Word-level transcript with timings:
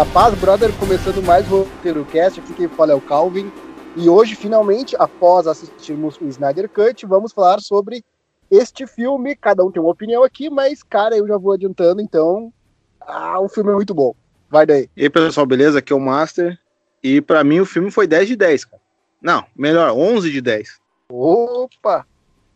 Da 0.00 0.06
paz, 0.06 0.34
brother, 0.40 0.72
começando 0.78 1.22
mais 1.22 1.46
o 1.52 1.64
roteiro 1.64 2.06
cast, 2.06 2.40
aqui 2.40 2.54
quem 2.54 2.68
fala 2.68 2.92
é 2.92 2.94
o 2.94 3.02
Calvin. 3.02 3.52
E 3.94 4.08
hoje, 4.08 4.34
finalmente, 4.34 4.96
após 4.98 5.46
assistirmos 5.46 6.16
o 6.18 6.24
Snyder 6.24 6.70
Cut, 6.70 7.04
vamos 7.04 7.34
falar 7.34 7.60
sobre 7.60 8.02
este 8.50 8.86
filme. 8.86 9.36
Cada 9.36 9.62
um 9.62 9.70
tem 9.70 9.82
uma 9.82 9.92
opinião 9.92 10.24
aqui, 10.24 10.48
mas, 10.48 10.82
cara, 10.82 11.18
eu 11.18 11.28
já 11.28 11.36
vou 11.36 11.52
adiantando, 11.52 12.00
então. 12.00 12.50
Ah, 12.98 13.38
o 13.40 13.48
filme 13.50 13.72
é 13.72 13.74
muito 13.74 13.92
bom. 13.92 14.14
Vai 14.48 14.64
daí. 14.64 14.88
E 14.96 15.02
aí, 15.02 15.10
pessoal, 15.10 15.44
beleza? 15.44 15.80
Aqui 15.80 15.92
é 15.92 15.96
o 15.96 16.00
Master. 16.00 16.58
E 17.02 17.20
para 17.20 17.44
mim 17.44 17.60
o 17.60 17.66
filme 17.66 17.90
foi 17.90 18.06
10 18.06 18.26
de 18.28 18.36
10, 18.36 18.64
cara. 18.64 18.82
Não, 19.20 19.44
melhor, 19.54 19.92
11 19.92 20.30
de 20.30 20.40
10. 20.40 20.80
Opa! 21.12 22.06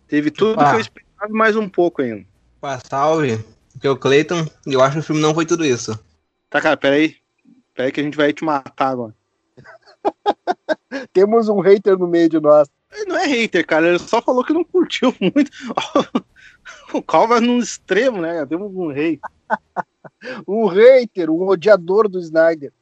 Teve 0.09 0.31
tudo 0.31 0.57
que 0.57 0.77
eu 0.77 0.81
esperava 0.81 1.31
mais 1.31 1.57
um 1.57 1.69
pouco 1.69 2.01
ainda. 2.01 2.25
Pá, 2.59 2.81
salve. 2.89 3.35
Aqui 3.77 3.87
é 3.87 3.91
o 3.91 3.99
Clayton. 3.99 4.47
E 4.67 4.73
eu 4.73 4.81
acho 4.81 4.95
que 4.95 5.01
o 5.01 5.03
filme 5.03 5.21
não 5.21 5.35
foi 5.35 5.45
tudo 5.45 5.63
isso. 5.63 5.93
Tá, 6.49 6.59
cara, 6.59 6.79
peraí. 6.79 7.23
Peraí 7.75 7.93
que 7.93 8.01
a 8.01 8.05
gente 8.05 8.17
vai 8.17 8.33
te 8.33 8.45
matar 8.45 8.89
agora. 8.89 9.15
Temos 11.13 11.49
um 11.49 11.61
hater 11.61 11.99
no 11.99 12.07
meio 12.07 12.29
de 12.29 12.41
nós. 12.41 12.69
Ele 12.93 13.07
não 13.07 13.19
é 13.19 13.27
hater, 13.27 13.67
cara. 13.67 13.89
Ele 13.89 13.99
só 13.99 14.23
falou 14.23 14.45
que 14.45 14.53
não 14.53 14.65
curtiu 14.65 15.15
muito. 15.21 15.51
o 16.95 17.03
Cal 17.03 17.27
vai 17.27 17.41
num 17.41 17.59
extremo, 17.59 18.21
né? 18.21 18.47
Temos 18.47 18.75
um 18.75 18.93
rei. 18.93 19.21
um 20.47 20.67
hater, 20.67 21.31
um 21.31 21.49
odiador 21.49 22.09
do 22.09 22.21
Snyder. 22.21 22.73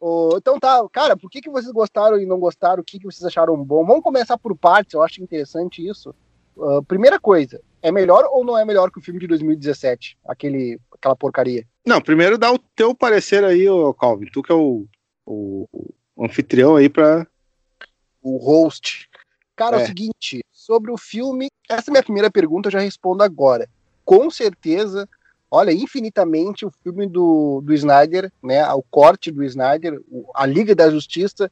Oh, 0.00 0.30
então 0.36 0.60
tá, 0.60 0.80
cara, 0.92 1.16
por 1.16 1.28
que, 1.28 1.40
que 1.40 1.50
vocês 1.50 1.72
gostaram 1.72 2.18
e 2.18 2.26
não 2.26 2.38
gostaram? 2.38 2.80
O 2.80 2.84
que, 2.84 2.98
que 2.98 3.04
vocês 3.04 3.24
acharam 3.24 3.56
bom? 3.62 3.84
Vamos 3.84 4.02
começar 4.02 4.38
por 4.38 4.56
partes, 4.56 4.94
eu 4.94 5.02
acho 5.02 5.22
interessante 5.22 5.86
isso. 5.86 6.14
Uh, 6.56 6.82
primeira 6.84 7.18
coisa, 7.18 7.60
é 7.82 7.90
melhor 7.90 8.24
ou 8.30 8.44
não 8.44 8.56
é 8.56 8.64
melhor 8.64 8.90
que 8.92 8.98
o 8.98 9.02
filme 9.02 9.18
de 9.18 9.26
2017? 9.26 10.16
Aquele, 10.24 10.78
aquela 10.98 11.16
porcaria? 11.16 11.64
Não, 11.86 12.00
primeiro 12.00 12.36
dá 12.36 12.52
o 12.52 12.58
teu 12.58 12.94
parecer 12.94 13.44
aí, 13.44 13.68
ô 13.68 13.94
Calvin. 13.94 14.26
Tu 14.32 14.42
que 14.42 14.52
é 14.52 14.54
o, 14.54 14.86
o, 15.24 15.68
o 16.14 16.24
anfitrião 16.24 16.76
aí 16.76 16.88
pra. 16.88 17.26
O 18.22 18.36
host. 18.36 19.08
Cara, 19.56 19.78
é. 19.78 19.80
é 19.80 19.84
o 19.84 19.86
seguinte, 19.86 20.44
sobre 20.52 20.92
o 20.92 20.98
filme, 20.98 21.48
essa 21.68 21.88
é 21.88 21.90
a 21.90 21.92
minha 21.92 22.02
primeira 22.02 22.30
pergunta, 22.30 22.68
eu 22.68 22.72
já 22.72 22.80
respondo 22.80 23.22
agora. 23.22 23.68
Com 24.04 24.30
certeza, 24.30 25.08
olha, 25.50 25.72
infinitamente 25.72 26.64
o 26.64 26.70
filme 26.70 27.06
do, 27.06 27.60
do 27.62 27.74
Snyder, 27.74 28.30
né, 28.42 28.64
o 28.72 28.82
corte 28.82 29.30
do 29.30 29.42
Snyder, 29.44 30.00
a 30.34 30.46
Liga 30.46 30.74
da 30.74 30.90
Justiça, 30.90 31.50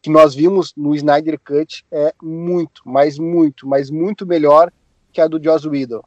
que 0.00 0.10
nós 0.10 0.34
vimos 0.34 0.72
no 0.76 0.94
Snyder 0.94 1.38
Cut, 1.38 1.84
é 1.90 2.12
muito, 2.22 2.82
mas 2.84 3.18
muito, 3.18 3.66
mas 3.66 3.90
muito 3.90 4.26
melhor 4.26 4.72
que 5.12 5.20
a 5.20 5.28
do 5.28 5.42
Joss 5.42 5.68
Whedon, 5.68 6.02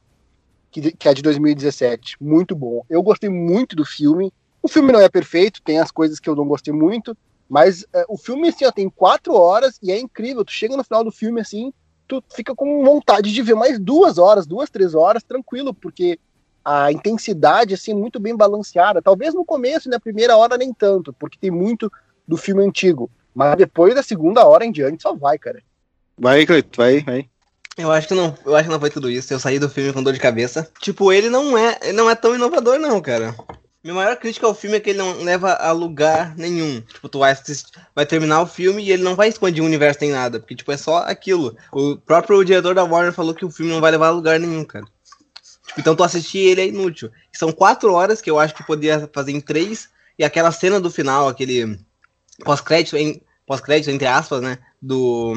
que, 0.71 0.91
que 0.91 1.07
é 1.07 1.13
de 1.13 1.21
2017. 1.21 2.17
Muito 2.19 2.55
bom. 2.55 2.83
Eu 2.89 3.03
gostei 3.03 3.29
muito 3.29 3.75
do 3.75 3.85
filme. 3.85 4.33
O 4.63 4.67
filme 4.67 4.91
não 4.91 5.01
é 5.01 5.09
perfeito, 5.09 5.61
tem 5.61 5.79
as 5.79 5.91
coisas 5.91 6.19
que 6.19 6.29
eu 6.29 6.35
não 6.35 6.47
gostei 6.47 6.73
muito, 6.73 7.17
mas 7.49 7.85
é, 7.91 8.05
o 8.07 8.17
filme 8.17 8.47
assim, 8.47 8.65
ó, 8.65 8.71
tem 8.71 8.89
quatro 8.89 9.33
horas 9.33 9.77
e 9.81 9.91
é 9.91 9.99
incrível. 9.99 10.45
Tu 10.45 10.51
chega 10.51 10.77
no 10.77 10.83
final 10.83 11.03
do 11.03 11.11
filme 11.11 11.41
assim, 11.41 11.73
tu 12.07 12.23
fica 12.33 12.55
com 12.55 12.83
vontade 12.83 13.33
de 13.33 13.41
ver 13.41 13.55
mais 13.55 13.79
duas 13.79 14.17
horas, 14.17 14.45
duas, 14.45 14.69
três 14.69 14.93
horas, 14.93 15.23
tranquilo, 15.23 15.73
porque 15.73 16.19
a 16.63 16.91
intensidade 16.91 17.73
assim 17.73 17.93
muito 17.93 18.19
bem 18.19 18.35
balanceada. 18.35 19.01
Talvez 19.01 19.33
no 19.33 19.43
começo, 19.43 19.89
na 19.89 19.99
primeira 19.99 20.37
hora 20.37 20.57
nem 20.57 20.73
tanto, 20.73 21.11
porque 21.13 21.37
tem 21.39 21.49
muito 21.49 21.91
do 22.27 22.37
filme 22.37 22.63
antigo. 22.63 23.09
Mas 23.33 23.55
depois 23.57 23.95
da 23.95 24.03
segunda 24.03 24.45
hora 24.45 24.63
em 24.63 24.71
diante 24.71 25.01
só 25.01 25.15
vai, 25.15 25.39
cara. 25.39 25.63
Vai, 26.17 26.45
Cleito, 26.45 26.77
vai, 26.77 27.01
vai. 27.01 27.30
Eu 27.81 27.91
acho 27.91 28.07
que 28.07 28.13
não, 28.13 28.35
eu 28.45 28.55
acho 28.55 28.65
que 28.65 28.71
não 28.71 28.79
foi 28.79 28.89
tudo 28.89 29.09
isso. 29.09 29.33
Eu 29.33 29.39
saí 29.39 29.59
do 29.59 29.69
filme 29.69 29.93
com 29.93 30.03
dor 30.03 30.13
de 30.13 30.19
cabeça. 30.19 30.69
Tipo, 30.79 31.11
ele 31.11 31.29
não 31.29 31.57
é, 31.57 31.77
ele 31.81 31.93
não 31.93 32.09
é 32.09 32.15
tão 32.15 32.35
inovador 32.35 32.77
não, 32.79 33.01
cara. 33.01 33.35
Minha 33.83 33.95
maior 33.95 34.15
crítica 34.15 34.45
ao 34.45 34.53
filme 34.53 34.77
é 34.77 34.79
que 34.79 34.91
ele 34.91 34.99
não 34.99 35.23
leva 35.23 35.53
a 35.53 35.71
lugar 35.71 36.35
nenhum. 36.37 36.81
Tipo, 36.81 37.09
tu 37.09 37.19
vai, 37.19 37.31
assistir, 37.31 37.71
vai 37.95 38.05
terminar 38.05 38.41
o 38.41 38.45
filme 38.45 38.83
e 38.83 38.91
ele 38.91 39.01
não 39.01 39.15
vai 39.15 39.27
expandir 39.27 39.63
o 39.63 39.65
universo 39.65 40.01
nem 40.01 40.11
nada. 40.11 40.39
Porque, 40.39 40.55
tipo, 40.55 40.71
é 40.71 40.77
só 40.77 40.97
aquilo. 40.99 41.57
O 41.71 41.97
próprio 41.97 42.43
diretor 42.45 42.75
da 42.75 42.83
Warner 42.83 43.11
falou 43.11 43.33
que 43.33 43.43
o 43.43 43.49
filme 43.49 43.71
não 43.71 43.81
vai 43.81 43.89
levar 43.89 44.07
a 44.07 44.11
lugar 44.11 44.39
nenhum, 44.39 44.63
cara. 44.63 44.85
Tipo, 45.65 45.79
então 45.79 45.95
tu 45.95 46.03
assistir 46.03 46.39
ele 46.39 46.61
é 46.61 46.67
inútil. 46.67 47.11
São 47.33 47.51
quatro 47.51 47.91
horas 47.93 48.21
que 48.21 48.29
eu 48.29 48.37
acho 48.37 48.53
que 48.53 48.63
podia 48.63 49.09
fazer 49.11 49.31
em 49.31 49.41
três. 49.41 49.89
E 50.19 50.23
aquela 50.23 50.51
cena 50.51 50.79
do 50.79 50.91
final, 50.91 51.27
aquele 51.27 51.79
pós-crédito, 52.45 52.95
pós-crédito, 53.47 53.89
entre 53.89 54.07
aspas, 54.07 54.41
né? 54.41 54.59
Do. 54.79 55.33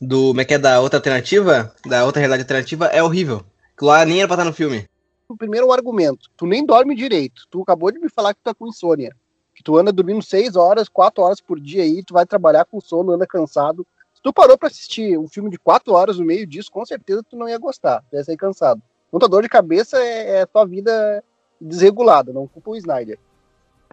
Do. 0.00 0.28
Como 0.28 0.40
é 0.40 0.44
que 0.44 0.54
é? 0.54 0.58
Da 0.58 0.80
outra 0.80 0.98
alternativa? 0.98 1.74
Da 1.86 2.04
outra 2.04 2.20
realidade 2.20 2.42
alternativa 2.42 2.86
é 2.86 3.02
horrível. 3.02 3.44
Lá 3.80 4.04
nem 4.04 4.18
era 4.18 4.28
pra 4.28 4.34
estar 4.34 4.44
no 4.44 4.52
filme. 4.52 4.86
O 5.28 5.36
primeiro 5.36 5.72
argumento, 5.72 6.30
tu 6.36 6.46
nem 6.46 6.64
dorme 6.64 6.94
direito. 6.94 7.42
Tu 7.50 7.62
acabou 7.62 7.90
de 7.90 7.98
me 7.98 8.08
falar 8.08 8.32
que 8.32 8.40
tu 8.40 8.44
tá 8.44 8.54
com 8.54 8.68
insônia. 8.68 9.14
Que 9.54 9.62
tu 9.62 9.76
anda 9.76 9.92
dormindo 9.92 10.22
seis 10.22 10.54
horas, 10.54 10.88
quatro 10.88 11.22
horas 11.22 11.40
por 11.40 11.58
dia 11.58 11.82
aí, 11.82 12.02
tu 12.02 12.14
vai 12.14 12.24
trabalhar 12.24 12.64
com 12.64 12.80
sono, 12.80 13.12
anda 13.12 13.26
cansado. 13.26 13.86
Se 14.14 14.22
tu 14.22 14.32
parou 14.32 14.56
pra 14.56 14.68
assistir 14.68 15.18
um 15.18 15.28
filme 15.28 15.50
de 15.50 15.58
quatro 15.58 15.92
horas 15.94 16.18
no 16.18 16.24
meio 16.24 16.46
disso, 16.46 16.70
com 16.70 16.84
certeza 16.84 17.22
tu 17.28 17.36
não 17.36 17.48
ia 17.48 17.58
gostar. 17.58 18.02
Tu 18.10 18.16
ia 18.16 18.24
sair 18.24 18.36
cansado. 18.36 18.80
Muita 19.10 19.28
dor 19.28 19.42
de 19.42 19.48
cabeça 19.48 19.98
é, 19.98 20.40
é 20.40 20.46
tua 20.46 20.64
vida 20.66 21.24
desregulada, 21.60 22.32
não 22.32 22.46
culpa 22.46 22.70
o 22.70 22.76
Snyder. 22.76 23.18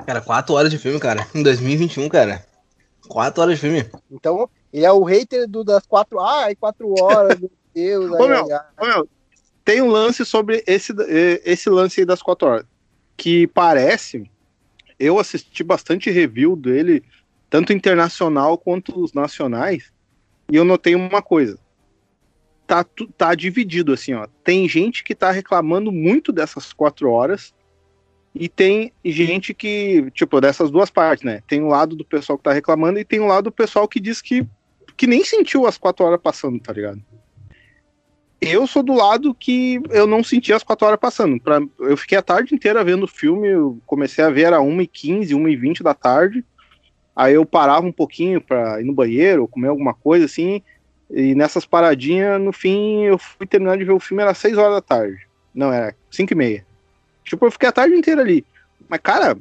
Cara, 0.05 0.21
quatro 0.21 0.55
horas 0.55 0.71
de 0.71 0.77
filme, 0.77 0.99
cara. 0.99 1.27
Em 1.33 1.43
2021, 1.43 2.09
cara. 2.09 2.45
Quatro 3.07 3.41
horas 3.41 3.55
de 3.55 3.61
filme. 3.61 3.85
Então, 4.11 4.49
ele 4.71 4.85
é 4.85 4.91
o 4.91 5.03
hater 5.03 5.47
do, 5.47 5.63
das 5.63 5.85
quatro. 5.85 6.19
Ai, 6.19 6.55
quatro 6.55 6.93
horas, 6.99 7.39
meu 7.39 7.51
Deus. 7.73 8.11
Ô, 8.11 8.27
meu, 8.27 8.45
ô, 8.45 8.85
meu, 8.85 9.09
tem 9.65 9.81
um 9.81 9.89
lance 9.89 10.25
sobre 10.25 10.63
esse, 10.67 10.93
esse 11.43 11.69
lance 11.69 12.01
aí 12.01 12.05
das 12.05 12.21
quatro 12.21 12.47
horas. 12.47 12.65
Que 13.17 13.47
parece. 13.47 14.29
Eu 14.99 15.19
assisti 15.19 15.63
bastante 15.63 16.09
review 16.09 16.55
dele, 16.55 17.03
tanto 17.49 17.73
internacional 17.73 18.57
quanto 18.57 18.99
os 18.99 19.13
nacionais. 19.13 19.91
E 20.51 20.55
eu 20.55 20.63
notei 20.63 20.95
uma 20.95 21.21
coisa. 21.21 21.57
Tá, 22.65 22.85
tá 23.17 23.35
dividido 23.35 23.91
assim, 23.91 24.13
ó. 24.13 24.27
Tem 24.43 24.67
gente 24.69 25.03
que 25.03 25.13
tá 25.13 25.31
reclamando 25.31 25.91
muito 25.91 26.31
dessas 26.31 26.71
quatro 26.71 27.09
horas 27.09 27.53
e 28.35 28.49
tem 28.49 28.91
gente 29.05 29.53
que, 29.53 30.09
tipo, 30.11 30.41
dessas 30.41 30.71
duas 30.71 30.89
partes, 30.89 31.23
né? 31.23 31.43
Tem 31.47 31.61
o 31.61 31.67
lado 31.67 31.95
do 31.95 32.03
pessoal 32.03 32.37
que 32.37 32.43
tá 32.43 32.51
reclamando 32.51 32.99
e 32.99 33.05
tem 33.05 33.19
o 33.19 33.27
lado 33.27 33.45
do 33.45 33.51
pessoal 33.51 33.87
que 33.87 33.99
diz 33.99 34.21
que, 34.21 34.47
que 34.97 35.05
nem 35.05 35.23
sentiu 35.23 35.67
as 35.67 35.77
quatro 35.77 36.03
horas 36.03 36.19
passando, 36.21 36.59
tá 36.59 36.73
ligado? 36.73 36.99
Eu 38.41 38.65
sou 38.65 38.81
do 38.81 38.93
lado 38.93 39.33
que 39.33 39.79
eu 39.89 40.07
não 40.07 40.23
senti 40.23 40.51
as 40.51 40.63
quatro 40.63 40.87
horas 40.87 40.99
passando. 40.99 41.39
Pra, 41.39 41.61
eu 41.79 41.95
fiquei 41.95 42.17
a 42.17 42.23
tarde 42.23 42.55
inteira 42.55 42.83
vendo 42.83 43.03
o 43.03 43.07
filme, 43.07 43.47
eu 43.47 43.79
comecei 43.85 44.23
a 44.23 44.29
ver, 44.29 44.43
era 44.43 44.57
1h15, 44.57 45.29
1h20 45.29 45.83
da 45.83 45.93
tarde. 45.93 46.43
Aí 47.15 47.35
eu 47.35 47.45
parava 47.45 47.85
um 47.85 47.91
pouquinho 47.91 48.41
pra 48.41 48.81
ir 48.81 48.83
no 48.83 48.93
banheiro, 48.93 49.47
comer 49.47 49.67
alguma 49.67 49.93
coisa 49.93 50.25
assim. 50.25 50.61
E 51.09 51.35
nessas 51.35 51.65
paradinhas, 51.65 52.41
no 52.41 52.51
fim, 52.51 53.03
eu 53.03 53.19
fui 53.19 53.45
terminar 53.45 53.77
de 53.77 53.85
ver 53.85 53.93
o 53.93 53.99
filme, 53.99 54.23
era 54.23 54.33
6 54.33 54.57
horas 54.57 54.73
da 54.73 54.81
tarde. 54.81 55.27
Não, 55.53 55.71
era 55.71 55.95
5 56.09 56.33
e 56.33 56.35
meia. 56.35 56.72
Tipo, 57.23 57.45
eu 57.45 57.51
fiquei 57.51 57.69
a 57.69 57.73
tarde 57.73 57.95
inteira 57.95 58.21
ali. 58.21 58.45
Mas, 58.87 58.99
cara, 59.01 59.37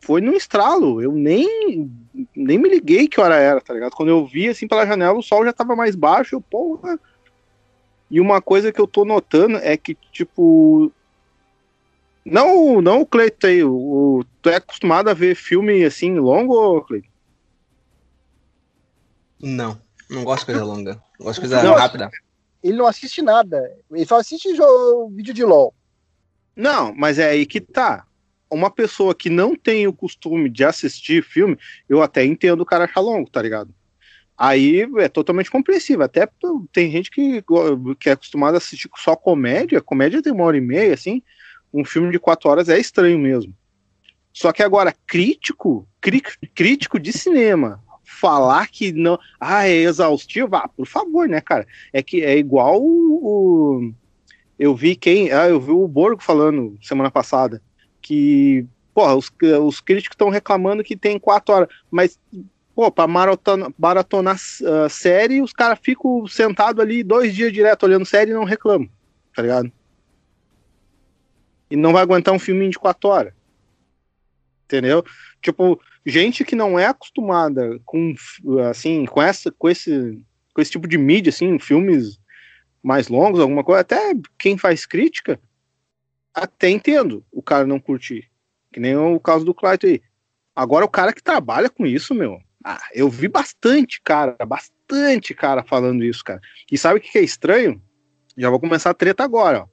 foi 0.00 0.20
num 0.20 0.34
estralo. 0.34 1.02
Eu 1.02 1.12
nem, 1.12 1.90
nem 2.34 2.58
me 2.58 2.68
liguei 2.68 3.08
que 3.08 3.20
hora 3.20 3.36
era, 3.36 3.60
tá 3.60 3.74
ligado? 3.74 3.92
Quando 3.92 4.08
eu 4.08 4.24
vi 4.26 4.48
assim 4.48 4.68
pela 4.68 4.86
janela, 4.86 5.18
o 5.18 5.22
sol 5.22 5.44
já 5.44 5.52
tava 5.52 5.74
mais 5.74 5.94
baixo. 5.94 6.36
Eu, 6.36 6.40
porra. 6.40 6.98
E 8.10 8.20
uma 8.20 8.40
coisa 8.40 8.72
que 8.72 8.80
eu 8.80 8.86
tô 8.86 9.04
notando 9.04 9.56
é 9.58 9.76
que, 9.76 9.96
tipo. 10.12 10.92
Não, 12.24 12.80
não 12.80 13.02
o 13.02 13.06
Cleiton 13.06 13.46
aí. 13.46 13.64
O, 13.64 14.24
tu 14.40 14.48
é 14.48 14.56
acostumado 14.56 15.08
a 15.08 15.14
ver 15.14 15.34
filme 15.34 15.84
assim 15.84 16.18
longo, 16.18 16.80
Cleiton? 16.82 17.08
Não, 19.40 19.80
não 20.08 20.24
gosto 20.24 20.40
de 20.40 20.46
coisa 20.46 20.64
longa. 20.64 21.02
Gosto 21.18 21.42
de 21.42 21.48
coisa 21.48 21.62
não, 21.62 21.74
rápida. 21.74 22.10
Ele 22.62 22.76
não 22.76 22.86
assiste 22.86 23.22
nada. 23.22 23.76
Ele 23.90 24.06
só 24.06 24.18
assiste 24.18 24.54
jogo, 24.54 25.10
vídeo 25.10 25.34
de 25.34 25.44
LOL. 25.44 25.74
Não, 26.56 26.94
mas 26.94 27.18
é 27.18 27.28
aí 27.28 27.44
que 27.44 27.60
tá. 27.60 28.06
Uma 28.50 28.70
pessoa 28.70 29.14
que 29.14 29.28
não 29.28 29.54
tem 29.54 29.86
o 29.86 29.92
costume 29.92 30.48
de 30.48 30.64
assistir 30.64 31.22
filme, 31.22 31.58
eu 31.88 32.02
até 32.02 32.24
entendo 32.24 32.62
o 32.62 32.66
cara 32.66 32.84
achar 32.84 33.00
longo, 33.00 33.28
tá 33.28 33.42
ligado? 33.42 33.74
Aí 34.38 34.86
é 34.98 35.08
totalmente 35.08 35.50
compreensível. 35.50 36.04
Até 36.04 36.28
tem 36.72 36.90
gente 36.90 37.10
que, 37.10 37.42
que 37.98 38.08
é 38.08 38.12
acostumada 38.12 38.56
a 38.56 38.58
assistir 38.58 38.88
só 38.96 39.16
comédia. 39.16 39.80
Comédia 39.80 40.22
tem 40.22 40.32
uma 40.32 40.44
hora 40.44 40.56
e 40.56 40.60
meia, 40.60 40.94
assim. 40.94 41.22
Um 41.72 41.84
filme 41.84 42.12
de 42.12 42.18
quatro 42.18 42.48
horas 42.48 42.68
é 42.68 42.78
estranho 42.78 43.18
mesmo. 43.18 43.54
Só 44.32 44.52
que 44.52 44.62
agora, 44.62 44.94
crítico, 45.06 45.88
crítico 46.54 47.00
de 47.00 47.12
cinema, 47.12 47.82
falar 48.04 48.68
que 48.68 48.92
não. 48.92 49.18
Ah, 49.40 49.66
é 49.66 49.74
exaustivo? 49.74 50.54
Ah, 50.54 50.68
por 50.68 50.86
favor, 50.86 51.26
né, 51.26 51.40
cara? 51.40 51.66
É 51.92 52.02
que 52.02 52.22
é 52.22 52.36
igual 52.36 52.80
o, 52.82 53.92
eu 54.58 54.74
vi 54.74 54.96
quem. 54.96 55.30
Ah, 55.32 55.48
eu 55.48 55.60
vi 55.60 55.70
o 55.70 55.86
Borgo 55.86 56.22
falando 56.22 56.78
semana 56.82 57.10
passada 57.10 57.62
que, 58.00 58.66
pô, 58.94 59.12
os, 59.14 59.30
os 59.64 59.80
críticos 59.80 60.14
estão 60.14 60.28
reclamando 60.28 60.84
que 60.84 60.96
tem 60.96 61.18
quatro 61.18 61.54
horas, 61.54 61.68
mas, 61.90 62.18
pô, 62.74 62.90
pra 62.90 63.06
maratonar, 63.06 63.70
maratonar 63.76 64.36
uh, 64.36 64.88
série, 64.88 65.42
os 65.42 65.52
caras 65.52 65.78
ficam 65.82 66.26
sentados 66.26 66.80
ali 66.80 67.02
dois 67.02 67.34
dias 67.34 67.52
direto 67.52 67.84
olhando 67.84 68.06
série 68.06 68.30
e 68.30 68.34
não 68.34 68.44
reclamam, 68.44 68.88
tá 69.34 69.42
ligado? 69.42 69.72
E 71.68 71.74
não 71.74 71.92
vai 71.92 72.02
aguentar 72.02 72.32
um 72.32 72.38
filminho 72.38 72.70
de 72.70 72.78
quatro 72.78 73.10
horas. 73.10 73.34
entendeu? 74.66 75.04
Tipo, 75.42 75.80
gente 76.04 76.44
que 76.44 76.54
não 76.54 76.78
é 76.78 76.86
acostumada 76.86 77.80
com, 77.84 78.14
assim, 78.70 79.04
com, 79.04 79.20
essa, 79.20 79.50
com, 79.50 79.68
esse, 79.68 80.24
com 80.54 80.62
esse 80.62 80.70
tipo 80.70 80.86
de 80.86 80.96
mídia, 80.96 81.30
assim, 81.30 81.58
filmes 81.58 82.20
mais 82.86 83.08
longos, 83.08 83.40
alguma 83.40 83.64
coisa, 83.64 83.80
até 83.80 84.14
quem 84.38 84.56
faz 84.56 84.86
crítica, 84.86 85.40
até 86.32 86.70
entendo 86.70 87.24
o 87.32 87.42
cara 87.42 87.66
não 87.66 87.80
curtir. 87.80 88.30
Que 88.72 88.78
nem 88.78 88.96
o 88.96 89.18
caso 89.18 89.44
do 89.44 89.52
Clayton 89.52 89.88
aí. 89.88 90.02
Agora, 90.54 90.84
o 90.84 90.88
cara 90.88 91.12
que 91.12 91.22
trabalha 91.22 91.68
com 91.68 91.84
isso, 91.84 92.14
meu, 92.14 92.38
ah, 92.64 92.80
eu 92.94 93.08
vi 93.10 93.26
bastante, 93.26 94.00
cara, 94.00 94.36
bastante 94.46 95.34
cara 95.34 95.64
falando 95.64 96.04
isso, 96.04 96.22
cara. 96.22 96.40
E 96.70 96.78
sabe 96.78 97.00
o 97.00 97.02
que 97.02 97.18
é 97.18 97.22
estranho? 97.22 97.82
Já 98.36 98.50
vou 98.50 98.60
começar 98.60 98.90
a 98.90 98.94
treta 98.94 99.24
agora, 99.24 99.62
ó. 99.62 99.68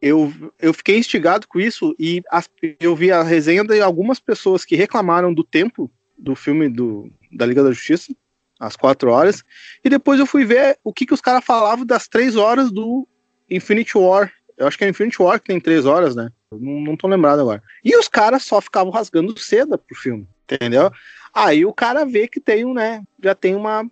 Eu, 0.00 0.32
eu 0.58 0.72
fiquei 0.72 0.96
instigado 0.96 1.46
com 1.46 1.60
isso 1.60 1.94
e 1.98 2.22
as, 2.30 2.48
eu 2.80 2.96
vi 2.96 3.12
a 3.12 3.22
resenha 3.22 3.64
de 3.64 3.82
algumas 3.82 4.18
pessoas 4.18 4.64
que 4.64 4.76
reclamaram 4.76 5.34
do 5.34 5.44
tempo 5.44 5.90
do 6.16 6.34
filme 6.34 6.70
do, 6.70 7.12
da 7.30 7.44
Liga 7.44 7.62
da 7.62 7.72
Justiça, 7.72 8.14
às 8.58 8.76
quatro 8.76 9.10
horas, 9.10 9.44
e 9.84 9.88
depois 9.88 10.18
eu 10.18 10.26
fui 10.26 10.44
ver 10.44 10.78
o 10.82 10.92
que, 10.92 11.06
que 11.06 11.14
os 11.14 11.20
caras 11.20 11.44
falavam 11.44 11.86
das 11.86 12.08
três 12.08 12.36
horas 12.36 12.70
do 12.72 13.06
Infinity 13.48 13.96
War. 13.96 14.32
Eu 14.56 14.66
acho 14.66 14.76
que 14.76 14.84
é 14.84 14.88
Infinity 14.88 15.22
War 15.22 15.40
que 15.40 15.46
tem 15.46 15.60
três 15.60 15.86
horas, 15.86 16.16
né? 16.16 16.30
Não, 16.50 16.80
não 16.80 16.96
tô 16.96 17.06
lembrado 17.06 17.40
agora. 17.40 17.62
E 17.84 17.96
os 17.96 18.08
caras 18.08 18.42
só 18.42 18.60
ficavam 18.60 18.92
rasgando 18.92 19.38
seda 19.38 19.78
pro 19.78 19.96
filme, 19.96 20.26
entendeu? 20.50 20.90
Aí 21.32 21.64
o 21.64 21.72
cara 21.72 22.04
vê 22.04 22.26
que 22.26 22.40
tem 22.40 22.64
um, 22.64 22.74
né? 22.74 23.02
Já 23.22 23.34
tem 23.34 23.54
uma, 23.54 23.88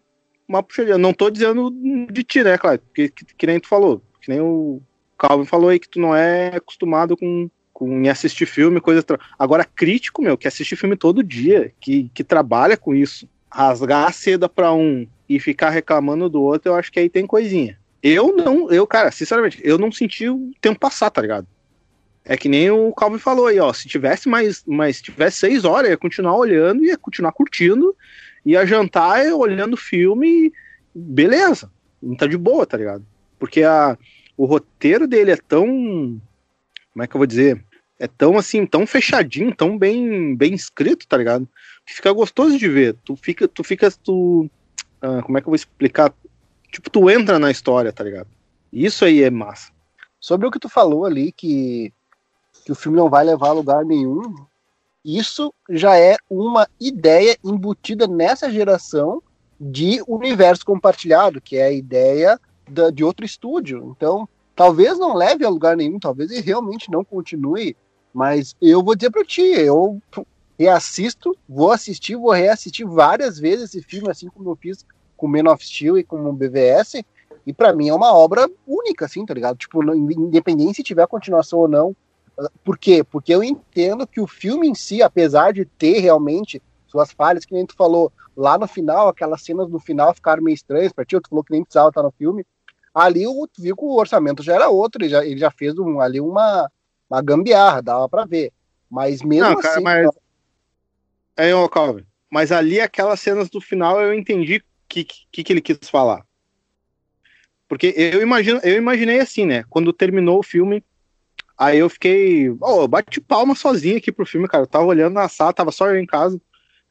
uma 0.49 0.63
puxadinha. 0.63 0.99
Não 0.99 1.13
tô 1.13 1.31
dizendo 1.31 1.71
de 2.11 2.25
ti, 2.25 2.43
né, 2.43 2.59
claro? 2.59 2.81
Que, 2.95 3.09
que, 3.09 3.25
que, 3.25 3.47
nem 3.47 3.61
tu 3.61 3.69
falou. 3.69 4.03
Que 4.21 4.31
nem 4.31 4.41
o 4.41 4.81
Calvin 5.19 5.45
falou 5.45 5.71
aí 5.71 5.79
que 5.79 5.89
tu 5.89 6.01
não 6.01 6.15
é 6.15 6.57
acostumado 6.57 7.17
com, 7.17 7.49
com 7.73 8.09
assistir 8.09 8.47
filme, 8.47 8.81
coisa. 8.81 9.05
Agora, 9.39 9.65
crítico, 9.65 10.23
meu, 10.23 10.37
que 10.37 10.49
assiste 10.49 10.75
filme 10.77 10.97
todo 10.97 11.23
dia, 11.23 11.73
que, 11.81 12.11
que 12.15 12.25
trabalha 12.25 12.77
com 12.77 12.95
isso. 12.95 13.29
Rasgar 13.51 14.09
a 14.09 14.13
seda 14.13 14.49
pra 14.49 14.73
um 14.73 15.07
e 15.29 15.41
ficar 15.41 15.71
reclamando 15.71 16.29
do 16.29 16.43
outro, 16.43 16.71
eu 16.71 16.77
acho 16.77 16.93
que 16.93 17.01
aí 17.01 17.09
tem 17.09 17.27
coisinha. 17.27 17.79
Eu 18.03 18.37
não, 18.37 18.71
eu, 18.71 18.87
cara, 18.87 19.11
sinceramente, 19.11 19.61
eu 19.65 19.79
não 19.79 19.91
senti 19.91 20.29
o 20.29 20.53
tempo 20.61 20.79
passar, 20.79 21.11
tá 21.11 21.21
ligado? 21.21 21.47
É 22.25 22.37
que 22.37 22.49
nem 22.49 22.71
o 22.71 22.93
Calvin 22.93 23.19
falou 23.19 23.47
aí, 23.47 23.59
ó. 23.59 23.73
Se 23.73 23.89
tivesse 23.89 24.29
mais, 24.29 24.65
mais 24.67 25.01
tivesse 25.01 25.39
seis 25.39 25.65
horas, 25.65 25.91
ia 25.91 25.97
continuar 25.97 26.37
olhando, 26.37 26.85
ia 26.85 26.97
continuar 26.97 27.33
curtindo 27.33 27.97
ia 28.47 28.65
jantar 28.65 29.27
olhando 29.33 29.75
o 29.75 29.79
filme, 29.79 30.53
beleza, 30.95 31.69
não 32.01 32.15
tá 32.15 32.29
de 32.29 32.39
boa, 32.39 32.65
tá 32.65 32.77
ligado? 32.77 33.05
Porque 33.41 33.65
a, 33.65 33.99
o 34.37 34.47
roteiro 34.47 35.09
dele 35.09 35.33
é 35.33 35.37
tão. 35.37 35.67
Como 35.67 37.03
é 37.03 37.07
que 37.09 37.17
eu 37.17 37.19
vou 37.19 37.27
dizer? 37.27 37.63
É 37.99 38.07
tão 38.07 38.39
assim, 38.39 38.65
tão 38.65 38.87
fechadinho, 38.87 39.55
tão 39.55 39.77
bem, 39.77 40.37
bem 40.37 40.55
escrito, 40.55 41.09
tá 41.09 41.17
ligado? 41.17 41.49
Fica 41.87 42.13
gostoso 42.13 42.59
de 42.59 42.69
ver. 42.69 42.97
Tu 43.05 43.17
fica, 43.17 43.47
tu 43.47 43.63
fica, 43.63 43.91
tu. 43.91 44.51
Ah, 45.01 45.23
como 45.23 45.39
é 45.39 45.41
que 45.41 45.47
eu 45.47 45.53
vou 45.53 45.57
explicar? 45.57 46.13
Tipo, 46.71 46.91
tu 46.91 47.09
entra 47.09 47.39
na 47.39 47.51
história, 47.51 47.93
tá 47.93 48.03
ligado? 48.03 48.29
Isso 48.73 49.05
aí 49.05 49.23
é 49.23 49.31
massa. 49.31 49.71
Sobre 50.21 50.47
o 50.47 50.51
que 50.51 50.59
tu 50.59 50.69
falou 50.69 51.05
ali, 51.05 51.31
que, 51.31 51.93
que 52.65 52.73
o 52.73 52.75
filme 52.75 52.99
não 52.99 53.09
vai 53.09 53.25
levar 53.25 53.51
a 53.51 53.53
lugar 53.53 53.85
nenhum, 53.85 54.35
isso 55.05 55.55
já 55.71 55.97
é 55.97 56.17
uma 56.29 56.69
ideia 56.81 57.39
embutida 57.45 58.09
nessa 58.09 58.51
geração 58.51 59.23
de 59.59 60.03
universo 60.07 60.67
compartilhado, 60.67 61.41
que 61.41 61.57
é 61.57 61.67
a 61.67 61.73
ideia 61.73 62.41
da, 62.69 62.91
de 62.91 63.05
outro 63.05 63.25
estúdio. 63.25 63.95
Então, 63.97 64.29
talvez 64.55 64.99
não 64.99 65.15
leve 65.15 65.45
a 65.45 65.49
lugar 65.49 65.77
nenhum, 65.77 66.01
talvez 66.01 66.31
ele 66.31 66.41
realmente 66.41 66.91
não 66.91 67.05
continue, 67.05 67.77
mas 68.13 68.57
eu 68.61 68.83
vou 68.83 68.97
dizer 68.97 69.11
para 69.11 69.25
ti, 69.25 69.43
eu 69.43 70.03
reassisto, 70.59 71.37
vou 71.49 71.73
assistir, 71.73 72.17
vou 72.17 72.33
reassistir 72.33 72.87
várias 72.87 73.39
vezes 73.39 73.75
esse 73.75 73.83
filme, 73.83 74.11
assim 74.11 74.29
como 74.29 74.51
eu 74.51 74.57
fiz 74.57 74.85
com 75.17 75.29
Men 75.29 75.49
of 75.49 75.65
Steel 75.65 75.99
e 75.99 76.05
com 76.05 76.25
o 76.29 76.33
BVS, 76.33 77.03
e 77.47 77.53
para 77.53 77.73
mim 77.73 77.89
é 77.89 77.95
uma 77.95 78.15
obra 78.15 78.49
única, 78.67 79.07
assim, 79.07 79.25
tá 79.25 79.33
ligado? 79.33 79.57
Tipo, 79.57 79.83
independente 79.95 80.77
se 80.77 80.83
tiver 80.83 81.07
continuação 81.07 81.61
ou 81.61 81.69
não, 81.69 81.97
por 82.65 82.77
quê? 82.77 83.03
Porque 83.03 83.35
eu 83.35 83.43
entendo 83.43 84.07
que 84.07 84.21
o 84.21 84.27
filme 84.27 84.69
em 84.69 84.75
si, 84.75 85.03
apesar 85.03 85.53
de 85.53 85.65
ter 85.65 86.01
realmente 86.01 86.63
suas 86.87 87.11
falhas, 87.13 87.45
que 87.45 87.55
nem 87.55 87.65
tu 87.65 87.75
falou, 87.75 88.13
lá 88.37 88.59
no 88.59 88.67
final, 88.67 89.09
aquelas 89.09 89.43
cenas 89.43 89.69
no 89.69 89.79
final 89.79 90.15
ficaram 90.15 90.43
meio 90.43 90.55
estranhas 90.55 90.93
pra 90.93 91.05
ti, 91.05 91.19
tu 91.21 91.31
falou 91.31 91.43
que 91.43 91.53
nem 91.53 91.63
precisava 91.63 91.89
estar 91.89 92.03
no 92.03 92.11
filme. 92.11 92.45
Ali 92.95 93.27
o, 93.27 93.47
tu 93.47 93.63
viu 93.63 93.77
que 93.77 93.85
o 93.85 93.95
orçamento 93.95 94.43
já 94.43 94.55
era 94.55 94.69
outro, 94.69 95.03
ele 95.03 95.11
já, 95.11 95.25
ele 95.25 95.39
já 95.39 95.51
fez 95.51 95.79
um, 95.79 96.01
ali 96.01 96.21
uma, 96.21 96.71
uma 97.09 97.23
gambiarra, 97.23 97.83
dava 97.83 98.09
pra 98.09 98.25
ver. 98.25 98.53
Mas 98.91 99.23
mesmo 99.23 99.51
Não, 99.51 99.59
assim. 99.59 99.63
Cara, 99.63 99.81
mas... 99.81 100.11
É, 101.37 101.55
ô, 101.55 101.69
Calvin, 101.69 102.05
mas 102.31 102.51
ali 102.51 102.81
aquelas 102.81 103.21
cenas 103.21 103.51
do 103.51 103.61
final 103.61 104.01
eu 104.01 104.15
entendi 104.15 104.57
o 104.57 104.63
que, 104.89 105.05
que, 105.05 105.45
que 105.45 105.53
ele 105.53 105.61
quis 105.61 105.79
falar. 105.89 106.25
Porque 107.69 107.93
eu 107.97 108.23
imagino, 108.23 108.61
eu 108.63 108.77
imaginei 108.77 109.19
assim, 109.19 109.45
né? 109.45 109.65
Quando 109.69 109.93
terminou 109.93 110.39
o 110.39 110.43
filme, 110.43 110.83
Aí 111.59 111.79
eu 111.79 111.89
fiquei, 111.89 112.51
oh, 112.61 112.87
bate 112.87 113.21
palma 113.21 113.55
sozinho 113.55 113.97
aqui 113.97 114.13
pro 114.13 114.27
filme, 114.27 114.47
cara. 114.47 114.65
Eu 114.65 114.69
tava 114.69 114.85
olhando 114.85 115.15
na 115.15 115.29
sala, 115.29 115.55
tava 115.55 115.73
só 115.73 115.89
eu 115.89 115.99
em 115.99 116.05
casa. 116.05 116.41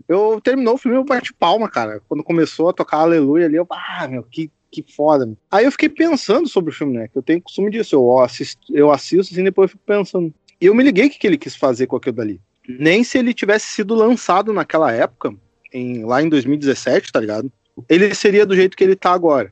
Eu 0.07 0.41
terminou 0.41 0.73
o 0.73 0.77
filme, 0.77 0.97
eu 0.97 1.03
bati 1.03 1.33
palma, 1.33 1.69
cara. 1.69 2.01
Quando 2.07 2.23
começou 2.23 2.69
a 2.69 2.73
tocar 2.73 2.97
Aleluia 2.97 3.45
ali, 3.45 3.57
eu, 3.57 3.67
ah, 3.69 4.07
meu, 4.07 4.23
que, 4.23 4.51
que 4.71 4.83
foda. 4.95 5.25
Meu. 5.25 5.37
Aí 5.51 5.65
eu 5.65 5.71
fiquei 5.71 5.87
pensando 5.87 6.49
sobre 6.49 6.71
o 6.71 6.73
filme, 6.73 6.97
né? 6.97 7.07
Que 7.07 7.17
eu 7.17 7.21
tenho 7.21 7.41
costume 7.41 7.69
disso. 7.69 7.95
Eu 7.95 8.19
assisto, 8.19 8.75
eu 8.75 8.91
assisto 8.91 9.33
assim, 9.33 9.43
depois 9.43 9.69
eu 9.69 9.77
fico 9.77 9.83
pensando. 9.85 10.33
E 10.59 10.65
eu 10.65 10.73
me 10.73 10.83
liguei 10.83 11.05
o 11.05 11.09
que, 11.11 11.19
que 11.19 11.27
ele 11.27 11.37
quis 11.37 11.55
fazer 11.55 11.85
com 11.85 11.95
aquilo 11.95 12.15
dali. 12.15 12.41
Nem 12.67 13.03
se 13.03 13.17
ele 13.17 13.33
tivesse 13.33 13.67
sido 13.67 13.93
lançado 13.93 14.53
naquela 14.53 14.91
época, 14.91 15.35
em, 15.73 16.03
lá 16.05 16.21
em 16.21 16.29
2017, 16.29 17.11
tá 17.11 17.19
ligado? 17.19 17.51
Ele 17.89 18.13
seria 18.15 18.45
do 18.45 18.55
jeito 18.55 18.75
que 18.75 18.83
ele 18.83 18.95
tá 18.95 19.11
agora. 19.11 19.51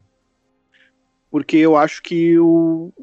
Porque 1.30 1.58
eu 1.58 1.76
acho 1.76 2.02
que 2.02 2.38
o, 2.40 2.94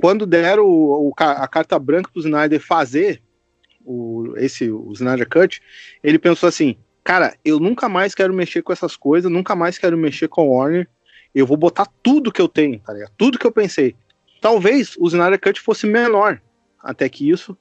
quando 0.00 0.26
deram 0.26 0.64
o, 0.64 1.08
o, 1.08 1.14
a 1.18 1.46
carta 1.48 1.78
branca 1.78 2.10
para 2.12 2.18
o 2.18 2.22
Snyder 2.22 2.60
fazer 2.60 3.22
o, 3.84 4.34
esse, 4.36 4.70
o 4.70 4.92
Snyder 4.92 5.28
Cut, 5.28 5.60
ele 6.02 6.18
pensou 6.18 6.48
assim: 6.48 6.76
cara, 7.02 7.36
eu 7.44 7.58
nunca 7.58 7.88
mais 7.88 8.14
quero 8.14 8.34
mexer 8.34 8.62
com 8.62 8.72
essas 8.72 8.96
coisas, 8.96 9.30
nunca 9.30 9.56
mais 9.56 9.78
quero 9.78 9.96
mexer 9.96 10.28
com 10.28 10.48
o 10.48 10.56
Warner, 10.56 10.88
eu 11.34 11.46
vou 11.46 11.56
botar 11.56 11.86
tudo 12.02 12.32
que 12.32 12.40
eu 12.40 12.48
tenho, 12.48 12.78
tá 12.80 12.92
ligado? 12.92 13.12
Tudo 13.16 13.38
que 13.38 13.46
eu 13.46 13.52
pensei. 13.52 13.94
Talvez 14.40 14.96
o 14.98 15.06
Snyder 15.06 15.40
Cut 15.40 15.60
fosse 15.60 15.86
menor 15.86 16.40
até 16.80 17.08
que 17.08 17.28
isso. 17.28 17.56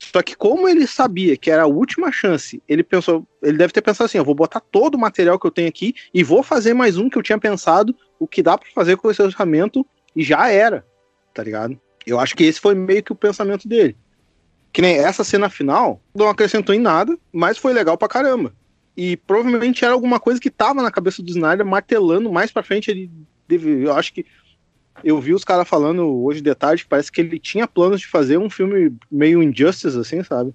Só 0.00 0.22
que 0.22 0.34
como 0.34 0.66
ele 0.66 0.86
sabia 0.86 1.36
que 1.36 1.50
era 1.50 1.64
a 1.64 1.66
última 1.66 2.10
chance, 2.10 2.62
ele 2.66 2.82
pensou, 2.82 3.26
ele 3.42 3.58
deve 3.58 3.72
ter 3.72 3.82
pensado 3.82 4.06
assim, 4.06 4.16
eu 4.16 4.24
vou 4.24 4.34
botar 4.34 4.60
todo 4.60 4.94
o 4.94 4.98
material 4.98 5.38
que 5.38 5.46
eu 5.46 5.50
tenho 5.50 5.68
aqui 5.68 5.94
e 6.12 6.24
vou 6.24 6.42
fazer 6.42 6.72
mais 6.72 6.96
um 6.96 7.10
que 7.10 7.18
eu 7.18 7.22
tinha 7.22 7.38
pensado, 7.38 7.94
o 8.18 8.26
que 8.26 8.42
dá 8.42 8.56
para 8.56 8.70
fazer 8.74 8.96
com 8.96 9.10
esse 9.10 9.20
orçamento 9.20 9.86
e 10.16 10.22
já 10.22 10.48
era 10.48 10.84
tá 11.32 11.42
ligado? 11.42 11.78
Eu 12.06 12.18
acho 12.18 12.36
que 12.36 12.44
esse 12.44 12.60
foi 12.60 12.74
meio 12.74 13.02
que 13.02 13.12
o 13.12 13.16
pensamento 13.16 13.68
dele. 13.68 13.96
Que 14.72 14.82
nem 14.82 14.96
essa 14.96 15.24
cena 15.24 15.50
final 15.50 16.00
não 16.14 16.28
acrescentou 16.28 16.74
em 16.74 16.78
nada, 16.78 17.16
mas 17.32 17.58
foi 17.58 17.72
legal 17.72 17.96
pra 17.98 18.08
caramba. 18.08 18.54
E 18.96 19.16
provavelmente 19.16 19.84
era 19.84 19.94
alguma 19.94 20.20
coisa 20.20 20.40
que 20.40 20.50
tava 20.50 20.82
na 20.82 20.90
cabeça 20.90 21.22
do 21.22 21.30
Snyder 21.30 21.64
martelando 21.64 22.30
mais 22.32 22.50
pra 22.50 22.62
frente. 22.62 22.90
Ele 22.90 23.10
deve, 23.48 23.84
eu 23.84 23.92
acho 23.92 24.12
que 24.12 24.24
eu 25.02 25.20
vi 25.20 25.32
os 25.32 25.44
caras 25.44 25.68
falando 25.68 26.22
hoje 26.22 26.40
de 26.40 26.54
tarde 26.54 26.84
que 26.84 26.88
parece 26.88 27.10
que 27.10 27.20
ele 27.20 27.38
tinha 27.38 27.66
planos 27.66 28.00
de 28.00 28.06
fazer 28.06 28.38
um 28.38 28.50
filme 28.50 28.94
meio 29.10 29.42
Injustice, 29.42 29.98
assim, 29.98 30.22
sabe? 30.22 30.54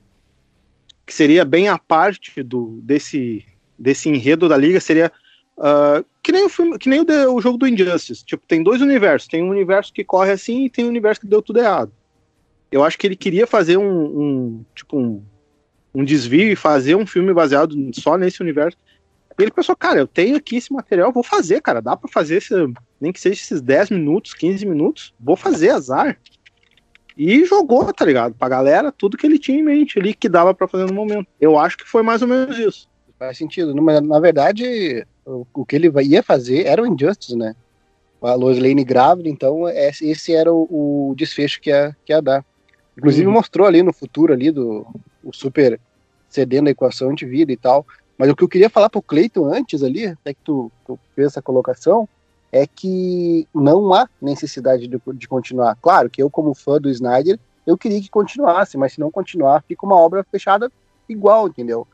Que 1.05 1.13
seria 1.13 1.43
bem 1.45 1.67
a 1.67 1.77
parte 1.77 2.43
do, 2.43 2.79
desse, 2.83 3.45
desse 3.77 4.09
enredo 4.09 4.47
da 4.47 4.57
liga, 4.57 4.79
seria 4.79 5.11
Uh, 5.57 6.05
que 6.21 6.33
nem 6.33 6.45
o 6.45 6.49
filme, 6.49 6.77
que 6.77 6.89
nem 6.89 6.99
o, 6.99 7.05
de, 7.05 7.25
o, 7.27 7.39
jogo 7.39 7.57
do 7.57 7.67
Injustice. 7.67 8.25
Tipo, 8.25 8.45
tem 8.45 8.61
dois 8.61 8.81
universos. 8.81 9.27
Tem 9.27 9.41
um 9.41 9.49
universo 9.49 9.93
que 9.93 10.03
corre 10.03 10.31
assim 10.31 10.65
e 10.65 10.69
tem 10.69 10.85
um 10.85 10.89
universo 10.89 11.21
que 11.21 11.27
deu 11.27 11.41
tudo 11.41 11.59
errado. 11.59 11.91
Eu 12.71 12.83
acho 12.83 12.97
que 12.97 13.07
ele 13.07 13.15
queria 13.15 13.47
fazer 13.47 13.77
um, 13.77 13.85
um 13.85 14.65
tipo 14.75 14.97
um, 14.97 15.23
um 15.93 16.03
desvio 16.03 16.51
e 16.51 16.55
fazer 16.55 16.95
um 16.95 17.07
filme 17.07 17.33
baseado 17.33 17.73
só 17.93 18.17
nesse 18.17 18.41
universo. 18.41 18.77
E 19.37 19.43
ele 19.43 19.51
pensou, 19.51 19.75
cara, 19.75 19.99
eu 19.99 20.07
tenho 20.07 20.35
aqui 20.35 20.57
esse 20.57 20.73
material, 20.73 21.11
vou 21.11 21.23
fazer, 21.23 21.61
cara. 21.61 21.81
Dá 21.81 21.95
para 21.95 22.11
fazer 22.11 22.37
esse, 22.37 22.53
nem 22.99 23.11
que 23.11 23.19
seja 23.19 23.41
esses 23.41 23.61
10 23.61 23.89
minutos, 23.91 24.33
15 24.33 24.65
minutos, 24.65 25.13
vou 25.19 25.35
fazer 25.35 25.69
azar. 25.69 26.17
E 27.17 27.45
jogou, 27.45 27.93
tá 27.93 28.03
ligado? 28.03 28.35
Pra 28.35 28.49
galera, 28.49 28.91
tudo 28.91 29.17
que 29.17 29.25
ele 29.25 29.39
tinha 29.39 29.59
em 29.59 29.63
mente 29.63 29.97
ali 29.97 30.13
que 30.13 30.27
dava 30.27 30.53
para 30.53 30.67
fazer 30.67 30.85
no 30.85 30.93
momento. 30.93 31.27
Eu 31.39 31.57
acho 31.57 31.77
que 31.77 31.87
foi 31.87 32.03
mais 32.03 32.21
ou 32.21 32.27
menos 32.27 32.57
isso. 32.57 32.89
Faz 33.17 33.37
sentido. 33.37 33.73
Mas, 33.81 34.01
na 34.01 34.19
verdade, 34.19 35.05
o, 35.25 35.65
que 35.65 35.75
ele 35.75 35.91
ia 36.03 36.21
fazer 36.21 36.65
era 36.65 36.81
o 36.81 36.85
Injustice, 36.85 37.35
né? 37.35 37.55
A 38.21 38.33
Lois 38.33 38.57
Lane 38.57 38.83
grávida, 38.83 39.29
então 39.29 39.69
esse 39.69 40.33
era 40.33 40.51
o, 40.51 41.11
o 41.11 41.15
desfecho 41.15 41.61
que 41.61 41.69
ia, 41.69 41.95
que 42.03 42.11
ia 42.11 42.21
dar. 42.21 42.43
Inclusive 42.97 43.27
uhum. 43.27 43.33
mostrou 43.33 43.67
ali 43.67 43.83
no 43.83 43.93
futuro 43.93 44.33
ali 44.33 44.51
do 44.51 44.85
o 45.23 45.33
super 45.33 45.79
cedendo 46.29 46.67
a 46.67 46.71
equação 46.71 47.13
de 47.13 47.25
vida 47.25 47.51
e 47.51 47.57
tal. 47.57 47.85
Mas 48.17 48.29
o 48.29 48.35
que 48.35 48.43
eu 48.43 48.49
queria 48.49 48.69
falar 48.69 48.89
pro 48.89 49.01
Cleiton 49.01 49.53
antes 49.53 49.83
ali, 49.83 50.07
até 50.07 50.33
que 50.33 50.39
tu, 50.43 50.71
tu 50.85 50.99
fez 51.15 51.27
essa 51.27 51.41
colocação, 51.41 52.07
é 52.55 52.65
que 52.65 53.45
não 53.53 53.93
há 53.93 54.07
necessidade 54.21 54.87
de, 54.87 55.01
de, 55.13 55.27
continuar. 55.27 55.75
Claro 55.81 56.09
que 56.09 56.23
eu, 56.23 56.29
como 56.29 56.55
fã 56.55 56.79
do 56.79 56.89
Snyder, 56.89 57.37
eu 57.67 57.77
queria 57.77 57.99
que 57.99 58.09
continuasse, 58.09 58.77
mas 58.77 58.93
se 58.93 58.99
não 59.01 59.11
continuar, 59.11 59.61
fica 59.67 59.85
uma 59.85 59.97
obra 59.97 60.23
fechada 60.31 60.71
igual, 61.09 61.49
entendeu? 61.49 61.85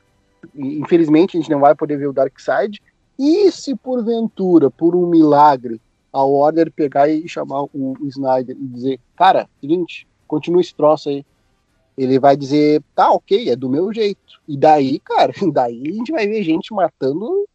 Infelizmente 0.53 1.35
a 1.35 1.41
gente 1.41 1.49
não 1.49 1.59
vai 1.59 1.73
poder 1.73 1.97
ver 1.97 2.09
o 2.09 2.13
Dark 2.13 2.39
Side. 2.39 2.79
E 3.17 3.51
se 3.51 3.75
porventura, 3.75 4.69
por 4.69 4.95
um 4.95 5.07
milagre, 5.07 5.81
a 6.13 6.23
Warner 6.23 6.71
pegar 6.71 7.09
e 7.09 7.27
chamar 7.27 7.63
o, 7.63 7.95
Snyder 8.03 8.55
e 8.55 8.67
dizer, 8.67 8.99
cara, 9.15 9.49
seguinte, 9.59 10.07
continua 10.27 10.61
esse 10.61 10.75
troço 10.75 11.09
aí. 11.09 11.25
Ele 11.97 12.19
vai 12.19 12.37
dizer, 12.37 12.83
tá, 12.93 13.11
ok, 13.11 13.49
é 13.49 13.55
do 13.55 13.67
meu 13.67 13.91
jeito. 13.91 14.39
E 14.47 14.55
daí, 14.55 14.99
cara, 14.99 15.33
daí 15.51 15.81
a 15.87 15.93
gente 15.93 16.11
vai 16.11 16.27
ver 16.27 16.43
gente 16.43 16.71
matando. 16.71 17.47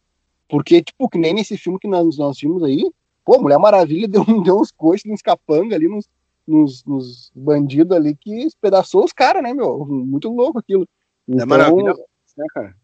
Porque, 0.49 0.81
tipo, 0.81 1.09
que 1.09 1.17
nem 1.17 1.33
nesse 1.33 1.57
filme 1.57 1.79
que 1.79 1.87
nós, 1.87 2.17
nós 2.17 2.39
vimos 2.39 2.63
aí, 2.63 2.89
pô, 3.27 3.41
Mulher 3.41 3.59
Maravilha 3.59 4.07
deu, 4.07 4.23
deu 4.41 4.57
uns 4.57 4.71
coices, 4.71 5.11
uns 5.11 5.21
capanga 5.21 5.75
ali, 5.75 5.89
nos, 5.89 6.07
nos, 6.47 6.85
nos 6.85 7.31
bandidos 7.35 7.95
ali 7.95 8.15
que 8.15 8.43
espedaçou 8.43 9.03
os 9.03 9.11
caras, 9.11 9.43
né, 9.43 9.53
meu? 9.53 9.85
Muito 9.85 10.29
louco 10.29 10.59
aquilo. 10.59 10.87
Então, 11.27 11.45
Mulher 11.45 11.69
Maravilha, 11.69 11.93
né, 12.37 12.45
cara? 12.53 12.75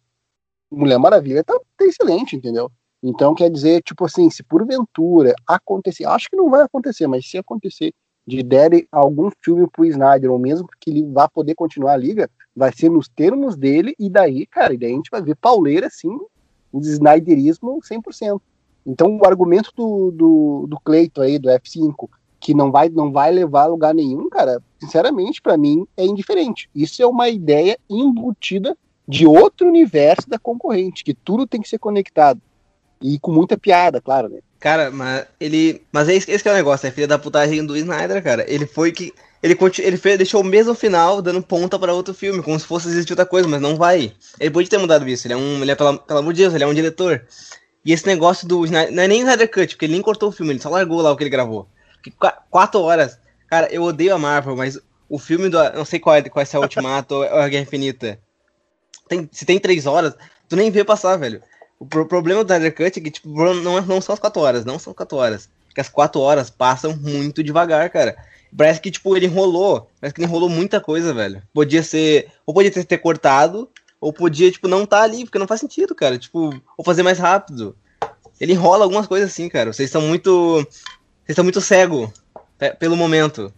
Mulher 0.70 1.00
Maravilha 1.00 1.44
tá, 1.46 1.58
tá 1.78 1.86
excelente, 1.86 2.36
entendeu? 2.36 2.70
Então, 3.02 3.34
quer 3.34 3.50
dizer, 3.50 3.82
tipo 3.84 4.04
assim, 4.06 4.30
se 4.30 4.44
porventura 4.44 5.34
acontecer, 5.48 6.06
acho 6.06 6.30
que 6.30 6.36
não 6.36 6.50
vai 6.50 6.64
acontecer, 6.64 7.08
mas 7.08 7.30
se 7.30 7.38
acontecer 7.38 7.94
de 8.26 8.42
derem 8.42 8.88
algum 8.92 9.30
filme 9.42 9.68
pro 9.70 9.86
Snyder, 9.86 10.32
ou 10.32 10.40
mesmo 10.40 10.68
que 10.80 10.90
ele 10.90 11.06
vá 11.06 11.28
poder 11.28 11.56
continuar 11.56 11.94
a 11.94 11.98
liga, 11.98 12.30
vai 12.56 12.72
ser 12.74 12.90
nos 12.90 13.08
termos 13.10 13.56
dele, 13.56 13.94
e 14.00 14.10
daí, 14.10 14.46
cara, 14.46 14.74
e 14.74 14.78
daí 14.78 14.92
a 14.92 14.96
gente 14.96 15.12
vai 15.12 15.22
ver 15.22 15.36
pauleira, 15.36 15.88
assim, 15.88 16.18
o 16.72 16.80
Snyderismo 16.80 17.80
100%. 17.82 18.42
Então, 18.86 19.18
o 19.18 19.26
argumento 19.26 19.72
do, 19.76 20.12
do, 20.12 20.68
do 20.68 20.80
Cleito 20.80 21.22
aí, 21.22 21.40
do 21.40 21.50
F5, 21.50 22.10
que 22.40 22.54
não 22.54 22.72
vai, 22.72 22.90
não 22.90 23.12
vai 23.12 23.32
levar 23.32 23.64
a 23.64 23.68
lugar 23.68 23.94
nenhum, 23.94 24.30
cara, 24.30 24.62
sinceramente, 24.80 25.42
para 25.42 25.58
mim, 25.58 25.88
é 25.96 26.06
indiferente. 26.06 26.70
Isso 26.76 27.02
é 27.02 27.08
uma 27.08 27.30
ideia 27.30 27.78
embutida 27.90 28.78
de 29.08 29.26
outro 29.26 29.68
universo 29.68 30.30
da 30.30 30.38
concorrente, 30.38 31.04
que 31.04 31.14
tudo 31.14 31.48
tem 31.48 31.62
que 31.62 31.70
ser 31.70 31.80
conectado. 31.80 32.42
E 33.02 33.20
com 33.20 33.32
muita 33.32 33.58
piada, 33.58 34.02
claro, 34.02 34.30
né? 34.30 34.40
Cara, 34.60 34.90
mas 34.90 35.26
ele. 35.42 35.82
Mas 35.92 36.08
esse, 36.08 36.32
esse 36.32 36.42
que 36.42 36.48
é 36.48 36.54
o 36.54 36.56
negócio, 36.56 36.88
é 36.88 36.92
filha 36.92 37.08
da 37.08 37.20
putagem 37.20 37.66
do 37.66 37.76
Snyder, 37.76 38.24
cara. 38.24 38.46
Ele 38.48 38.66
foi 38.66 38.94
que. 38.94 39.14
Ele, 39.42 39.58
ele 39.80 39.98
fez, 39.98 40.18
deixou 40.18 40.40
o 40.40 40.46
mesmo 40.46 40.74
final, 40.74 41.22
dando 41.22 41.44
ponta 41.44 41.78
para 41.78 41.94
outro 41.94 42.14
filme, 42.14 42.42
como 42.42 42.58
se 42.58 42.66
fosse 42.66 42.88
existir 42.88 43.12
outra 43.12 43.26
coisa, 43.26 43.46
mas 43.46 43.60
não 43.60 43.76
vai. 43.76 44.14
Ele 44.40 44.52
pode 44.52 44.70
ter 44.70 44.78
mudado 44.78 45.06
isso. 45.06 45.28
Ele 45.28 45.34
é 45.34 45.38
um. 45.38 45.62
Ele 45.62 45.72
é, 45.72 45.76
pela, 45.76 45.98
pelo 45.98 46.20
amor 46.20 46.34
de 46.34 46.44
Deus, 46.44 46.54
ele 46.54 46.64
é 46.64 46.68
um 46.68 46.74
diretor. 46.74 47.26
E 47.86 47.92
esse 47.92 48.06
negócio 48.06 48.48
do. 48.48 48.66
Não 48.66 48.80
é 48.80 49.08
nem 49.08 49.20
Snyder 49.20 49.50
Cut, 49.52 49.76
porque 49.76 49.86
ele 49.86 49.94
nem 49.94 50.02
cortou 50.02 50.30
o 50.30 50.32
filme, 50.32 50.54
ele 50.54 50.62
só 50.62 50.70
largou 50.70 51.02
lá 51.02 51.12
o 51.12 51.18
que 51.18 51.24
ele 51.24 51.30
gravou. 51.30 51.68
Quatro 52.50 52.82
horas. 52.82 53.20
Cara, 53.50 53.68
eu 53.72 53.84
odeio 53.84 54.16
a 54.16 54.18
Marvel, 54.18 54.56
mas 54.56 54.80
o 55.10 55.20
filme 55.20 55.50
do. 55.50 55.58
Não 55.74 55.86
sei 55.86 56.00
qual 56.00 56.16
é, 56.16 56.22
qual 56.24 56.42
é 56.42 56.46
se 56.46 56.56
é 56.56 56.60
o 56.60 56.64
Ultimato 56.64 57.16
ou 57.16 57.24
a 57.24 57.48
Guerra 57.48 57.64
Infinita. 57.64 58.20
Tem, 59.08 59.30
se 59.32 59.46
tem 59.46 59.60
três 59.60 59.86
horas, 59.86 60.16
tu 60.48 60.56
nem 60.56 60.72
vê 60.72 60.84
passar, 60.84 61.18
velho. 61.18 61.42
O 61.78 61.86
pro 61.86 62.08
problema 62.08 62.44
do 62.44 62.54
Snyder 62.54 62.74
Cut 62.74 63.00
é 63.00 63.04
que, 63.04 63.12
tipo, 63.12 63.30
não, 63.30 63.82
não 63.82 64.02
são 64.02 64.14
as 64.14 64.20
4 64.20 64.42
horas, 64.42 64.66
não 64.66 64.80
são 64.80 64.94
4 64.94 65.18
horas. 65.18 65.50
Porque 65.68 65.82
as 65.82 65.90
4 65.90 66.22
horas 66.22 66.50
passam 66.50 66.96
muito 66.96 67.44
devagar, 67.44 67.90
cara. 67.90 68.16
Parece 68.56 68.80
que, 68.80 68.92
tipo, 68.92 69.18
ele 69.18 69.26
enrolou. 69.26 69.90
Parece 70.00 70.14
que 70.14 70.22
ele 70.22 70.28
enrolou 70.28 70.48
muita 70.48 70.80
coisa, 70.80 71.14
velho. 71.14 71.44
Podia 71.54 71.84
ser. 71.84 72.32
Ou 72.46 72.54
podia 72.54 72.72
ter, 72.72 72.86
ter 72.86 73.00
cortado, 73.00 73.70
ou 74.04 74.12
podia, 74.12 74.52
tipo, 74.52 74.68
não 74.68 74.86
tá 74.86 75.02
ali, 75.02 75.24
porque 75.24 75.40
não 75.40 75.48
faz 75.48 75.62
sentido, 75.62 75.96
cara. 75.96 76.18
Tipo, 76.18 76.54
ou 76.78 76.84
fazer 76.84 77.04
mais 77.04 77.18
rápido. 77.18 77.76
Ele 78.38 78.52
enrola 78.52 78.84
algumas 78.84 79.08
coisas 79.08 79.30
assim, 79.30 79.48
cara. 79.48 79.72
Vocês 79.72 79.90
são 79.90 80.02
muito. 80.02 80.58
Vocês 80.58 81.30
estão 81.30 81.46
muito 81.46 81.62
cego 81.62 82.12
pelo 82.80 82.98
momento. 82.98 83.54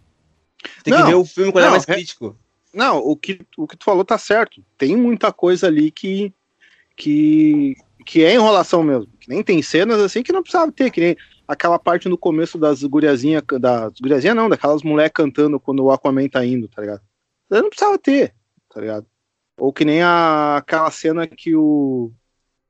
Tem 0.84 0.94
não, 0.94 1.02
que 1.02 1.08
ver 1.10 1.16
o 1.16 1.26
filme 1.26 1.52
com 1.52 1.58
olhar 1.58 1.72
mais 1.72 1.88
é... 1.90 1.94
crítico. 1.94 2.38
Não, 2.72 3.00
o 3.00 3.16
que, 3.16 3.40
o 3.58 3.66
que 3.66 3.76
tu 3.76 3.86
falou 3.86 4.06
tá 4.06 4.20
certo. 4.20 4.64
Tem 4.78 4.96
muita 4.96 5.34
coisa 5.34 5.66
ali 5.66 5.90
que. 5.90 6.32
que 6.96 7.76
que 8.06 8.24
é 8.24 8.36
enrolação 8.36 8.84
mesmo. 8.84 9.08
Que 9.20 9.28
nem 9.28 9.42
tem 9.42 9.64
cenas 9.64 10.00
assim 10.00 10.22
que 10.22 10.32
não 10.32 10.44
precisava 10.44 10.72
ter, 10.72 10.92
que 10.92 11.02
nem 11.02 11.18
aquela 11.48 11.80
parte 11.80 12.08
no 12.08 12.20
começo 12.20 12.56
das 12.56 12.84
guriazinhas, 12.84 13.42
das 13.60 13.94
guriazinhas 14.00 14.36
não, 14.36 14.48
daquelas 14.48 14.84
mulheres 14.84 15.12
cantando 15.12 15.60
quando 15.60 15.84
o 15.84 15.92
Aquaman 15.92 16.30
tá 16.30 16.46
indo, 16.46 16.68
tá 16.68 16.84
ligado? 16.84 17.02
Não 17.50 17.68
precisava 17.68 17.98
ter, 17.98 18.36
tá 18.72 18.80
ligado? 18.80 19.08
Ou 19.58 19.72
que 19.72 19.86
nem 19.86 20.02
a, 20.02 20.58
aquela 20.58 20.92
cena 20.92 21.26
que 21.28 21.56
o 21.56 22.12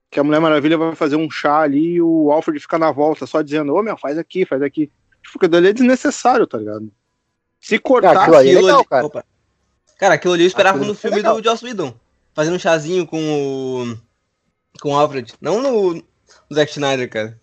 que 0.10 0.20
a 0.20 0.24
Mulher 0.24 0.39
Maravilha 0.39 0.77
vai 0.77 0.96
fazer 0.96 1.18
um 1.18 1.30
chá 1.30 1.60
ali 1.60 1.96
e 1.96 2.01
o 2.01 2.32
Alfred 2.32 2.60
fica 2.60 2.77
na 2.77 2.92
volta 2.92 3.25
só 3.25 3.42
dizendo, 3.42 3.74
ô 3.74 3.84
meu, 3.84 3.98
faz 3.98 4.18
aqui, 4.18 4.46
faz 4.46 4.62
aqui. 4.62 4.89
Tipo, 5.22 5.38
aquilo 5.38 5.58
ali 5.58 5.68
é 5.68 5.74
desnecessário, 5.74 6.48
tá 6.48 6.58
ligado? 6.58 6.89
Se 7.60 7.77
cortar 7.80 8.15
aquilo, 8.15 8.38
ali 8.38 8.51
é 8.51 8.62
legal, 8.62 8.80
ali... 8.80 8.88
cara. 8.88 9.06
Opa. 9.06 9.25
Cara, 9.98 10.13
aquilo 10.13 10.34
ali 10.34 10.44
eu 10.44 10.48
esperava 10.48 10.77
aquilo 10.77 10.94
no 10.94 10.98
filme 10.98 11.22
do 11.22 11.44
Joss 11.44 11.65
Whedon. 11.65 11.94
Fazendo 12.34 12.56
um 12.56 12.60
chazinho 12.60 13.06
com 13.08 13.18
o 13.18 13.98
com 14.82 14.92
o 14.92 14.96
Alfred. 14.96 15.34
Não 15.42 15.62
no, 15.62 15.94
no 15.96 16.04
Zack 16.54 16.72
Snyder, 16.72 17.10
cara. 17.10 17.39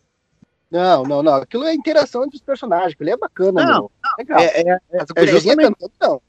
Não, 0.71 1.03
não, 1.03 1.23
não. 1.23 1.35
Aquilo 1.35 1.65
é 1.65 1.75
interação 1.75 2.25
entre 2.25 2.37
os 2.37 2.43
personagens. 2.43 2.93
Aquilo 2.93 3.11
é 3.11 3.17
bacana, 3.17 3.65
não, 3.65 3.73
meu. 3.73 3.93
Legal. 4.19 4.41
É, 4.41 4.63
é, 4.63 4.71
é, 4.71 4.79
é 5.17 5.27
justamente... 5.27 5.75
cantando, 5.75 5.93
não. 6.01 6.23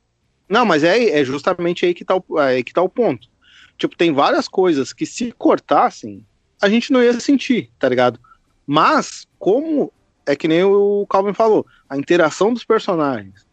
Não, 0.54 0.68
mas 0.68 0.84
é, 0.84 1.20
é 1.20 1.26
justamente 1.26 1.84
aí 1.84 1.96
que, 1.96 2.06
tá 2.06 2.16
o, 2.16 2.38
aí 2.38 2.64
que 2.64 2.72
tá 2.72 2.80
o 2.80 2.88
ponto. 2.88 3.28
Tipo, 3.76 3.98
tem 3.98 4.14
várias 4.14 4.48
coisas 4.48 4.94
que 4.94 5.04
se 5.04 5.32
cortassem, 5.32 6.24
a 6.62 6.70
gente 6.70 6.94
não 6.94 7.02
ia 7.02 7.20
sentir, 7.20 7.72
tá 7.80 7.90
ligado? 7.90 8.20
Mas, 8.68 9.28
como 9.40 9.92
é 10.28 10.36
que 10.36 10.48
nem 10.48 10.64
o 10.64 11.08
Calvin 11.10 11.34
falou, 11.34 11.66
a 11.90 11.98
interação 11.98 12.54
dos 12.54 12.64
personagens, 12.64 13.48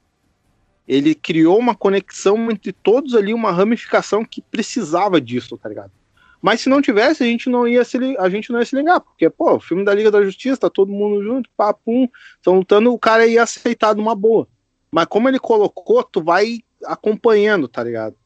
ele 0.87 1.14
criou 1.14 1.59
uma 1.59 1.75
conexão 1.75 2.50
entre 2.50 2.71
todos 2.71 3.14
ali, 3.14 3.33
uma 3.33 3.50
ramificação 3.50 4.23
que 4.23 4.42
precisava 4.42 5.19
disso, 5.23 5.57
tá 5.57 5.71
ligado? 5.71 5.92
Mas 6.42 6.61
se 6.61 6.69
não 6.69 6.83
tivesse, 6.83 7.23
a 7.23 7.26
gente 7.26 7.49
não 7.49 7.66
ia 7.66 7.83
se, 7.83 7.97
a 8.19 8.28
gente 8.28 8.52
não 8.52 8.59
ia 8.61 8.66
se 8.66 8.76
ligar, 8.76 9.00
porque, 9.00 9.30
pô, 9.30 9.54
o 9.54 9.61
filme 9.61 9.87
da 9.87 9.95
Liga 9.95 10.11
da 10.11 10.23
Justiça, 10.23 10.59
tá 10.59 10.69
todo 10.69 10.92
mundo 10.92 11.25
junto, 11.25 11.49
papum, 11.57 12.07
estão 12.37 12.57
lutando, 12.57 12.92
o 12.92 12.99
cara 12.99 13.26
ia 13.26 13.42
aceitar 13.42 13.97
numa 13.97 14.14
boa. 14.14 14.47
Mas 14.92 15.07
como 15.07 15.30
ele 15.30 15.38
colocou, 15.38 16.04
tu 16.04 16.23
vai 16.23 16.61
acompanhando, 16.84 17.68
tá 17.68 17.82
ligado? 17.82 18.16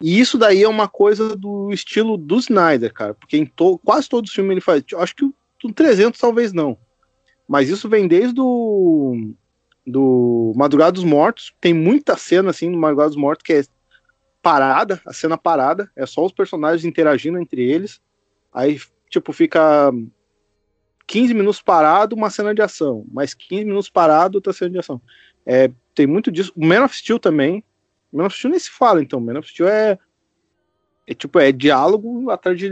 E 0.00 0.20
isso 0.20 0.36
daí 0.36 0.62
é 0.62 0.68
uma 0.68 0.88
coisa 0.88 1.36
do 1.36 1.72
estilo 1.72 2.16
do 2.16 2.38
Snyder, 2.38 2.92
cara, 2.92 3.14
porque 3.14 3.36
em 3.36 3.46
to, 3.46 3.78
quase 3.78 4.08
todos 4.08 4.30
os 4.30 4.34
filmes 4.34 4.52
ele 4.52 4.60
faz, 4.60 4.82
acho 4.96 5.14
que 5.14 5.24
o 5.24 5.72
300 5.72 6.20
talvez 6.20 6.52
não. 6.52 6.76
Mas 7.48 7.68
isso 7.68 7.88
vem 7.88 8.06
desde 8.06 8.40
o 8.40 9.32
do 9.86 10.52
Madrugada 10.56 10.92
dos 10.92 11.04
Mortos, 11.04 11.54
tem 11.60 11.74
muita 11.74 12.16
cena 12.16 12.50
assim 12.50 12.70
no 12.70 12.78
Madrugada 12.78 13.10
dos 13.10 13.18
Mortos 13.18 13.42
que 13.44 13.52
é 13.52 13.64
parada, 14.44 15.00
a 15.06 15.12
cena 15.12 15.38
parada, 15.38 15.90
é 15.96 16.04
só 16.04 16.24
os 16.24 16.32
personagens 16.32 16.84
interagindo 16.84 17.38
entre 17.38 17.62
eles. 17.62 17.98
Aí, 18.52 18.78
tipo, 19.08 19.32
fica 19.32 19.90
15 21.06 21.32
minutos 21.32 21.62
parado, 21.62 22.14
uma 22.14 22.28
cena 22.28 22.54
de 22.54 22.60
ação. 22.60 23.06
Mais 23.10 23.32
15 23.32 23.64
minutos 23.64 23.88
parado, 23.88 24.36
outra 24.36 24.52
cena 24.52 24.70
de 24.70 24.78
ação. 24.78 25.00
É, 25.46 25.70
tem 25.94 26.06
muito 26.06 26.30
disso. 26.30 26.52
O 26.54 26.64
Man 26.64 26.84
of 26.84 26.94
Steel 26.94 27.18
também. 27.18 27.64
Man 28.14 28.26
of 28.26 28.36
Steel 28.36 28.50
nem 28.50 28.60
se 28.60 28.70
fala, 28.70 29.02
então. 29.02 29.20
Man 29.20 29.38
of 29.38 29.48
Steel 29.48 29.68
é, 29.68 29.98
é 31.06 31.14
tipo, 31.14 31.38
é 31.38 31.50
diálogo 31.50 32.30
atrás 32.30 32.58
de. 32.58 32.70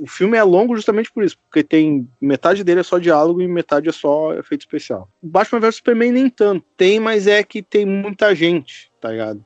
O 0.00 0.06
filme 0.06 0.36
é 0.36 0.42
longo 0.42 0.76
justamente 0.76 1.12
por 1.12 1.24
isso, 1.24 1.36
porque 1.38 1.62
tem 1.62 2.08
metade 2.20 2.62
dele 2.62 2.80
é 2.80 2.84
só 2.84 2.98
diálogo 2.98 3.42
e 3.42 3.48
metade 3.48 3.88
é 3.88 3.92
só 3.92 4.32
efeito 4.34 4.62
especial. 4.62 5.08
O 5.22 5.26
Batman 5.26 5.60
vs 5.60 5.76
Superman 5.76 6.12
nem 6.12 6.30
tanto. 6.30 6.64
Tem, 6.76 7.00
mas 7.00 7.26
é 7.26 7.42
que 7.42 7.62
tem 7.62 7.84
muita 7.84 8.34
gente, 8.34 8.90
tá 9.00 9.10
ligado? 9.10 9.44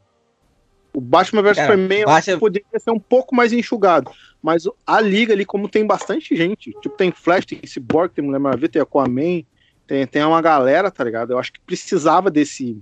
O 0.93 1.01
Batman 1.01 1.43
vs 1.43 1.57
Superman 1.57 2.05
Batman... 2.05 2.39
poderia 2.39 2.79
ser 2.79 2.91
um 2.91 3.01
pouco 3.01 3.35
mais 3.35 3.53
enxugado. 3.53 4.11
Mas 4.43 4.65
a 4.87 5.01
liga 5.01 5.33
ali, 5.33 5.45
como 5.45 5.69
tem 5.69 5.87
bastante 5.87 6.35
gente, 6.35 6.73
tipo, 6.81 6.97
tem 6.97 7.13
Flash, 7.13 7.47
tem 7.47 7.61
Cyborg, 7.65 8.13
tem 8.13 8.25
Mulher 8.25 8.39
Maravilha, 8.39 8.69
tem 8.69 8.83
Aquaman, 8.83 9.43
tem, 9.87 10.07
tem 10.07 10.25
uma 10.25 10.41
galera, 10.41 10.91
tá 10.91 11.05
ligado? 11.05 11.33
Eu 11.33 11.39
acho 11.39 11.53
que 11.53 11.61
precisava 11.61 12.31
desse, 12.31 12.81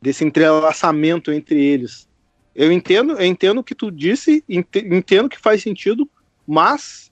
desse 0.00 0.24
entrelaçamento 0.24 1.32
entre 1.32 1.62
eles. 1.62 2.08
Eu 2.54 2.70
entendo, 2.70 3.12
eu 3.14 3.24
entendo 3.24 3.58
o 3.58 3.64
que 3.64 3.74
tu 3.74 3.90
disse, 3.90 4.44
entendo 4.48 5.28
que 5.28 5.38
faz 5.38 5.62
sentido, 5.62 6.08
mas 6.46 7.10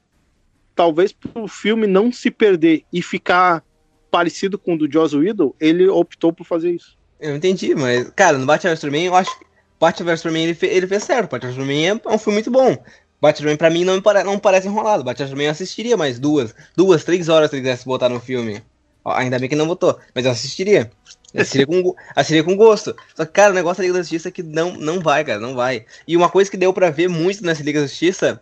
talvez 0.75 1.13
pro 1.13 1.49
filme 1.49 1.87
não 1.87 2.13
se 2.13 2.31
perder 2.31 2.85
e 2.93 3.03
ficar 3.03 3.65
parecido 4.11 4.59
com 4.59 4.75
o 4.75 4.79
do 4.79 4.91
Joss 4.91 5.17
Whedon, 5.17 5.55
ele 5.59 5.89
optou 5.89 6.33
por 6.33 6.45
fazer 6.45 6.71
isso. 6.71 6.97
Eu 7.19 7.35
entendi, 7.35 7.75
mas, 7.75 8.11
cara, 8.11 8.37
no 8.37 8.47
Batman 8.47 8.71
vs 8.71 8.81
Superman, 8.81 9.07
eu 9.07 9.15
acho 9.15 9.39
que 9.39 9.47
Batman 9.81 10.07
vs 10.07 10.21
Superman 10.21 10.45
ele, 10.45 10.59
ele 10.63 10.87
fez 10.87 11.05
certo. 11.05 11.31
Batman 11.31 11.51
vs 11.51 11.55
Superman 11.55 12.01
é 12.05 12.09
um 12.09 12.19
filme 12.19 12.35
muito 12.35 12.51
bom. 12.51 12.77
Batman 13.21 13.57
pra 13.57 13.71
mim 13.71 13.85
não, 13.85 14.03
pare, 14.03 14.23
não 14.25 14.39
parece 14.39 14.69
enrolado. 14.69 15.03
Batman 15.03 15.27
Superman 15.27 15.47
eu 15.47 15.53
assistiria 15.53 15.97
mais 15.97 16.19
duas, 16.19 16.55
duas, 16.77 17.05
três 17.05 17.29
horas 17.29 17.51
se 17.51 17.57
ele 17.57 17.63
quisesse 17.63 17.85
botar 17.85 18.09
no 18.09 18.21
filme. 18.21 18.63
Ainda 19.05 19.39
bem 19.39 19.49
que 19.49 19.57
não 19.57 19.67
botou, 19.67 19.99
mas 20.15 20.25
eu 20.25 20.31
assistiria. 20.31 20.91
Assistiria 21.35 21.67
com, 21.67 21.95
assistiria 22.15 22.45
com 22.45 22.57
gosto. 22.57 22.95
Só 23.15 23.25
que, 23.25 23.33
cara, 23.33 23.53
o 23.53 23.55
negócio 23.55 23.79
da 23.79 23.83
Liga 23.83 23.95
da 23.95 24.03
Justiça 24.03 24.29
é 24.29 24.31
que 24.31 24.43
não, 24.43 24.73
não 24.73 25.01
vai, 25.01 25.25
cara, 25.25 25.41
não 25.41 25.55
vai. 25.55 25.87
E 26.07 26.17
uma 26.17 26.29
coisa 26.29 26.51
que 26.51 26.57
deu 26.57 26.73
pra 26.73 26.91
ver 26.91 27.09
muito 27.09 27.45
nessa 27.45 27.63
Liga 27.63 27.81
da 27.81 27.87
Justiça 27.87 28.41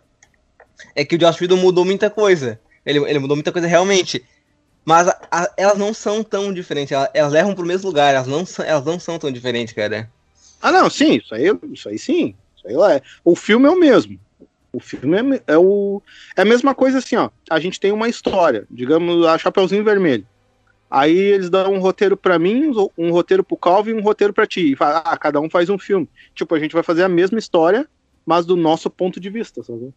é 0.95 1.05
que 1.05 1.15
o 1.15 1.17
Josh 1.17 1.39
Whedon 1.39 1.57
mudou 1.57 1.85
muita 1.85 2.09
coisa. 2.09 2.59
Ele, 2.85 2.99
ele 2.99 3.19
mudou 3.19 3.35
muita 3.35 3.51
coisa 3.51 3.67
realmente. 3.67 4.23
Mas 4.83 5.07
a, 5.07 5.19
a, 5.31 5.53
elas 5.55 5.77
não 5.77 5.93
são 5.93 6.23
tão 6.23 6.53
diferentes. 6.53 6.91
Elas, 6.91 7.09
elas 7.13 7.31
levam 7.31 7.55
pro 7.55 7.65
mesmo 7.65 7.87
lugar. 7.87 8.13
Elas 8.13 8.27
não, 8.27 8.43
elas 8.65 8.85
não 8.85 8.99
são 8.99 9.17
tão 9.17 9.31
diferentes, 9.31 9.73
cara. 9.73 10.09
Ah, 10.61 10.71
não, 10.71 10.89
sim, 10.89 11.15
isso 11.15 11.33
aí, 11.33 11.51
isso 11.71 11.89
aí 11.89 11.97
sim. 11.97 12.35
Isso 12.55 12.67
aí 12.67 12.95
é. 12.95 13.01
O 13.23 13.35
filme 13.35 13.67
é 13.67 13.71
o 13.71 13.79
mesmo. 13.79 14.19
O 14.73 14.79
filme 14.79 15.37
é, 15.47 15.53
é, 15.53 15.57
o, 15.57 16.01
é 16.35 16.41
a 16.41 16.45
mesma 16.45 16.73
coisa 16.73 16.99
assim, 16.99 17.15
ó. 17.15 17.29
A 17.49 17.59
gente 17.59 17.79
tem 17.79 17.91
uma 17.91 18.07
história, 18.07 18.65
digamos, 18.69 19.25
a 19.25 19.37
Chapeuzinho 19.37 19.83
Vermelho. 19.83 20.25
Aí 20.91 21.17
eles 21.17 21.49
dão 21.49 21.73
um 21.73 21.79
roteiro 21.79 22.17
para 22.17 22.37
mim, 22.37 22.69
um 22.97 23.11
roteiro 23.11 23.45
pro 23.45 23.55
Calvin 23.55 23.91
e 23.91 23.93
um 23.93 24.03
roteiro 24.03 24.33
para 24.33 24.45
ti. 24.45 24.73
E 24.73 24.75
fala, 24.75 24.97
ah, 24.97 25.17
cada 25.17 25.39
um 25.39 25.49
faz 25.49 25.69
um 25.69 25.79
filme. 25.79 26.09
Tipo, 26.35 26.53
a 26.53 26.59
gente 26.59 26.73
vai 26.73 26.83
fazer 26.83 27.03
a 27.03 27.09
mesma 27.09 27.39
história, 27.39 27.87
mas 28.25 28.45
do 28.45 28.57
nosso 28.57 28.89
ponto 28.89 29.17
de 29.17 29.29
vista, 29.29 29.63
sabe? 29.63 29.93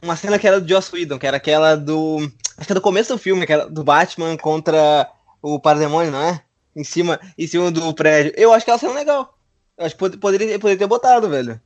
Uma 0.00 0.14
cena 0.14 0.38
que 0.38 0.46
era 0.46 0.60
do 0.60 0.68
Joss 0.68 0.94
Whedon, 0.94 1.18
que 1.18 1.26
era 1.26 1.38
aquela 1.38 1.74
do. 1.74 2.18
Acho 2.56 2.66
que 2.68 2.72
é 2.72 2.74
do 2.74 2.80
começo 2.80 3.12
do 3.12 3.18
filme, 3.18 3.44
que 3.44 3.52
era 3.52 3.68
do 3.68 3.82
Batman 3.82 4.36
contra 4.36 5.10
o 5.42 5.58
Parademônio, 5.58 6.12
não 6.12 6.22
é? 6.22 6.40
Em 6.76 6.84
cima, 6.84 7.18
em 7.36 7.46
cima 7.48 7.72
do 7.72 7.92
prédio. 7.92 8.32
Eu 8.36 8.52
acho 8.52 8.64
que 8.64 8.70
ela 8.70 8.78
cena 8.78 8.92
legal. 8.92 9.36
Eu 9.76 9.86
acho 9.86 9.96
que 9.96 10.18
poderia, 10.18 10.56
poderia 10.60 10.78
ter 10.78 10.86
botado, 10.86 11.28
velho. 11.28 11.60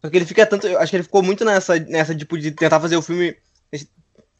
Porque 0.00 0.16
ele 0.16 0.24
fica 0.24 0.46
tanto. 0.46 0.66
Eu 0.66 0.78
acho 0.78 0.88
que 0.88 0.96
ele 0.96 1.02
ficou 1.02 1.22
muito 1.22 1.44
nessa, 1.44 1.78
nessa 1.78 2.14
tipo, 2.14 2.38
de 2.38 2.52
tentar 2.52 2.80
fazer 2.80 2.96
o 2.96 3.02
filme 3.02 3.36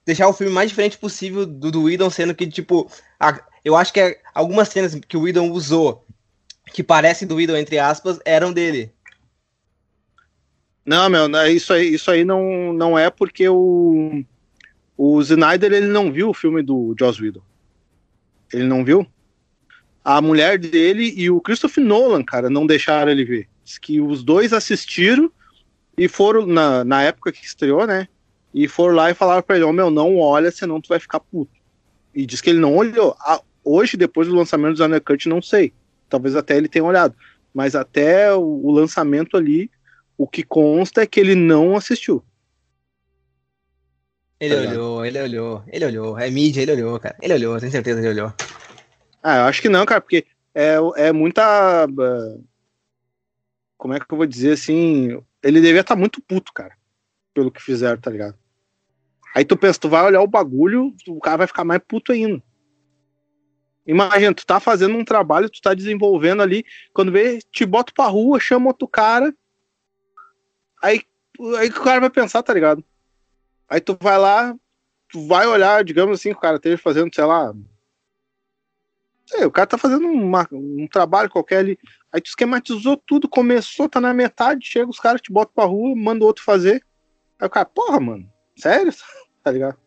deixar 0.09 0.27
o 0.27 0.33
filme 0.33 0.51
mais 0.51 0.71
diferente 0.71 0.97
possível 0.97 1.45
do, 1.45 1.71
do 1.71 1.83
Whedon, 1.83 2.09
sendo 2.09 2.35
que, 2.35 2.47
tipo, 2.47 2.91
a, 3.21 3.45
eu 3.63 3.77
acho 3.77 3.93
que 3.93 4.01
é, 4.01 4.19
algumas 4.35 4.71
cenas 4.71 4.99
que 5.07 5.19
o 5.19 5.21
Whedon 5.21 5.51
usou, 5.51 6.03
que 6.73 6.83
parecem 6.83 7.29
do 7.29 7.35
Whedon, 7.35 7.59
entre 7.59 7.79
aspas, 7.79 8.19
eram 8.25 8.51
dele. 8.51 8.91
Não, 10.85 11.11
meu, 11.11 11.29
isso 11.49 11.75
aí, 11.75 11.93
isso 11.93 12.11
aí 12.11 12.25
não, 12.25 12.73
não 12.73 12.99
é 12.99 13.11
porque 13.11 13.47
o, 13.51 14.25
o 14.97 15.21
Snyder 15.21 15.75
ele 15.75 15.89
não 15.89 16.11
viu 16.11 16.31
o 16.31 16.35
filme 16.35 16.63
do 16.63 16.97
Joss 16.99 17.23
Whedon. 17.23 17.43
Ele 18.51 18.65
não 18.65 18.83
viu? 18.83 19.07
A 20.03 20.23
mulher 20.23 20.59
dele 20.59 21.13
e 21.19 21.29
o 21.29 21.39
Christopher 21.39 21.85
Nolan, 21.85 22.25
cara, 22.25 22.49
não 22.49 22.67
deixaram 22.67 23.13
ele 23.13 23.27
ver. 23.27 23.47
Diz 23.63 23.77
que 23.77 24.01
os 24.01 24.25
dois 24.25 24.55
assistiram 24.55 25.31
e 25.99 26.09
foram, 26.09 26.47
na, 26.47 26.83
na 26.83 27.03
época 27.03 27.31
que 27.31 27.45
estreou, 27.45 27.87
né? 27.87 28.09
E 28.53 28.67
foram 28.67 28.95
lá 28.95 29.11
e 29.11 29.15
falaram 29.15 29.43
pra 29.43 29.57
ele, 29.57 29.65
oh, 29.65 29.73
meu, 29.73 29.91
não 29.91 30.19
olha, 30.19 30.51
senão 30.51 30.81
tu 30.81 30.89
vai 30.89 30.99
ficar 30.99 31.21
puto. 31.21 31.53
E 32.15 32.25
diz 32.25 32.41
que 32.41 32.51
ele 32.51 32.59
não 32.59 32.77
olhou. 32.77 33.15
Ah, 33.21 33.41
hoje, 33.63 33.97
depois 33.97 34.27
do 34.29 34.35
lançamento 34.35 34.77
do 34.77 34.83
Snyder 34.83 35.03
Cut, 35.03 35.29
não 35.29 35.43
sei. 35.43 35.73
Talvez 36.09 36.35
até 36.35 36.57
ele 36.57 36.69
tenha 36.69 36.85
olhado. 36.85 37.15
Mas 37.53 37.75
até 37.75 38.33
o, 38.33 38.41
o 38.41 38.71
lançamento 38.71 39.37
ali, 39.37 39.71
o 40.17 40.27
que 40.27 40.43
consta 40.43 41.03
é 41.03 41.07
que 41.07 41.21
ele 41.21 41.35
não 41.35 41.77
assistiu. 41.77 42.25
Ele 44.41 44.55
tá 44.55 44.71
olhou, 44.71 45.05
ele 45.05 45.21
olhou, 45.21 45.65
ele 45.69 45.85
olhou. 45.85 46.19
É 46.19 46.31
mídia, 46.31 46.63
ele 46.63 46.73
olhou, 46.73 46.99
cara. 46.99 47.17
Ele 47.21 47.35
olhou, 47.35 47.59
tenho 47.59 47.73
certeza 47.73 48.01
que 48.01 48.07
ele 48.07 48.21
olhou. 48.21 48.33
Ah, 49.23 49.39
eu 49.39 49.45
acho 49.45 49.61
que 49.61 49.69
não, 49.69 49.85
cara, 49.85 50.01
porque 50.01 50.25
é, 50.55 50.77
é 50.97 51.13
muita. 51.13 51.87
Uh, 51.87 52.45
como 53.77 53.95
é 53.95 54.01
que 54.01 54.07
eu 54.11 54.17
vou 54.17 54.27
dizer 54.27 54.53
assim? 54.53 55.21
Ele 55.43 55.61
devia 55.61 55.81
estar 55.81 55.95
tá 55.95 56.01
muito 56.01 56.23
puto, 56.23 56.53
cara 56.53 56.78
pelo 57.39 57.53
que 57.53 57.63
fizeram, 57.63 58.01
tá 58.01 58.11
ligado? 58.11 58.37
Aí 59.33 59.45
tu 59.45 59.57
pensa, 59.57 59.79
tu 59.79 59.89
vai 59.89 60.05
olhar 60.05 60.21
o 60.21 60.27
bagulho, 60.27 60.93
o 61.07 61.21
cara 61.21 61.37
vai 61.37 61.47
ficar 61.47 61.63
mais 61.63 61.81
puto 61.87 62.11
ainda. 62.11 62.43
Imagina, 63.87 64.35
tu 64.35 64.45
tá 64.45 64.59
fazendo 64.59 64.97
um 64.97 65.05
trabalho, 65.05 65.49
tu 65.49 65.63
tá 65.63 65.73
desenvolvendo 65.73 66.43
ali, 66.43 66.67
quando 66.93 67.13
vê, 67.13 67.39
te 67.53 67.65
bota 67.65 67.93
pra 67.95 68.07
rua, 68.07 68.41
chama 68.41 68.67
outro 68.67 68.89
cara, 68.89 69.33
aí, 70.83 71.01
aí 71.59 71.69
o 71.69 71.81
cara 71.81 72.01
vai 72.01 72.11
pensar, 72.11 72.43
tá 72.43 72.53
ligado? 72.53 72.85
Aí 73.69 73.81
tu 73.81 73.97
vai 74.01 74.19
lá, 74.19 74.53
tu 75.09 75.25
vai 75.29 75.47
olhar, 75.47 75.85
digamos 75.85 76.19
assim, 76.19 76.33
o 76.33 76.37
cara 76.37 76.57
esteja 76.57 76.77
fazendo, 76.77 77.15
sei 77.15 77.25
lá. 77.25 77.55
Sei, 79.27 79.45
o 79.45 79.51
cara 79.51 79.67
tá 79.69 79.79
fazendo 79.79 80.09
uma, 80.09 80.45
um 80.51 80.89
trabalho 80.89 81.31
qualquer 81.31 81.59
ali. 81.59 81.79
Aí 82.13 82.21
tu 82.21 82.27
esquematizou 82.27 82.97
tudo, 82.97 83.29
começou, 83.29 83.89
tá 83.89 84.01
na 84.01 84.13
metade, 84.13 84.67
chega 84.67 84.91
os 84.91 84.99
caras, 84.99 85.21
te 85.21 85.31
botam 85.31 85.53
pra 85.55 85.67
rua, 85.67 85.95
manda 85.95 86.25
outro 86.25 86.43
fazer. 86.43 86.83
Aí 87.39 87.47
o 87.47 87.51
cara, 87.51 87.67
porra, 87.67 88.01
mano, 88.01 88.29
sério? 88.57 88.93
tá 89.43 89.51
ligado? 89.51 89.79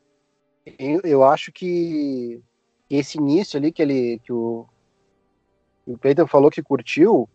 Eu, 0.78 1.02
eu 1.04 1.24
acho 1.24 1.52
que 1.52 2.42
esse 2.90 3.18
início 3.18 3.58
ali 3.58 3.72
que 3.72 3.82
ele. 3.82 4.20
que 4.24 4.32
o, 4.32 4.66
o 5.86 6.28
falou 6.28 6.52
que 6.52 6.62
curtiu. 6.62 7.28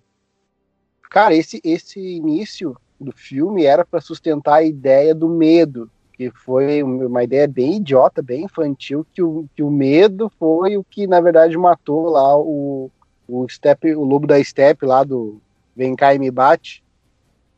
Cara, 1.11 1.35
esse, 1.35 1.61
esse 1.65 2.01
início 2.01 2.77
do 3.01 3.13
filme 3.13 3.65
era 3.65 3.85
para 3.85 4.01
sustentar 4.01 4.57
a 4.57 4.65
ideia 4.65 5.15
do 5.15 5.29
medo, 5.29 5.91
que 6.13 6.31
foi 6.31 6.83
uma 6.83 7.23
ideia 7.23 7.47
bem 7.47 7.77
idiota, 7.77 8.23
bem 8.23 8.45
infantil, 8.45 9.07
que 9.13 9.23
o, 9.23 9.49
que 9.55 9.63
o 9.63 9.71
medo 9.71 10.31
foi 10.39 10.77
o 10.77 10.85
que 10.85 11.07
na 11.07 11.21
verdade 11.21 11.57
matou 11.57 12.11
lá 12.11 12.37
o, 12.39 12.91
o 13.29 13.49
Step, 13.49 13.95
o 13.95 14.05
lobo 14.05 14.27
da 14.27 14.43
Step 14.43 14.85
lá 14.85 15.05
do 15.05 15.41
Vem 15.77 15.95
cá 15.95 16.15
e 16.15 16.19
me 16.19 16.31
bate, 16.31 16.83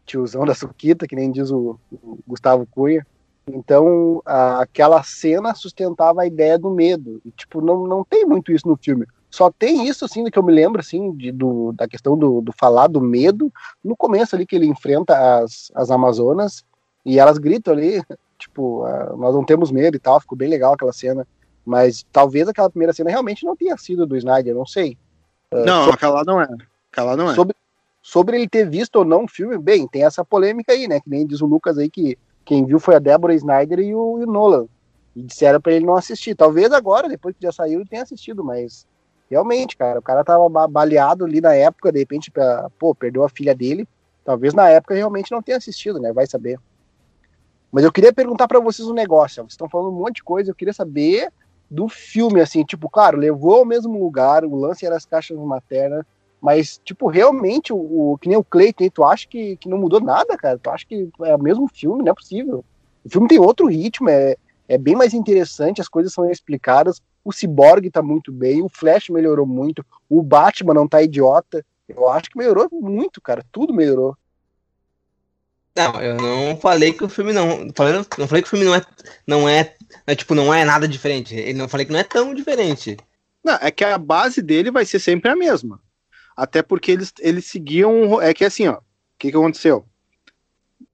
tiozão 0.08 0.44
da 0.44 0.54
Suquita, 0.54 1.06
que 1.06 1.14
nem 1.14 1.30
diz 1.30 1.50
o, 1.50 1.78
o 1.92 2.18
Gustavo 2.26 2.66
Cunha. 2.66 3.06
Então, 3.46 4.22
a, 4.24 4.62
aquela 4.62 5.02
cena 5.02 5.54
sustentava 5.54 6.22
a 6.22 6.26
ideia 6.26 6.58
do 6.58 6.70
medo. 6.70 7.20
E, 7.24 7.30
tipo, 7.30 7.60
não, 7.60 7.86
não 7.86 8.04
tem 8.04 8.24
muito 8.24 8.52
isso 8.52 8.66
no 8.66 8.76
filme. 8.76 9.06
Só 9.30 9.50
tem 9.50 9.86
isso, 9.86 10.04
assim, 10.04 10.24
do 10.24 10.30
que 10.30 10.38
eu 10.38 10.42
me 10.42 10.52
lembro, 10.52 10.80
assim, 10.80 11.12
de, 11.12 11.30
do, 11.30 11.72
da 11.72 11.86
questão 11.86 12.16
do, 12.16 12.40
do 12.40 12.52
falar 12.52 12.86
do 12.86 13.00
medo, 13.00 13.52
no 13.84 13.96
começo 13.96 14.34
ali 14.34 14.46
que 14.46 14.56
ele 14.56 14.66
enfrenta 14.66 15.38
as, 15.38 15.70
as 15.74 15.90
Amazonas, 15.90 16.64
e 17.04 17.18
elas 17.18 17.38
gritam 17.38 17.74
ali, 17.74 18.02
tipo, 18.38 18.84
uh, 18.86 19.16
nós 19.16 19.34
não 19.34 19.44
temos 19.44 19.70
medo 19.70 19.96
e 19.96 20.00
tal, 20.00 20.20
ficou 20.20 20.36
bem 20.36 20.48
legal 20.48 20.74
aquela 20.74 20.92
cena. 20.92 21.26
Mas 21.64 22.06
talvez 22.10 22.48
aquela 22.48 22.70
primeira 22.70 22.94
cena 22.94 23.10
realmente 23.10 23.44
não 23.44 23.54
tenha 23.54 23.76
sido 23.76 24.06
do 24.06 24.16
Snyder, 24.16 24.54
não 24.54 24.66
sei. 24.66 24.96
Uh, 25.52 25.64
não, 25.64 25.84
sobre, 25.84 25.96
aquela 25.96 26.24
não 26.24 26.40
é. 26.40 26.48
Aquela 26.90 27.16
não 27.16 27.30
é. 27.30 27.34
Sobre, 27.34 27.54
Sobre 28.08 28.38
ele 28.38 28.48
ter 28.48 28.66
visto 28.66 28.96
ou 28.96 29.04
não 29.04 29.24
o 29.24 29.28
filme, 29.28 29.58
bem, 29.58 29.86
tem 29.86 30.02
essa 30.02 30.24
polêmica 30.24 30.72
aí, 30.72 30.88
né? 30.88 30.98
Que 30.98 31.10
nem 31.10 31.26
diz 31.26 31.42
o 31.42 31.46
Lucas 31.46 31.76
aí 31.76 31.90
que 31.90 32.16
quem 32.42 32.64
viu 32.64 32.80
foi 32.80 32.94
a 32.94 32.98
Deborah 32.98 33.34
Snyder 33.34 33.80
e 33.80 33.94
o, 33.94 34.18
e 34.18 34.24
o 34.24 34.26
Nolan. 34.26 34.64
E 35.14 35.22
disseram 35.22 35.60
para 35.60 35.74
ele 35.74 35.84
não 35.84 35.94
assistir. 35.94 36.34
Talvez 36.34 36.72
agora, 36.72 37.06
depois 37.06 37.36
que 37.36 37.42
já 37.42 37.52
saiu, 37.52 37.84
tenha 37.86 38.02
assistido, 38.02 38.42
mas 38.42 38.86
realmente, 39.30 39.76
cara, 39.76 39.98
o 39.98 40.02
cara 40.02 40.24
tava 40.24 40.48
baleado 40.66 41.26
ali 41.26 41.42
na 41.42 41.52
época, 41.52 41.92
de 41.92 41.98
repente, 41.98 42.30
pra, 42.30 42.70
pô, 42.78 42.94
perdeu 42.94 43.24
a 43.24 43.28
filha 43.28 43.54
dele. 43.54 43.86
Talvez 44.24 44.54
na 44.54 44.70
época 44.70 44.94
realmente 44.94 45.30
não 45.30 45.42
tenha 45.42 45.58
assistido, 45.58 46.00
né? 46.00 46.10
Vai 46.10 46.26
saber. 46.26 46.58
Mas 47.70 47.84
eu 47.84 47.92
queria 47.92 48.10
perguntar 48.10 48.48
para 48.48 48.58
vocês 48.58 48.88
um 48.88 48.94
negócio. 48.94 49.42
Vocês 49.42 49.52
estão 49.52 49.68
falando 49.68 49.90
um 49.90 49.98
monte 49.98 50.16
de 50.16 50.24
coisa, 50.24 50.50
eu 50.50 50.54
queria 50.54 50.72
saber 50.72 51.30
do 51.70 51.90
filme, 51.90 52.40
assim, 52.40 52.64
tipo, 52.64 52.88
claro, 52.88 53.18
levou 53.18 53.56
ao 53.56 53.66
mesmo 53.66 54.02
lugar, 54.02 54.46
o 54.46 54.56
lance 54.56 54.86
era 54.86 54.96
as 54.96 55.04
caixas 55.04 55.36
maternas, 55.36 56.06
mas, 56.40 56.80
tipo, 56.84 57.08
realmente, 57.08 57.72
o, 57.72 58.12
o 58.12 58.18
que 58.18 58.28
nem 58.28 58.38
o 58.38 58.44
Clayton, 58.44 58.88
tu 58.90 59.04
acha 59.04 59.26
que, 59.26 59.56
que 59.56 59.68
não 59.68 59.78
mudou 59.78 60.00
nada, 60.00 60.36
cara? 60.36 60.58
Tu 60.58 60.70
acha 60.70 60.86
que 60.86 61.08
é 61.24 61.34
o 61.34 61.42
mesmo 61.42 61.68
filme? 61.68 62.02
Não 62.02 62.12
é 62.12 62.14
possível. 62.14 62.64
O 63.04 63.10
filme 63.10 63.28
tem 63.28 63.38
outro 63.38 63.66
ritmo, 63.66 64.08
é, 64.08 64.36
é 64.68 64.78
bem 64.78 64.94
mais 64.94 65.14
interessante, 65.14 65.80
as 65.80 65.88
coisas 65.88 66.12
são 66.12 66.30
explicadas. 66.30 67.02
O 67.24 67.32
Cyborg 67.32 67.90
tá 67.90 68.02
muito 68.02 68.30
bem, 68.30 68.62
o 68.62 68.68
Flash 68.68 69.08
melhorou 69.08 69.46
muito, 69.46 69.84
o 70.08 70.22
Batman 70.22 70.74
não 70.74 70.88
tá 70.88 71.02
idiota. 71.02 71.64
Eu 71.88 72.08
acho 72.08 72.30
que 72.30 72.38
melhorou 72.38 72.68
muito, 72.70 73.20
cara. 73.20 73.44
Tudo 73.50 73.72
melhorou. 73.72 74.16
Não, 75.74 76.00
eu 76.02 76.16
não 76.16 76.56
falei 76.56 76.92
que 76.92 77.04
o 77.04 77.08
filme 77.08 77.32
não. 77.32 77.68
Falei, 77.74 77.94
não 77.94 78.28
falei 78.28 78.42
que 78.42 78.48
o 78.48 78.50
filme 78.50 78.64
não 78.64 78.74
é. 78.74 78.82
Não 79.26 79.48
é, 79.48 79.74
é. 80.06 80.14
Tipo, 80.14 80.34
não 80.34 80.52
é 80.52 80.64
nada 80.64 80.88
diferente. 80.88 81.34
Ele 81.34 81.58
não 81.58 81.68
falei 81.68 81.86
que 81.86 81.92
não 81.92 82.00
é 82.00 82.04
tão 82.04 82.34
diferente. 82.34 82.96
Não, 83.44 83.54
é 83.54 83.70
que 83.70 83.84
a 83.84 83.96
base 83.96 84.42
dele 84.42 84.70
vai 84.70 84.84
ser 84.84 84.98
sempre 84.98 85.30
a 85.30 85.36
mesma. 85.36 85.80
Até 86.38 86.62
porque 86.62 86.92
eles, 86.92 87.12
eles 87.18 87.46
seguiam. 87.46 88.22
É 88.22 88.32
que 88.32 88.44
assim, 88.44 88.68
ó. 88.68 88.74
O 88.74 88.82
que, 89.18 89.32
que 89.32 89.36
aconteceu? 89.36 89.84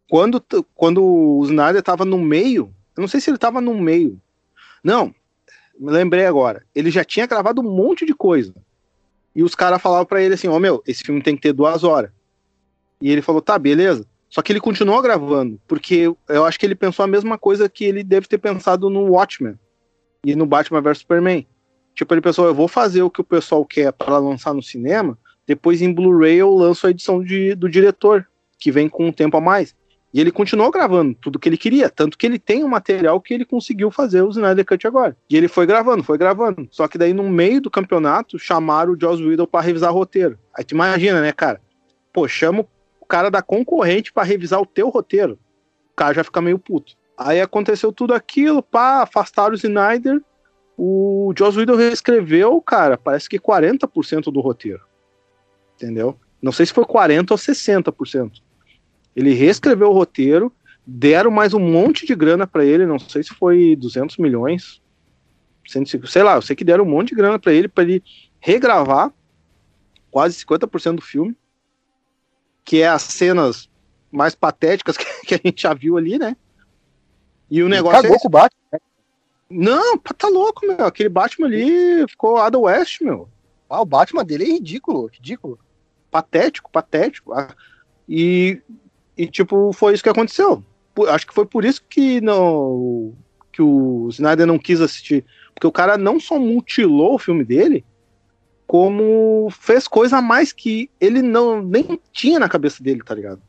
Quando, 0.09 0.43
quando 0.75 1.05
o 1.05 1.45
Snyder 1.45 1.83
tava 1.83 2.07
no 2.07 2.19
meio. 2.19 2.75
Eu 2.97 3.03
não 3.03 3.09
sei 3.09 3.21
se 3.21 3.29
ele 3.29 3.37
tava 3.37 3.61
no 3.61 3.79
meio. 3.79 4.19
Não, 4.83 5.15
me 5.79 5.91
lembrei 5.91 6.25
agora. 6.25 6.65
Ele 6.75 6.91
já 6.91 7.05
tinha 7.05 7.27
gravado 7.27 7.61
um 7.61 7.71
monte 7.71 8.07
de 8.07 8.15
coisa. 8.15 8.55
E 9.37 9.43
os 9.43 9.55
caras 9.55 9.83
falavam 9.83 10.07
para 10.07 10.23
ele 10.23 10.33
assim: 10.33 10.49
Ó, 10.49 10.57
oh, 10.57 10.59
meu, 10.59 10.83
esse 10.87 11.05
filme 11.05 11.21
tem 11.21 11.37
que 11.37 11.43
ter 11.43 11.53
duas 11.53 11.85
horas. 11.85 12.11
E 12.99 13.11
ele 13.11 13.21
falou: 13.21 13.43
tá, 13.43 13.59
beleza. 13.59 14.07
Só 14.31 14.41
que 14.41 14.51
ele 14.51 14.61
continuou 14.61 15.03
gravando, 15.03 15.61
porque 15.69 16.11
eu 16.27 16.45
acho 16.47 16.59
que 16.59 16.65
ele 16.65 16.75
pensou 16.75 17.05
a 17.05 17.09
mesma 17.09 17.37
coisa 17.37 17.69
que 17.69 17.85
ele 17.85 18.03
deve 18.03 18.27
ter 18.27 18.39
pensado 18.39 18.89
no 18.89 19.13
Watchmen 19.13 19.59
e 20.25 20.35
no 20.35 20.47
Batman 20.47 20.81
vs 20.81 20.99
Superman. 21.01 21.47
Tipo, 21.95 22.15
ele 22.15 22.23
pensou: 22.23 22.47
eu 22.47 22.55
vou 22.55 22.67
fazer 22.67 23.03
o 23.03 23.11
que 23.11 23.21
o 23.21 23.25
pessoal 23.25 23.63
quer 23.67 23.93
para 23.93 24.17
lançar 24.17 24.55
no 24.55 24.63
cinema, 24.63 25.19
depois 25.47 25.83
em 25.83 25.93
Blu-ray 25.93 26.37
eu 26.37 26.55
lanço 26.55 26.87
a 26.87 26.91
edição 26.91 27.23
de, 27.23 27.55
do 27.55 27.69
diretor, 27.69 28.27
que 28.59 28.71
vem 28.71 28.89
com 28.89 29.07
um 29.07 29.13
tempo 29.13 29.37
a 29.37 29.41
mais. 29.41 29.75
E 30.13 30.21
ele 30.21 30.31
continuou 30.31 30.71
gravando 30.71 31.13
tudo 31.21 31.41
que 31.41 31.49
ele 31.49 31.57
queria, 31.57 31.91
tanto 31.91 32.17
que 32.17 32.25
ele 32.25 32.39
tem 32.39 32.63
um 32.63 32.69
material 32.69 33.21
que 33.21 33.35
ele 33.35 33.45
conseguiu 33.45 33.91
fazer 33.91 34.23
o 34.23 34.31
Snyder 34.31 34.65
Cut 34.65 34.87
agora. 34.87 35.17
E 35.29 35.37
ele 35.37 35.49
foi 35.49 35.67
gravando, 35.67 36.05
foi 36.05 36.17
gravando. 36.17 36.69
Só 36.71 36.87
que 36.87 36.97
daí 36.97 37.13
no 37.13 37.29
meio 37.29 37.61
do 37.61 37.69
campeonato 37.69 38.39
chamaram 38.39 38.93
o 38.93 39.01
Joss 39.01 39.21
Whedon 39.21 39.47
para 39.47 39.67
revisar 39.67 39.91
o 39.91 39.95
roteiro. 39.95 40.39
Aí 40.57 40.65
tu 40.65 40.73
imagina, 40.73 41.21
né, 41.21 41.33
cara? 41.33 41.61
Pô, 42.13 42.29
chama 42.29 42.65
o 43.01 43.07
cara 43.07 43.29
da 43.29 43.43
concorrente 43.43 44.13
para 44.13 44.23
revisar 44.23 44.61
o 44.61 44.67
teu 44.67 44.89
roteiro. 44.89 45.37
O 45.93 45.97
cara 45.97 46.15
já 46.15 46.23
fica 46.23 46.41
meio 46.41 46.61
puto. 46.61 46.95
Aí 47.19 47.41
aconteceu 47.41 47.93
tudo 47.93 48.15
aquilo, 48.15 48.63
pá, 48.63 49.03
afastaram 49.03 49.53
o 49.53 49.57
Snyder. 49.57 50.23
O 50.79 51.35
Joss 51.37 51.59
Whedon 51.59 51.75
reescreveu, 51.75 52.61
cara, 52.61 52.97
parece 52.97 53.29
que 53.29 53.39
40% 53.39 54.33
do 54.33 54.41
roteiro 54.41 54.81
entendeu? 55.77 56.19
Não 56.41 56.53
sei 56.53 56.67
se 56.67 56.73
foi 56.73 56.85
40% 56.85 57.31
ou 57.31 57.37
60%. 57.37 58.43
Ele 59.17 59.33
reescreveu 59.33 59.91
o 59.91 59.95
roteiro, 59.95 60.53
deram 60.87 61.31
mais 61.31 61.55
um 61.55 61.61
monte 61.61 62.07
de 62.07 62.15
grana 62.15 62.47
para 62.47 62.65
ele, 62.65 62.87
não 62.87 62.99
sei 62.99 63.23
se 63.23 63.35
foi 63.35 63.77
200 63.77 64.19
milhões, 64.19 64.83
sei 66.07 66.23
lá, 66.23 66.35
eu 66.35 66.43
sei 66.43 66.55
que 66.55 66.65
deram 66.65 66.85
um 66.85 66.89
monte 66.89 67.11
de 67.11 67.15
grana 67.15 67.39
para 67.39 67.53
ele, 67.53 67.69
para 67.69 67.85
ele 67.85 68.03
regravar 68.41 69.13
quase 70.11 70.45
50% 70.45 70.97
do 70.97 71.03
filme, 71.03 71.37
que 72.65 72.83
é 72.83 72.89
as 72.89 73.03
cenas 73.03 73.69
mais 74.13 74.35
patéticas 74.35 74.97
que, 75.27 75.35
a 75.35 75.41
gente 75.43 75.63
já 75.63 75.75
viu 75.75 75.97
ali, 75.97 76.19
né? 76.19 76.37
E 77.51 77.63
o 77.63 77.69
negócio 77.69 78.03
Cagou 78.03 78.17
é 78.17 78.19
com 78.21 78.29
o 78.29 78.31
Batman. 78.31 78.63
Né? 78.73 78.79
Não, 79.51 79.99
tá 79.99 80.29
louco, 80.29 80.67
meu. 80.67 80.87
Aquele 80.87 81.09
Batman 81.09 81.47
ali 81.47 82.07
ficou 82.09 82.39
Ada 82.39 82.59
West, 82.59 83.01
meu. 83.03 83.29
Ah, 83.69 83.81
o 83.81 83.87
Batman 83.87 84.25
dele 84.25 84.45
é 84.45 84.53
ridículo, 84.53 85.07
ridículo. 85.07 85.59
Patético, 86.11 86.71
patético. 86.71 87.33
Ah, 87.33 87.55
e, 88.09 88.61
e 89.17 89.27
tipo, 89.27 89.73
foi 89.73 89.95
isso 89.95 90.03
que 90.03 90.09
aconteceu. 90.09 90.63
Acho 91.09 91.27
que 91.27 91.35
foi 91.35 91.47
por 91.47 91.65
isso 91.65 91.83
que 91.89 92.21
não 92.21 93.15
que 93.53 93.63
o 93.63 94.09
Snyder 94.11 94.47
não 94.47 94.59
quis 94.59 94.81
assistir. 94.81 95.25
Porque 95.55 95.67
o 95.67 95.73
cara 95.73 95.97
não 95.97 96.19
só 96.19 96.39
mutilou 96.39 97.15
o 97.15 97.19
filme 97.19 97.45
dele, 97.45 97.85
como 98.67 99.49
fez 99.51 99.87
coisa 99.87 100.19
a 100.19 100.23
mais 100.23 100.53
que 100.53 100.91
ele 101.01 101.23
não 101.23 101.63
nem 101.63 101.99
tinha 102.13 102.41
na 102.41 102.49
cabeça 102.49 102.83
dele, 102.83 103.03
tá 103.05 103.15
ligado? 103.15 103.41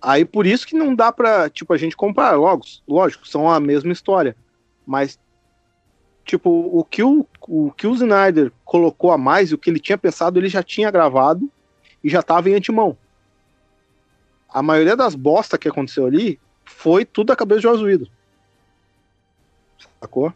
Aí 0.00 0.24
por 0.24 0.46
isso 0.46 0.66
que 0.66 0.76
não 0.76 0.94
dá 0.94 1.10
pra, 1.10 1.50
tipo, 1.50 1.72
a 1.72 1.76
gente 1.76 1.96
comparar. 1.96 2.36
Logo, 2.36 2.64
lógico, 2.86 3.26
são 3.26 3.50
a 3.50 3.58
mesma 3.58 3.92
história. 3.92 4.36
Mas, 4.86 5.18
tipo, 6.24 6.50
o 6.50 6.84
que 6.84 7.02
o, 7.02 7.26
o 7.42 7.70
que 7.72 7.86
o 7.86 7.94
Snyder 7.94 8.52
colocou 8.64 9.12
a 9.12 9.18
mais 9.18 9.52
o 9.52 9.58
que 9.58 9.70
ele 9.70 9.78
tinha 9.78 9.98
pensado, 9.98 10.38
ele 10.38 10.48
já 10.48 10.62
tinha 10.62 10.90
gravado 10.90 11.50
e 12.02 12.08
já 12.08 12.22
tava 12.22 12.48
em 12.48 12.54
antemão. 12.54 12.96
A 14.48 14.62
maioria 14.62 14.96
das 14.96 15.14
bostas 15.14 15.58
que 15.58 15.68
aconteceu 15.68 16.06
ali 16.06 16.40
foi 16.64 17.04
tudo 17.04 17.32
a 17.32 17.36
cabeça 17.36 17.60
de 17.60 17.64
Josuído. 17.64 18.08
Sacou? 20.00 20.32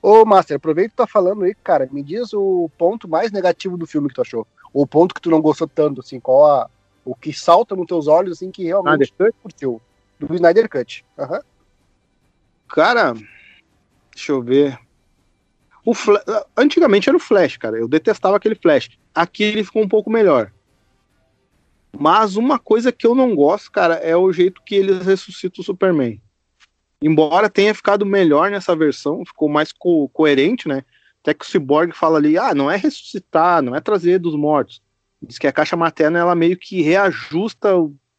Ô, 0.00 0.24
Master, 0.24 0.56
aproveita 0.56 0.90
que 0.90 0.96
tu 0.96 0.98
tá 0.98 1.06
falando 1.06 1.44
aí, 1.44 1.54
cara. 1.54 1.88
Me 1.92 2.02
diz 2.02 2.32
o 2.32 2.68
ponto 2.76 3.08
mais 3.08 3.30
negativo 3.30 3.76
do 3.76 3.86
filme 3.86 4.08
que 4.08 4.14
tu 4.14 4.22
achou. 4.22 4.46
O 4.72 4.86
ponto 4.86 5.14
que 5.14 5.20
tu 5.20 5.30
não 5.30 5.40
gostou 5.40 5.68
tanto, 5.68 6.00
assim, 6.00 6.18
qual 6.18 6.44
a, 6.46 6.70
o 7.04 7.14
que 7.14 7.32
salta 7.32 7.76
nos 7.76 7.86
teus 7.86 8.08
olhos, 8.08 8.38
assim, 8.38 8.50
que 8.50 8.64
realmente 8.64 9.04
Snyder 9.04 9.34
curtiu. 9.42 9.80
Do 10.18 10.34
Snyder 10.34 10.68
Cut. 10.68 11.04
Uhum. 11.18 11.40
Cara, 12.68 13.14
deixa 14.14 14.32
eu 14.32 14.42
ver. 14.42 14.78
O 15.84 15.92
Antigamente 16.56 17.08
era 17.08 17.16
o 17.16 17.20
Flash, 17.20 17.56
cara. 17.56 17.76
Eu 17.76 17.88
detestava 17.88 18.36
aquele 18.36 18.54
Flash. 18.54 18.90
Aqui 19.14 19.42
ele 19.42 19.64
ficou 19.64 19.82
um 19.82 19.88
pouco 19.88 20.10
melhor. 20.10 20.52
Mas 21.98 22.36
uma 22.36 22.58
coisa 22.58 22.90
que 22.90 23.06
eu 23.06 23.14
não 23.14 23.34
gosto, 23.34 23.70
cara, 23.70 23.94
é 23.96 24.16
o 24.16 24.32
jeito 24.32 24.62
que 24.64 24.74
eles 24.74 25.04
ressuscitam 25.04 25.60
o 25.60 25.64
Superman. 25.64 26.20
Embora 27.02 27.50
tenha 27.50 27.74
ficado 27.74 28.06
melhor 28.06 28.50
nessa 28.50 28.74
versão, 28.76 29.24
ficou 29.26 29.48
mais 29.48 29.72
co 29.72 30.08
coerente, 30.10 30.68
né? 30.68 30.84
Até 31.20 31.34
que 31.34 31.44
o 31.44 31.48
Cyborg 31.48 31.92
fala 31.92 32.18
ali, 32.18 32.38
ah, 32.38 32.54
não 32.54 32.70
é 32.70 32.76
ressuscitar, 32.76 33.60
não 33.60 33.74
é 33.74 33.80
trazer 33.80 34.18
dos 34.18 34.34
mortos. 34.34 34.80
Diz 35.20 35.38
que 35.38 35.46
a 35.46 35.52
caixa 35.52 35.76
materna, 35.76 36.18
ela 36.18 36.34
meio 36.34 36.56
que 36.56 36.80
reajusta 36.80 37.70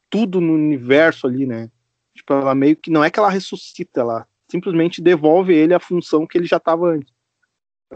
tudo 0.10 0.40
no 0.40 0.54
universo 0.54 1.28
ali, 1.28 1.46
né? 1.46 1.70
Tipo, 2.16 2.34
ela 2.34 2.54
meio 2.54 2.76
que, 2.76 2.92
não 2.92 3.04
é 3.04 3.10
que 3.10 3.20
ela 3.20 3.30
ressuscita, 3.30 4.02
ela 4.02 4.28
simplesmente 4.54 5.02
devolve 5.02 5.52
ele 5.52 5.74
a 5.74 5.80
função 5.80 6.28
que 6.28 6.38
ele 6.38 6.46
já 6.46 6.58
estava 6.58 6.92
antes. 6.92 7.12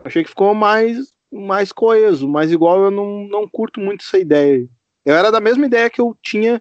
Achei 0.03 0.23
que 0.23 0.29
ficou 0.29 0.55
mais, 0.55 1.11
mais 1.31 1.71
coeso, 1.71 2.27
mas 2.27 2.51
igual 2.51 2.85
eu 2.85 2.91
não, 2.91 3.27
não 3.27 3.47
curto 3.47 3.79
muito 3.79 4.03
essa 4.03 4.17
ideia. 4.17 4.67
Eu 5.05 5.15
era 5.15 5.31
da 5.31 5.39
mesma 5.39 5.67
ideia 5.67 5.89
que 5.89 6.01
eu 6.01 6.17
tinha 6.21 6.59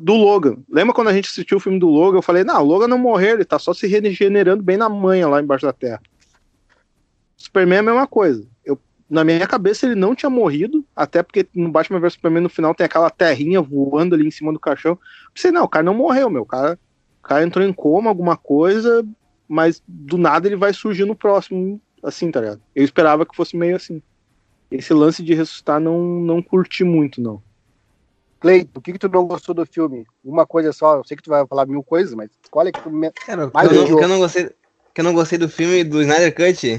do 0.00 0.14
Logan. 0.14 0.56
Lembra 0.68 0.92
quando 0.92 1.08
a 1.08 1.12
gente 1.12 1.28
assistiu 1.28 1.58
o 1.58 1.60
filme 1.60 1.78
do 1.78 1.88
Logan? 1.88 2.18
Eu 2.18 2.22
falei, 2.22 2.42
não, 2.42 2.60
o 2.60 2.66
Logan 2.66 2.88
não 2.88 2.98
morreu, 2.98 3.34
ele 3.34 3.44
tá 3.44 3.58
só 3.58 3.72
se 3.72 3.86
regenerando 3.86 4.64
bem 4.64 4.76
na 4.76 4.88
manha 4.88 5.28
lá 5.28 5.40
embaixo 5.40 5.64
da 5.64 5.72
terra. 5.72 6.02
Superman 7.36 7.76
é 7.76 7.80
a 7.80 7.84
mesma 7.84 8.06
coisa. 8.06 8.44
Eu, 8.64 8.78
na 9.08 9.22
minha 9.22 9.46
cabeça 9.46 9.86
ele 9.86 9.94
não 9.94 10.14
tinha 10.14 10.28
morrido, 10.28 10.84
até 10.94 11.22
porque 11.22 11.46
no 11.54 11.70
Batman 11.70 12.00
vs 12.00 12.14
Superman 12.14 12.42
no 12.42 12.48
final 12.48 12.74
tem 12.74 12.84
aquela 12.84 13.10
terrinha 13.10 13.62
voando 13.62 14.16
ali 14.16 14.26
em 14.26 14.30
cima 14.30 14.52
do 14.52 14.58
caixão. 14.58 14.92
Eu 14.92 14.98
pensei, 15.32 15.52
não, 15.52 15.64
o 15.64 15.68
cara 15.68 15.84
não 15.84 15.94
morreu, 15.94 16.28
meu. 16.28 16.42
O 16.42 16.46
cara, 16.46 16.76
o 17.20 17.22
cara 17.22 17.44
entrou 17.44 17.64
em 17.64 17.72
coma, 17.72 18.10
alguma 18.10 18.36
coisa, 18.36 19.06
mas 19.50 19.82
do 19.86 20.16
nada 20.16 20.46
ele 20.46 20.54
vai 20.54 20.72
surgir 20.72 21.04
no 21.04 21.16
próximo, 21.16 21.80
assim, 22.04 22.30
tá 22.30 22.40
ligado? 22.40 22.62
Eu 22.72 22.84
esperava 22.84 23.26
que 23.26 23.34
fosse 23.34 23.56
meio 23.56 23.74
assim. 23.74 24.00
Esse 24.70 24.94
lance 24.94 25.24
de 25.24 25.34
ressuscitar 25.34 25.80
não, 25.80 26.00
não 26.00 26.40
curti 26.40 26.84
muito, 26.84 27.20
não. 27.20 27.42
Cleiton, 28.38 28.70
o 28.78 28.80
que, 28.80 28.92
que 28.92 28.98
tu 28.98 29.08
não 29.08 29.26
gostou 29.26 29.52
do 29.52 29.66
filme? 29.66 30.06
Uma 30.24 30.46
coisa 30.46 30.72
só, 30.72 30.98
eu 30.98 31.04
sei 31.04 31.16
que 31.16 31.22
tu 31.24 31.30
vai 31.30 31.44
falar 31.48 31.66
mil 31.66 31.82
coisas, 31.82 32.14
mas 32.14 32.30
qual 32.48 32.64
é 32.64 32.70
que 32.70 32.80
tu 32.80 32.90
me... 32.90 33.10
Cara, 33.10 33.50
mais 33.52 33.68
que 33.68 33.74
eu, 33.74 33.80
não, 33.80 33.96
que 33.98 34.04
eu 34.04 34.08
não 34.08 34.18
gostei 34.20 34.50
que 34.94 35.00
eu 35.00 35.04
não 35.04 35.14
gostei 35.14 35.38
do 35.38 35.48
filme 35.48 35.82
do 35.82 36.00
Snyder 36.00 36.34
Cut. 36.34 36.78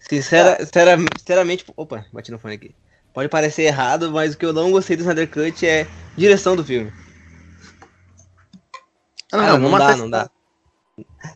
Sincera, 0.00 0.56
é. 0.60 0.64
sincera, 0.64 0.98
sinceramente, 1.16 1.64
opa, 1.76 2.04
bati 2.12 2.32
no 2.32 2.40
fone 2.40 2.54
aqui. 2.54 2.74
Pode 3.14 3.28
parecer 3.28 3.62
errado, 3.62 4.10
mas 4.10 4.34
o 4.34 4.38
que 4.38 4.46
eu 4.46 4.52
não 4.52 4.72
gostei 4.72 4.96
do 4.96 5.00
Snyder 5.00 5.28
Cut 5.28 5.64
é 5.64 5.86
direção 6.16 6.56
do 6.56 6.64
filme. 6.64 6.92
Ah, 9.32 9.52
não, 9.52 9.58
não, 9.58 9.70
não 9.70 9.78
dá, 9.78 9.96
não 9.96 10.10
dá. 10.10 10.30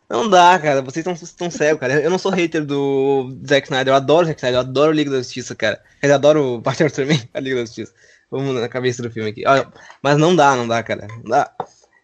Não 0.08 0.28
dá, 0.28 0.58
cara. 0.58 0.82
Vocês 0.82 1.06
estão 1.22 1.50
cegos, 1.50 1.80
cara. 1.80 2.00
Eu 2.00 2.10
não 2.10 2.18
sou 2.18 2.30
hater 2.30 2.64
do 2.64 3.36
Zack 3.46 3.66
Snyder. 3.66 3.92
Eu 3.92 3.96
adoro 3.96 4.24
o 4.24 4.28
Zack 4.28 4.40
Snyder. 4.40 4.56
Eu 4.56 4.60
adoro 4.60 4.92
Liga 4.92 5.10
da 5.10 5.18
Justiça, 5.18 5.54
cara. 5.54 5.82
Eu 6.02 6.14
adoro 6.14 6.54
o 6.54 6.60
Batman 6.60 6.90
também, 6.90 7.28
a 7.34 7.40
Liga 7.40 7.56
da 7.56 7.62
Justiça. 7.62 7.92
Vamos 8.30 8.54
na 8.54 8.68
cabeça 8.68 9.02
do 9.02 9.10
filme 9.10 9.30
aqui. 9.30 9.46
Olha, 9.46 9.66
mas 10.02 10.16
não 10.16 10.34
dá, 10.34 10.56
não 10.56 10.66
dá, 10.66 10.82
cara. 10.82 11.06
Não 11.08 11.30
dá. 11.30 11.50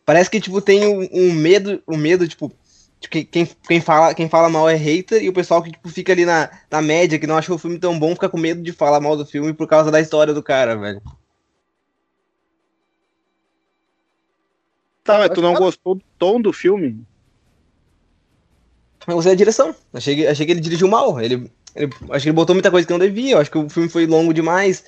Parece 0.05 0.31
que, 0.31 0.41
tipo, 0.41 0.61
tem 0.61 0.87
um, 0.87 1.09
um 1.13 1.33
medo, 1.33 1.83
um 1.87 1.97
medo, 1.97 2.27
tipo, 2.27 2.53
quem, 3.11 3.47
quem, 3.47 3.81
fala, 3.81 4.15
quem 4.15 4.29
fala 4.29 4.49
mal 4.49 4.69
é 4.69 4.75
hater 4.75 5.23
e 5.23 5.29
o 5.29 5.33
pessoal 5.33 5.63
que 5.63 5.71
tipo, 5.71 5.89
fica 5.89 6.13
ali 6.13 6.25
na, 6.25 6.51
na 6.71 6.83
média, 6.83 7.19
que 7.19 7.27
não 7.27 7.37
achou 7.37 7.57
o 7.57 7.59
filme 7.59 7.79
tão 7.79 7.99
bom, 7.99 8.15
fica 8.15 8.29
com 8.29 8.39
medo 8.39 8.63
de 8.63 8.73
falar 8.73 9.01
mal 9.01 9.17
do 9.17 9.25
filme 9.25 9.53
por 9.55 9.69
causa 9.69 9.91
da 9.91 10.01
história 10.01 10.35
do 10.35 10.43
cara, 10.43 10.77
velho. 10.77 11.01
Tá, 15.05 15.19
mas 15.19 15.31
tu 15.31 15.41
não 15.41 15.55
gostou 15.55 15.95
do 15.95 16.05
tom 16.19 16.41
do 16.41 16.53
filme? 16.53 17.07
Eu 19.09 19.15
gostei 19.15 19.33
da 19.33 19.39
direção. 19.39 19.75
Achei, 19.93 20.27
achei 20.27 20.45
que 20.45 20.53
ele 20.53 20.61
dirigiu 20.61 20.87
mal. 20.87 21.19
Ele, 21.21 21.51
ele, 21.75 21.91
acho 22.11 22.23
que 22.23 22.29
ele 22.29 22.37
botou 22.37 22.55
muita 22.55 22.71
coisa 22.71 22.87
que 22.87 22.93
não 22.93 23.01
devia. 23.01 23.39
Acho 23.39 23.51
que 23.51 23.59
o 23.59 23.69
filme 23.69 23.89
foi 23.89 24.07
longo 24.07 24.35
demais. 24.35 24.85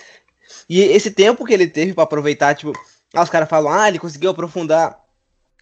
E 0.68 0.80
esse 0.82 1.10
tempo 1.10 1.44
que 1.44 1.54
ele 1.54 1.66
teve 1.66 1.94
para 1.94 2.04
aproveitar, 2.04 2.54
tipo, 2.54 2.72
ah, 3.14 3.22
os 3.22 3.30
caras 3.30 3.48
falam, 3.48 3.72
ah, 3.72 3.88
ele 3.88 3.98
conseguiu 3.98 4.30
aprofundar 4.30 5.00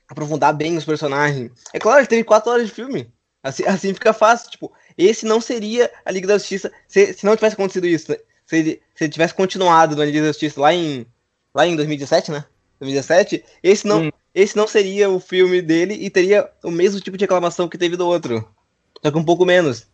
aprofundar 0.09 0.55
bem 0.55 0.77
os 0.77 0.85
personagens. 0.85 1.53
É 1.73 1.79
claro, 1.79 2.01
ele 2.01 2.07
teve 2.07 2.25
quatro 2.25 2.51
horas 2.51 2.67
de 2.67 2.73
filme. 2.73 3.13
Assim, 3.43 3.65
assim 3.69 3.95
fica 3.95 4.13
fácil. 4.13 4.51
Tipo, 4.51 4.73
esse 4.97 5.25
não 5.25 5.41
seria 5.41 5.91
a 6.05 6.11
Liga 6.11 6.27
da 6.27 6.39
Justiça 6.39 6.73
se, 6.89 7.13
se 7.13 7.25
não 7.25 7.37
tivesse 7.37 7.55
acontecido 7.55 7.87
isso. 7.87 8.11
Né? 8.11 8.19
Se, 8.47 8.57
ele, 8.57 8.83
se 8.95 9.05
ele 9.05 9.13
tivesse 9.13 9.35
continuado 9.35 9.95
na 9.95 10.05
Liga 10.05 10.23
da 10.23 10.29
Justiça 10.29 10.61
lá 10.61 10.73
em, 10.75 11.07
lá 11.55 11.67
em 11.67 11.77
2017, 11.77 12.31
né? 12.31 12.45
2017, 12.81 13.45
esse 13.63 13.87
não, 13.87 14.05
hum. 14.05 14.11
Esse 14.39 14.57
não 14.57 14.69
seria 14.69 15.11
o 15.11 15.19
filme 15.19 15.61
dele 15.61 15.95
e 15.95 16.09
teria 16.09 16.49
o 16.63 16.71
mesmo 16.71 17.01
tipo 17.01 17.17
de 17.17 17.25
reclamação 17.25 17.69
que 17.69 17.77
teve 17.77 17.97
do 17.97 18.07
outro. 18.07 18.49
Só 19.03 19.11
que 19.11 19.19
um 19.19 19.25
pouco 19.25 19.45
menos. 19.45 19.89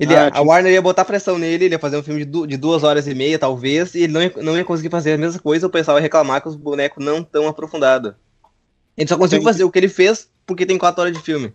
Ele, 0.00 0.16
ah, 0.16 0.32
a 0.34 0.40
Warner 0.40 0.72
ia 0.72 0.82
botar 0.82 1.04
pressão 1.04 1.38
nele, 1.38 1.66
ele 1.66 1.74
ia 1.76 1.78
fazer 1.78 1.96
um 1.96 2.02
filme 2.02 2.24
de, 2.24 2.30
du 2.30 2.44
de, 2.44 2.56
duas 2.56 2.82
horas 2.82 3.06
e 3.06 3.14
meia, 3.14 3.38
talvez, 3.38 3.94
e 3.94 4.02
ele 4.02 4.12
não 4.12 4.22
ia, 4.22 4.32
não 4.38 4.56
ia 4.56 4.64
conseguir 4.64 4.90
fazer 4.90 5.12
a 5.12 5.18
mesma 5.18 5.40
coisa, 5.40 5.68
o 5.68 5.70
pessoal 5.70 5.96
ia 5.96 6.02
reclamar 6.02 6.42
que 6.42 6.48
os 6.48 6.56
bonecos 6.56 7.04
não 7.04 7.22
tão 7.22 7.46
aprofundados. 7.46 8.14
Ele 8.96 9.08
só 9.08 9.16
conseguiu 9.16 9.44
fazer 9.44 9.62
o 9.62 9.70
que 9.70 9.78
ele 9.78 9.88
fez 9.88 10.28
porque 10.44 10.66
tem 10.66 10.76
quatro 10.76 11.02
horas 11.02 11.16
de 11.16 11.22
filme. 11.22 11.54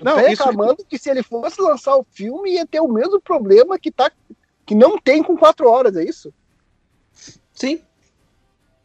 Não, 0.00 0.14
tá 0.14 0.28
reclamando 0.28 0.76
isso... 0.78 0.86
que 0.88 0.98
se 0.98 1.10
ele 1.10 1.24
fosse 1.24 1.60
lançar 1.60 1.96
o 1.96 2.06
filme 2.08 2.54
ia 2.54 2.66
ter 2.66 2.80
o 2.80 2.88
mesmo 2.88 3.20
problema 3.20 3.78
que, 3.80 3.90
tá, 3.90 4.12
que 4.64 4.76
não 4.76 4.96
tem 4.96 5.24
com 5.24 5.36
quatro 5.36 5.68
horas, 5.68 5.96
é 5.96 6.04
isso? 6.04 6.32
Sim. 7.52 7.80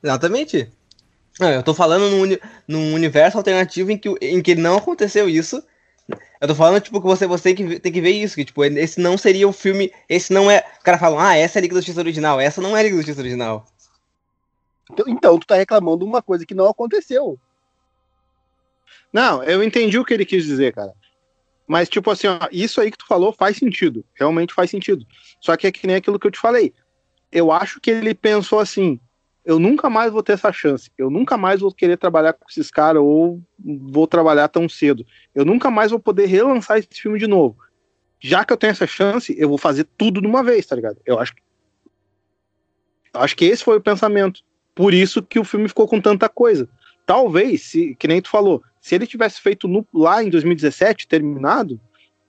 Exatamente. 0.02 0.72
Eu 1.40 1.64
tô 1.64 1.74
falando 1.74 2.10
num, 2.10 2.22
uni 2.22 2.40
num 2.68 2.94
universo 2.94 3.38
alternativo 3.38 3.92
em 3.92 3.98
que, 3.98 4.10
em 4.22 4.42
que 4.42 4.56
não 4.56 4.78
aconteceu 4.78 5.30
isso 5.30 5.64
eu 6.40 6.48
tô 6.48 6.56
falando, 6.56 6.82
tipo, 6.82 7.00
que 7.00 7.08
você, 7.08 7.28
você 7.28 7.54
tem, 7.54 7.56
que, 7.56 7.80
tem 7.80 7.92
que 7.92 8.02
ver 8.02 8.12
isso, 8.12 8.36
que, 8.36 8.44
tipo, 8.44 8.64
esse 8.64 9.00
não 9.00 9.18
seria 9.18 9.48
o 9.48 9.54
filme. 9.54 9.92
Esse 10.10 10.34
não 10.34 10.50
é. 10.50 10.66
O 10.80 10.84
cara 10.84 10.98
fala, 10.98 11.30
ah, 11.30 11.38
essa 11.38 11.58
é 11.58 11.60
a 11.60 11.62
Liga 11.62 11.76
da 11.76 11.82
Justiça 11.82 12.00
original, 12.00 12.40
essa 12.40 12.62
não 12.62 12.76
é 12.76 12.80
a 12.80 12.84
Liga 12.84 12.96
da 12.96 13.02
Justiça 13.02 13.22
original. 13.22 13.66
Então, 14.92 15.06
então, 15.08 15.40
tu 15.40 15.46
tá 15.46 15.56
reclamando 15.56 16.06
uma 16.06 16.22
coisa 16.22 16.46
que 16.46 16.56
não 16.56 16.68
aconteceu. 16.68 17.40
Não, 19.14 19.44
eu 19.44 19.64
entendi 19.64 20.00
o 20.00 20.06
que 20.06 20.14
ele 20.14 20.26
quis 20.26 20.44
dizer, 20.44 20.74
cara. 20.74 20.94
Mas, 21.68 21.88
tipo 21.88 22.10
assim, 22.10 22.28
ó, 22.28 22.40
isso 22.52 22.82
aí 22.82 22.92
que 22.92 22.98
tu 22.98 23.06
falou 23.06 23.32
faz 23.32 23.58
sentido. 23.58 24.04
Realmente 24.16 24.54
faz 24.54 24.70
sentido. 24.70 25.06
Só 25.40 25.56
que 25.56 25.68
é 25.68 25.72
que 25.72 25.86
nem 25.86 25.96
aquilo 25.96 26.20
que 26.20 26.28
eu 26.28 26.32
te 26.32 26.40
falei. 26.40 26.74
Eu 27.32 27.52
acho 27.52 27.80
que 27.80 27.92
ele 27.92 28.14
pensou 28.14 28.60
assim: 28.60 29.00
eu 29.44 29.60
nunca 29.60 29.90
mais 29.90 30.12
vou 30.12 30.22
ter 30.22 30.34
essa 30.34 30.52
chance. 30.52 30.92
Eu 30.98 31.10
nunca 31.10 31.38
mais 31.38 31.62
vou 31.62 31.72
querer 31.72 31.98
trabalhar 31.98 32.34
com 32.34 32.46
esses 32.50 32.70
caras 32.70 33.02
ou 33.02 33.42
vou 33.60 34.06
trabalhar 34.06 34.48
tão 34.48 34.70
cedo. 34.70 35.06
Eu 35.34 35.44
nunca 35.44 35.72
mais 35.72 35.92
vou 35.92 36.00
poder 36.00 36.28
relançar 36.28 36.78
esse 36.78 36.90
filme 36.92 37.18
de 37.18 37.28
novo. 37.28 37.58
Já 38.20 38.46
que 38.46 38.54
eu 38.54 38.58
tenho 38.58 38.72
essa 38.72 38.86
chance, 38.86 39.36
eu 39.38 39.50
vou 39.50 39.58
fazer 39.58 39.88
tudo 39.98 40.22
de 40.22 40.28
uma 40.28 40.44
vez, 40.44 40.66
tá 40.66 40.76
ligado? 40.76 40.98
Eu 41.06 41.20
acho 41.20 41.34
que. 41.34 41.42
Acho 43.14 43.36
que 43.36 43.46
esse 43.46 43.64
foi 43.64 43.78
o 43.78 43.82
pensamento. 43.82 44.42
Por 44.76 44.94
isso 44.94 45.24
que 45.24 45.40
o 45.40 45.44
filme 45.44 45.68
ficou 45.68 45.88
com 45.88 46.00
tanta 46.00 46.30
coisa. 46.30 46.70
Talvez, 47.06 47.64
se, 47.64 47.96
que 47.96 48.08
nem 48.08 48.22
tu 48.22 48.30
falou, 48.30 48.64
se 48.80 48.96
ele 48.96 49.08
tivesse 49.08 49.42
feito 49.42 49.68
no, 49.68 49.86
lá 49.94 50.24
em 50.24 50.30
2017, 50.30 51.08
terminado, 51.08 51.80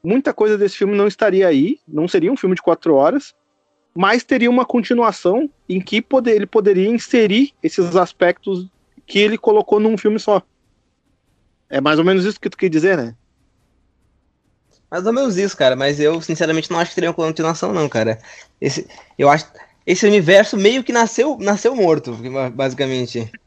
muita 0.03 0.33
coisa 0.33 0.59
desse 0.59 0.79
filme 0.79 0.97
não 0.97 1.07
estaria 1.07 1.47
aí, 1.47 1.79
não 1.87 2.09
seria 2.09 2.33
um 2.33 2.37
filme 2.37 2.57
de 2.57 2.63
quatro 2.63 2.95
horas, 2.95 3.35
mas 3.95 4.25
teria 4.25 4.51
uma 4.51 4.65
continuação 4.65 5.49
em 5.69 5.81
que 5.81 6.01
poder, 6.01 6.37
ele 6.37 6.47
poderia 6.47 6.89
inserir 6.89 7.53
esses 7.63 7.95
aspectos 7.97 8.67
que 9.07 9.19
ele 9.19 9.37
colocou 9.37 9.79
num 9.79 9.99
filme 9.99 10.19
só. 10.19 10.43
É 11.69 11.81
mais 11.81 11.99
ou 11.99 12.05
menos 12.05 12.25
isso 12.25 12.41
que 12.41 12.51
tu 12.51 12.57
quer 12.57 12.69
dizer, 12.69 12.97
né? 12.97 13.15
Mais 14.91 15.07
ou 15.07 15.13
menos 15.13 15.39
isso, 15.39 15.57
cara, 15.57 15.75
mas 15.75 15.99
eu 15.99 16.21
sinceramente 16.21 16.71
não 16.71 16.79
acho 16.79 16.91
que 16.91 16.95
teria 16.95 17.11
uma 17.11 17.15
continuação, 17.15 17.73
não, 17.73 17.89
cara. 17.89 18.19
Esse, 18.61 18.87
eu 19.19 19.29
acho 19.31 19.47
esse 19.87 20.07
universo 20.07 20.57
meio 20.57 20.85
que 20.85 20.93
nasceu, 20.93 21.37
nasceu 21.39 21.75
morto, 21.75 22.17
basicamente. 22.55 23.31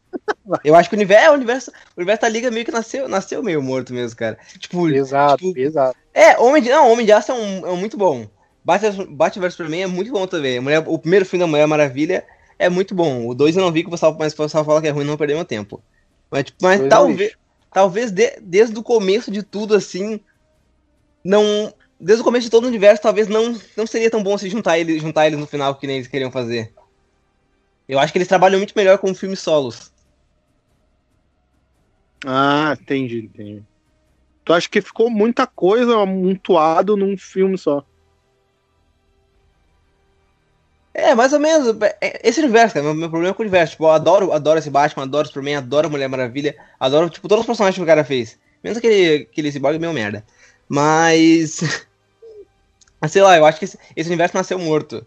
Eu 0.63 0.75
acho 0.75 0.89
que 0.89 0.95
o 0.95 0.97
universo, 0.97 1.25
é, 1.25 1.29
o 1.29 1.33
universo, 1.33 1.71
o 1.71 1.99
universo 1.99 2.21
da 2.21 2.29
Liga 2.29 2.49
meio 2.49 2.65
que 2.65 2.71
nasceu, 2.71 3.07
nasceu 3.07 3.43
meio 3.43 3.61
morto 3.61 3.93
mesmo, 3.93 4.17
cara. 4.17 4.37
Tipo, 4.57 4.87
exato, 4.89 5.45
tipo, 5.45 5.59
exato. 5.59 5.97
É, 6.13 6.37
Homem 6.37 6.63
de, 6.63 6.69
não, 6.69 6.89
Homem 6.89 7.05
de 7.05 7.11
Aço 7.11 7.33
é, 7.33 7.35
um, 7.35 7.67
é 7.67 7.69
um 7.71 7.75
muito 7.75 7.97
bom. 7.97 8.25
Batman 8.65 9.43
vs 9.43 9.53
Superman 9.53 9.83
é 9.83 9.87
muito 9.87 10.11
bom 10.11 10.25
também. 10.25 10.59
Mulher, 10.59 10.83
o 10.87 10.97
primeiro 10.97 11.23
filme 11.23 11.45
da 11.45 11.47
Mulher 11.47 11.67
Maravilha 11.67 12.25
é 12.57 12.67
muito 12.67 12.95
bom. 12.95 13.27
O 13.27 13.35
2 13.35 13.55
eu 13.55 13.61
não 13.61 13.71
vi 13.71 13.83
que 13.83 13.87
o 13.87 13.91
pessoal, 13.91 14.15
mas 14.17 14.33
o 14.33 14.37
pessoal 14.37 14.65
fala 14.65 14.81
que 14.81 14.87
é 14.87 14.89
ruim, 14.89 15.05
não 15.05 15.15
perdeu 15.15 15.37
meu 15.37 15.45
tempo. 15.45 15.83
Mas, 16.31 16.45
tipo, 16.45 16.57
mas 16.63 16.81
talvez, 16.89 17.37
talvez 17.71 18.11
de, 18.11 18.39
desde 18.41 18.75
o 18.77 18.81
começo 18.81 19.29
de 19.29 19.43
tudo, 19.43 19.75
assim, 19.75 20.19
não. 21.23 21.71
Desde 21.99 22.21
o 22.21 22.25
começo 22.25 22.45
de 22.45 22.51
todo 22.51 22.65
o 22.65 22.67
universo, 22.67 23.03
talvez 23.03 23.27
não, 23.27 23.55
não 23.77 23.87
seria 23.87 24.09
tão 24.09 24.21
bom 24.21 24.37
se 24.37 24.49
juntar 24.49 24.79
eles, 24.79 25.01
juntar 25.01 25.27
eles 25.27 25.39
no 25.39 25.47
final 25.47 25.75
que 25.75 25.87
nem 25.87 25.97
eles 25.97 26.07
queriam 26.07 26.31
fazer. 26.31 26.73
Eu 27.87 27.99
acho 27.99 28.11
que 28.11 28.17
eles 28.17 28.27
trabalham 28.27 28.57
muito 28.57 28.73
melhor 28.75 28.97
com 28.97 29.13
filmes 29.13 29.39
solos. 29.39 29.93
Ah, 32.25 32.75
entendi, 32.81 33.29
entendi. 33.31 33.63
Tu 34.43 34.53
acha 34.53 34.67
que 34.67 34.81
ficou 34.81 35.09
muita 35.09 35.47
coisa 35.47 36.01
amontoado 36.01 36.97
num 36.97 37.15
filme 37.15 37.57
só? 37.57 37.85
É, 40.97 41.13
mais 41.13 41.33
ou 41.33 41.39
menos. 41.41 41.75
É, 41.99 42.21
esse 42.23 42.39
universo, 42.39 42.73
cara. 42.73 42.85
Meu, 42.85 42.95
meu 42.95 43.09
problema 43.09 43.31
é 43.31 43.35
com 43.35 43.43
o 43.43 43.45
universo. 43.45 43.73
Tipo, 43.73 43.83
eu 43.83 43.91
adoro, 43.91 44.31
adoro 44.31 44.57
esse 44.57 44.69
Batman, 44.69 45.03
adoro 45.03 45.27
Superman, 45.27 45.57
adoro 45.57 45.89
Mulher 45.89 46.07
Maravilha, 46.07 46.55
adoro, 46.79 47.09
tipo, 47.09 47.27
todos 47.27 47.41
os 47.41 47.45
personagens 47.45 47.75
que 47.75 47.83
o 47.83 47.85
cara 47.85 48.05
fez. 48.05 48.39
Menos 48.63 48.77
aquele, 48.77 49.23
aquele 49.23 49.51
cyborg 49.51 49.77
meio 49.77 49.91
merda. 49.91 50.25
Mas. 50.69 51.59
Sei 53.09 53.21
lá, 53.21 53.37
eu 53.37 53.45
acho 53.45 53.59
que 53.59 53.65
esse, 53.65 53.77
esse 53.93 54.09
universo 54.09 54.37
nasceu 54.37 54.57
morto. 54.57 55.05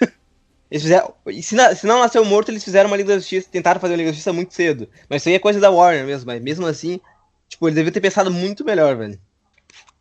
Eles 0.70 0.82
fizeram, 0.82 1.14
se, 1.42 1.54
na, 1.54 1.74
se, 1.74 1.86
não 1.86 1.98
nasceu 1.98 2.24
morto, 2.24 2.50
eles 2.50 2.62
fizeram 2.62 2.90
uma 2.90 2.96
Liga 2.96 3.14
da 3.14 3.18
Justiça, 3.18 3.48
tentaram 3.50 3.80
fazer 3.80 3.94
uma 3.94 3.96
Liga 3.96 4.10
da 4.10 4.12
Justiça 4.12 4.34
muito 4.34 4.52
cedo. 4.52 4.86
Mas 5.08 5.22
isso 5.22 5.30
aí 5.30 5.34
é 5.34 5.38
coisa 5.38 5.58
da 5.58 5.70
Warner 5.70 6.04
mesmo, 6.04 6.26
mas 6.26 6.42
mesmo 6.42 6.66
assim, 6.66 7.00
tipo, 7.48 7.66
eles 7.66 7.74
deviam 7.74 7.90
ter 7.90 8.02
pensado 8.02 8.30
muito 8.30 8.66
melhor, 8.66 8.94
velho. 8.94 9.18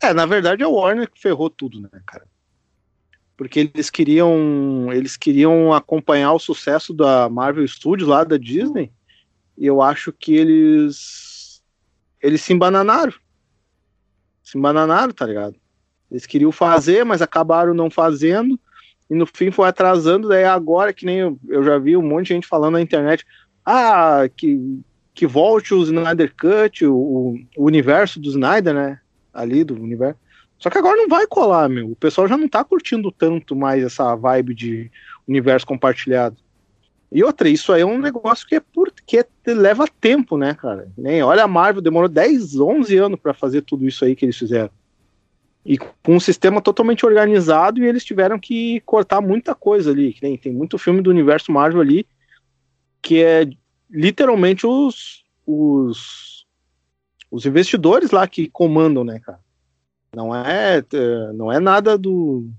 É, 0.01 0.13
na 0.13 0.25
verdade 0.25 0.63
é 0.63 0.65
a 0.65 0.69
Warner 0.69 1.09
que 1.09 1.21
ferrou 1.21 1.49
tudo, 1.49 1.79
né, 1.79 1.89
cara? 2.05 2.26
Porque 3.37 3.71
eles 3.73 3.89
queriam, 3.89 4.91
eles 4.91 5.15
queriam 5.15 5.71
acompanhar 5.71 6.33
o 6.33 6.39
sucesso 6.39 6.93
da 6.93 7.29
Marvel 7.29 7.67
Studios 7.67 8.09
lá 8.09 8.23
da 8.23 8.35
Disney, 8.35 8.91
e 9.55 9.65
eu 9.65 9.81
acho 9.81 10.11
que 10.11 10.35
eles 10.35 11.61
eles 12.21 12.41
se 12.41 12.51
embananaram. 12.51 13.13
Se 14.43 14.57
embananaram, 14.57 15.13
tá 15.13 15.25
ligado? 15.25 15.55
Eles 16.09 16.25
queriam 16.25 16.51
fazer, 16.51 17.05
mas 17.05 17.21
acabaram 17.21 17.73
não 17.73 17.89
fazendo 17.89 18.59
e 19.09 19.15
no 19.15 19.25
fim 19.25 19.51
foi 19.51 19.67
atrasando, 19.67 20.27
daí 20.27 20.43
agora, 20.43 20.93
que 20.93 21.05
nem 21.05 21.19
eu, 21.19 21.39
eu 21.47 21.63
já 21.63 21.77
vi 21.77 21.95
um 21.95 22.01
monte 22.01 22.27
de 22.27 22.33
gente 22.33 22.47
falando 22.47 22.73
na 22.73 22.81
internet, 22.81 23.25
ah, 23.65 24.29
que, 24.35 24.81
que 25.13 25.25
volte 25.25 25.73
o 25.73 25.81
Snyder 25.83 26.33
Cut, 26.35 26.85
o, 26.85 27.37
o 27.55 27.65
universo 27.65 28.19
do 28.19 28.29
Snyder, 28.29 28.73
né, 28.73 28.99
ali 29.33 29.63
do 29.63 29.75
universo. 29.75 30.19
Só 30.59 30.69
que 30.69 30.77
agora 30.77 30.97
não 30.97 31.07
vai 31.07 31.27
colar, 31.27 31.69
meu. 31.69 31.91
O 31.91 31.95
pessoal 31.95 32.27
já 32.27 32.35
não 32.35 32.47
tá 32.47 32.63
curtindo 32.63 33.11
tanto 33.11 33.55
mais 33.55 33.83
essa 33.83 34.15
vibe 34.15 34.55
de 34.55 34.91
universo 35.27 35.65
compartilhado. 35.65 36.37
E 37.11 37.23
outra, 37.23 37.47
isso 37.47 37.71
aí 37.71 37.81
é 37.81 37.85
um 37.85 37.99
negócio 37.99 38.45
que 38.47 38.55
é 38.55 38.59
porque 38.59 39.25
leva 39.45 39.85
tempo, 40.01 40.37
né, 40.37 40.53
cara? 40.53 40.91
Nem 40.97 41.23
olha 41.23 41.43
a 41.43 41.47
Marvel 41.47 41.81
demorou 41.81 42.09
10, 42.09 42.59
11 42.59 42.97
anos 42.97 43.19
para 43.19 43.33
fazer 43.33 43.61
tudo 43.61 43.87
isso 43.87 44.03
aí 44.03 44.15
que 44.15 44.25
eles 44.25 44.37
fizeram 44.37 44.71
e 45.67 45.77
com 45.77 46.15
um 46.15 46.19
sistema 46.19 46.61
totalmente 46.61 47.05
organizado 47.05 47.83
e 47.83 47.85
eles 47.85 48.05
tiveram 48.05 48.39
que 48.39 48.79
cortar 48.85 49.19
muita 49.19 49.53
coisa 49.53 49.91
ali. 49.91 50.13
Tem, 50.13 50.37
tem 50.37 50.53
muito 50.53 50.77
filme 50.77 51.01
do 51.01 51.09
universo 51.09 51.51
Marvel 51.51 51.81
ali 51.81 52.07
que 53.01 53.21
é 53.21 53.45
literalmente 53.89 54.65
os, 54.65 55.25
os, 55.45 56.45
os 57.29 57.45
investidores 57.45 58.11
lá 58.11 58.25
que 58.25 58.47
comandam, 58.47 59.03
né, 59.03 59.19
cara? 59.19 59.41
Não 60.15 60.33
é, 60.33 60.83
não 61.33 61.51
é 61.51 61.59
nada 61.59 61.97
do 61.97 62.49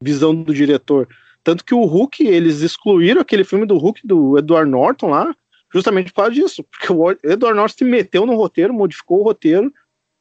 visão 0.00 0.34
do 0.34 0.54
diretor. 0.54 1.08
Tanto 1.42 1.64
que 1.64 1.74
o 1.74 1.84
Hulk, 1.84 2.26
eles 2.26 2.60
excluíram 2.60 3.20
aquele 3.20 3.44
filme 3.44 3.66
do 3.66 3.78
Hulk 3.78 4.06
do 4.06 4.38
Edward 4.38 4.70
Norton 4.70 5.10
lá, 5.10 5.34
justamente 5.72 6.12
por 6.12 6.22
causa 6.22 6.32
disso. 6.32 6.64
Porque 6.64 6.92
o 6.92 7.10
Edward 7.10 7.56
Norton 7.56 7.78
se 7.78 7.84
meteu 7.84 8.26
no 8.26 8.36
roteiro, 8.36 8.74
modificou 8.74 9.20
o 9.20 9.24
roteiro 9.24 9.72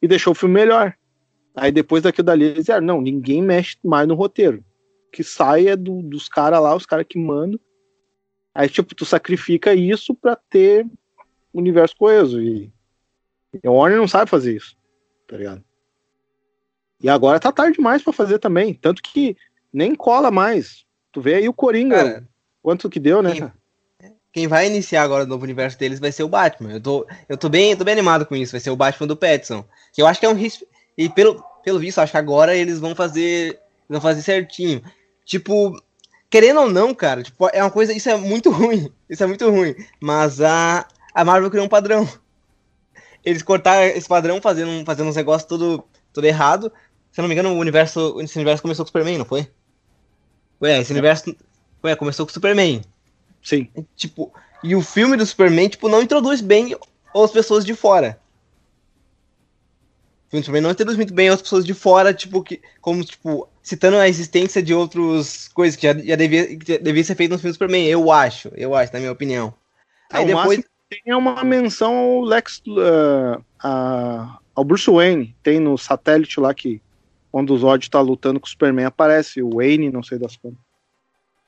e 0.02 0.08
deixou 0.08 0.32
o 0.32 0.36
filme 0.36 0.56
melhor. 0.56 0.94
Aí 1.56 1.72
depois 1.72 2.04
daquilo 2.04 2.26
dali, 2.26 2.46
eles 2.46 2.60
disseram, 2.60 2.86
não, 2.86 3.02
ninguém 3.02 3.42
mexe 3.42 3.78
mais 3.84 4.08
no 4.08 4.16
roteiro. 4.16 4.64
O 5.08 5.12
que 5.12 5.24
sai 5.24 5.68
é 5.68 5.76
do, 5.76 6.02
dos 6.02 6.30
caras 6.30 6.62
lá, 6.62 6.76
os 6.76 6.86
caras 6.86 7.06
que 7.08 7.18
mandam. 7.18 7.60
Aí, 8.54 8.70
tipo, 8.70 8.96
tu 8.96 9.06
sacrifica 9.06 9.74
isso 9.74 10.16
pra 10.16 10.36
ter 10.36 10.86
universo 11.54 11.96
coeso. 11.96 12.42
E, 12.42 12.72
e 13.64 13.68
a 13.68 13.72
Warner 13.72 13.98
não 13.98 14.08
sabe 14.08 14.30
fazer 14.30 14.56
isso, 14.56 14.76
tá 15.28 15.38
ligado? 15.38 15.64
E 17.02 17.10
agora 17.10 17.40
tá 17.40 17.52
tarde 17.52 17.78
demais 17.78 18.02
para 18.02 18.14
fazer 18.14 18.40
também. 18.40 18.74
Tanto 18.74 19.02
que 19.02 19.38
nem 19.72 19.94
cola 19.94 20.32
mais. 20.32 20.86
Tu 21.12 21.22
vê 21.22 21.36
aí 21.36 21.50
o 21.50 21.54
Coringa, 21.54 21.96
cara, 21.96 22.28
quanto 22.62 22.90
que 22.90 23.00
deu, 23.00 23.22
né? 23.22 23.34
Quem, 23.34 23.52
quem, 24.34 24.48
vai 24.48 24.68
iniciar 24.68 25.04
agora 25.04 25.24
o 25.24 25.28
novo 25.28 25.44
universo 25.44 25.78
deles 25.78 26.00
vai 26.00 26.12
ser 26.12 26.24
o 26.24 26.30
Batman. 26.30 26.74
Eu 26.74 26.82
tô, 26.82 27.08
eu 27.30 27.38
tô, 27.38 27.50
bem, 27.50 27.76
tô 27.76 27.84
bem 27.84 27.94
animado 27.94 28.26
com 28.26 28.36
isso. 28.36 28.52
Vai 28.52 28.62
ser 28.62 28.72
o 28.72 28.76
Batman 28.76 29.08
do 29.08 29.16
Petson. 29.16 29.64
Que 29.94 30.02
eu 30.02 30.08
acho 30.08 30.20
que 30.20 30.26
é 30.26 30.30
um 30.30 30.36
risco 30.36 30.66
e 30.98 31.08
pelo, 31.08 31.44
pelo 31.64 31.80
visto, 31.80 32.00
acho 32.00 32.12
que 32.12 32.18
agora 32.18 32.56
eles 32.56 32.80
vão 32.80 32.96
fazer. 32.96 33.60
Vão 33.88 34.02
fazer 34.02 34.22
certinho. 34.22 34.82
Tipo, 35.24 35.80
querendo 36.30 36.62
ou 36.62 36.70
não, 36.70 36.94
cara, 36.94 37.22
tipo, 37.22 37.48
é 37.54 37.62
uma 37.62 37.72
coisa. 37.72 37.94
Isso 37.94 38.10
é 38.10 38.18
muito 38.18 38.50
ruim. 38.52 38.92
Isso 39.08 39.24
é 39.24 39.28
muito 39.28 39.50
ruim. 39.50 39.76
Mas 40.02 40.42
a, 40.42 40.88
a 41.14 41.24
Marvel 41.24 41.52
criou 41.52 41.66
um 41.66 41.70
padrão. 41.70 42.08
Eles 43.24 43.44
cortaram 43.44 43.84
esse 43.86 44.08
padrão 44.08 44.42
fazendo, 44.42 44.86
fazendo 44.86 45.10
uns 45.10 45.16
negócios 45.16 45.48
tudo, 45.48 45.84
tudo 46.12 46.26
errado. 46.26 46.72
Se 47.18 47.22
não 47.22 47.28
me 47.28 47.34
engano, 47.34 47.52
o 47.52 47.58
universo, 47.58 48.22
esse 48.22 48.36
universo 48.36 48.62
começou 48.62 48.86
com 48.86 48.90
o 48.90 48.92
Superman, 48.92 49.18
não 49.18 49.26
foi? 49.26 49.50
Ué, 50.62 50.80
esse 50.80 50.92
é. 50.92 50.94
universo. 50.94 51.36
Ué, 51.84 51.96
começou 51.96 52.28
com 52.28 52.30
o 52.30 52.34
Superman. 52.34 52.84
Sim. 53.42 53.68
Tipo, 53.96 54.32
e 54.64 54.76
o 54.76 54.82
filme 54.82 55.18
do 55.18 55.26
Superman, 55.26 55.68
tipo, 55.68 55.90
não 55.90 56.02
introduz 56.02 56.42
bem 56.42 56.76
as 57.16 57.32
pessoas 57.32 57.66
de 57.66 57.74
fora 57.74 58.20
filme 60.30 60.46
também 60.46 60.62
não 60.62 60.72
introduz 60.72 60.98
muito 60.98 61.14
bem 61.14 61.30
as 61.30 61.42
pessoas 61.42 61.66
de 61.66 61.74
fora, 61.74 62.14
tipo, 62.14 62.44
que, 62.44 62.62
como, 62.82 63.04
tipo, 63.04 63.48
citando 63.62 63.98
a 63.98 64.08
existência 64.08 64.62
de 64.62 64.74
outras 64.74 65.48
coisas 65.48 65.76
que 65.76 65.88
já, 65.88 65.98
já, 65.98 66.16
devia, 66.16 66.58
que 66.58 66.78
devia 66.78 67.04
ser 67.04 67.16
feito 67.16 67.32
nos 67.32 67.42
filmes 67.42 67.56
Superman, 67.56 67.88
eu 67.88 68.12
acho, 68.12 68.52
eu 68.56 68.76
acho, 68.76 68.94
na 68.94 69.00
minha 69.00 69.12
opinião. 69.12 69.54
Aí 70.12 70.24
é, 70.24 70.28
depois. 70.28 70.64
Tem 70.90 71.14
uma 71.14 71.44
menção 71.44 71.96
ao 71.96 72.22
Lex. 72.22 72.62
Uh, 72.66 73.44
a, 73.60 74.40
ao 74.56 74.64
Bruce 74.64 74.90
Wayne. 74.90 75.36
Tem 75.44 75.60
no 75.60 75.78
satélite 75.78 76.40
lá 76.40 76.54
que. 76.54 76.82
Quando 77.32 77.54
o 77.54 77.58
Zod 77.58 77.90
tá 77.90 78.00
lutando 78.02 78.40
com 78.40 78.46
o 78.46 78.50
Superman, 78.50 78.86
aparece 78.86 79.42
o 79.42 79.56
Wayne, 79.56 79.92
não 79.92 80.04
sei 80.04 80.18
das 80.18 80.36
quantas. 80.36 80.60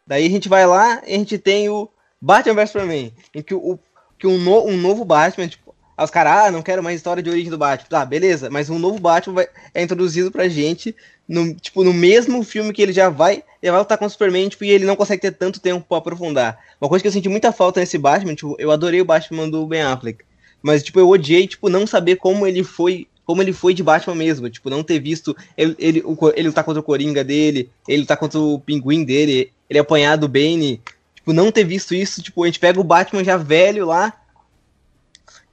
Daí 0.05 0.25
a 0.25 0.29
gente 0.29 0.49
vai 0.49 0.65
lá 0.65 1.01
e 1.05 1.13
a 1.13 1.17
gente 1.17 1.37
tem 1.37 1.69
o 1.69 1.89
Batman 2.21 2.55
vs 2.55 2.69
Superman. 2.71 3.13
Em 3.33 3.41
que, 3.41 3.53
o, 3.53 3.79
que 4.17 4.27
um, 4.27 4.37
no, 4.37 4.65
um 4.65 4.77
novo 4.77 5.05
Batman, 5.05 5.47
tipo, 5.47 5.73
os 5.97 6.09
caras, 6.09 6.47
ah, 6.47 6.51
não 6.51 6.61
quero 6.61 6.83
mais 6.83 6.95
história 6.95 7.21
de 7.21 7.29
origem 7.29 7.51
do 7.51 7.57
Batman. 7.57 7.89
Tá, 7.89 8.05
beleza, 8.05 8.49
mas 8.49 8.69
um 8.69 8.79
novo 8.79 8.99
Batman 8.99 9.35
vai, 9.35 9.47
é 9.73 9.83
introduzido 9.83 10.31
pra 10.31 10.47
gente 10.47 10.95
no, 11.29 11.53
tipo, 11.53 11.83
no 11.83 11.93
mesmo 11.93 12.43
filme 12.43 12.73
que 12.73 12.81
ele 12.81 12.91
já 12.91 13.07
vai, 13.07 13.43
ele 13.61 13.71
vai 13.71 13.79
lutar 13.79 13.99
com 13.99 14.05
o 14.05 14.09
Superman, 14.09 14.49
tipo, 14.49 14.63
e 14.63 14.71
ele 14.71 14.85
não 14.85 14.95
consegue 14.95 15.21
ter 15.21 15.31
tanto 15.31 15.59
tempo 15.59 15.85
pra 15.87 15.99
aprofundar. 15.99 16.57
Uma 16.81 16.89
coisa 16.89 17.03
que 17.03 17.07
eu 17.07 17.11
senti 17.11 17.29
muita 17.29 17.51
falta 17.51 17.79
nesse 17.79 17.99
Batman, 17.99 18.33
tipo, 18.33 18.55
eu 18.57 18.71
adorei 18.71 18.99
o 18.99 19.05
Batman 19.05 19.47
do 19.47 19.67
Ben 19.67 19.83
Affleck. 19.83 20.25
Mas, 20.61 20.81
tipo, 20.81 20.99
eu 20.99 21.07
odiei, 21.07 21.47
tipo, 21.47 21.69
não 21.69 21.85
saber 21.85 22.15
como 22.15 22.47
ele 22.47 22.63
foi. 22.63 23.07
Como 23.29 23.43
ele 23.43 23.53
foi 23.53 23.75
de 23.75 23.83
Batman 23.83 24.15
mesmo, 24.15 24.49
tipo, 24.49 24.71
não 24.71 24.81
ter 24.81 24.99
visto 24.99 25.37
ele, 25.55 25.75
ele, 25.77 26.03
ele 26.35 26.47
lutar 26.47 26.63
contra 26.63 26.79
o 26.79 26.83
Coringa 26.83 27.23
dele, 27.23 27.69
ele 27.87 28.01
lutar 28.01 28.17
contra 28.17 28.39
o 28.39 28.59
Pinguim 28.59 29.03
dele, 29.03 29.53
ele 29.69 29.77
apanhar 29.77 30.15
do 30.15 30.27
Bane, 30.27 30.81
tipo, 31.13 31.31
não 31.31 31.51
ter 31.51 31.63
visto 31.63 31.93
isso, 31.93 32.23
tipo, 32.23 32.43
a 32.43 32.47
gente 32.47 32.59
pega 32.59 32.79
o 32.79 32.83
Batman 32.83 33.23
já 33.23 33.37
velho 33.37 33.85
lá, 33.85 34.19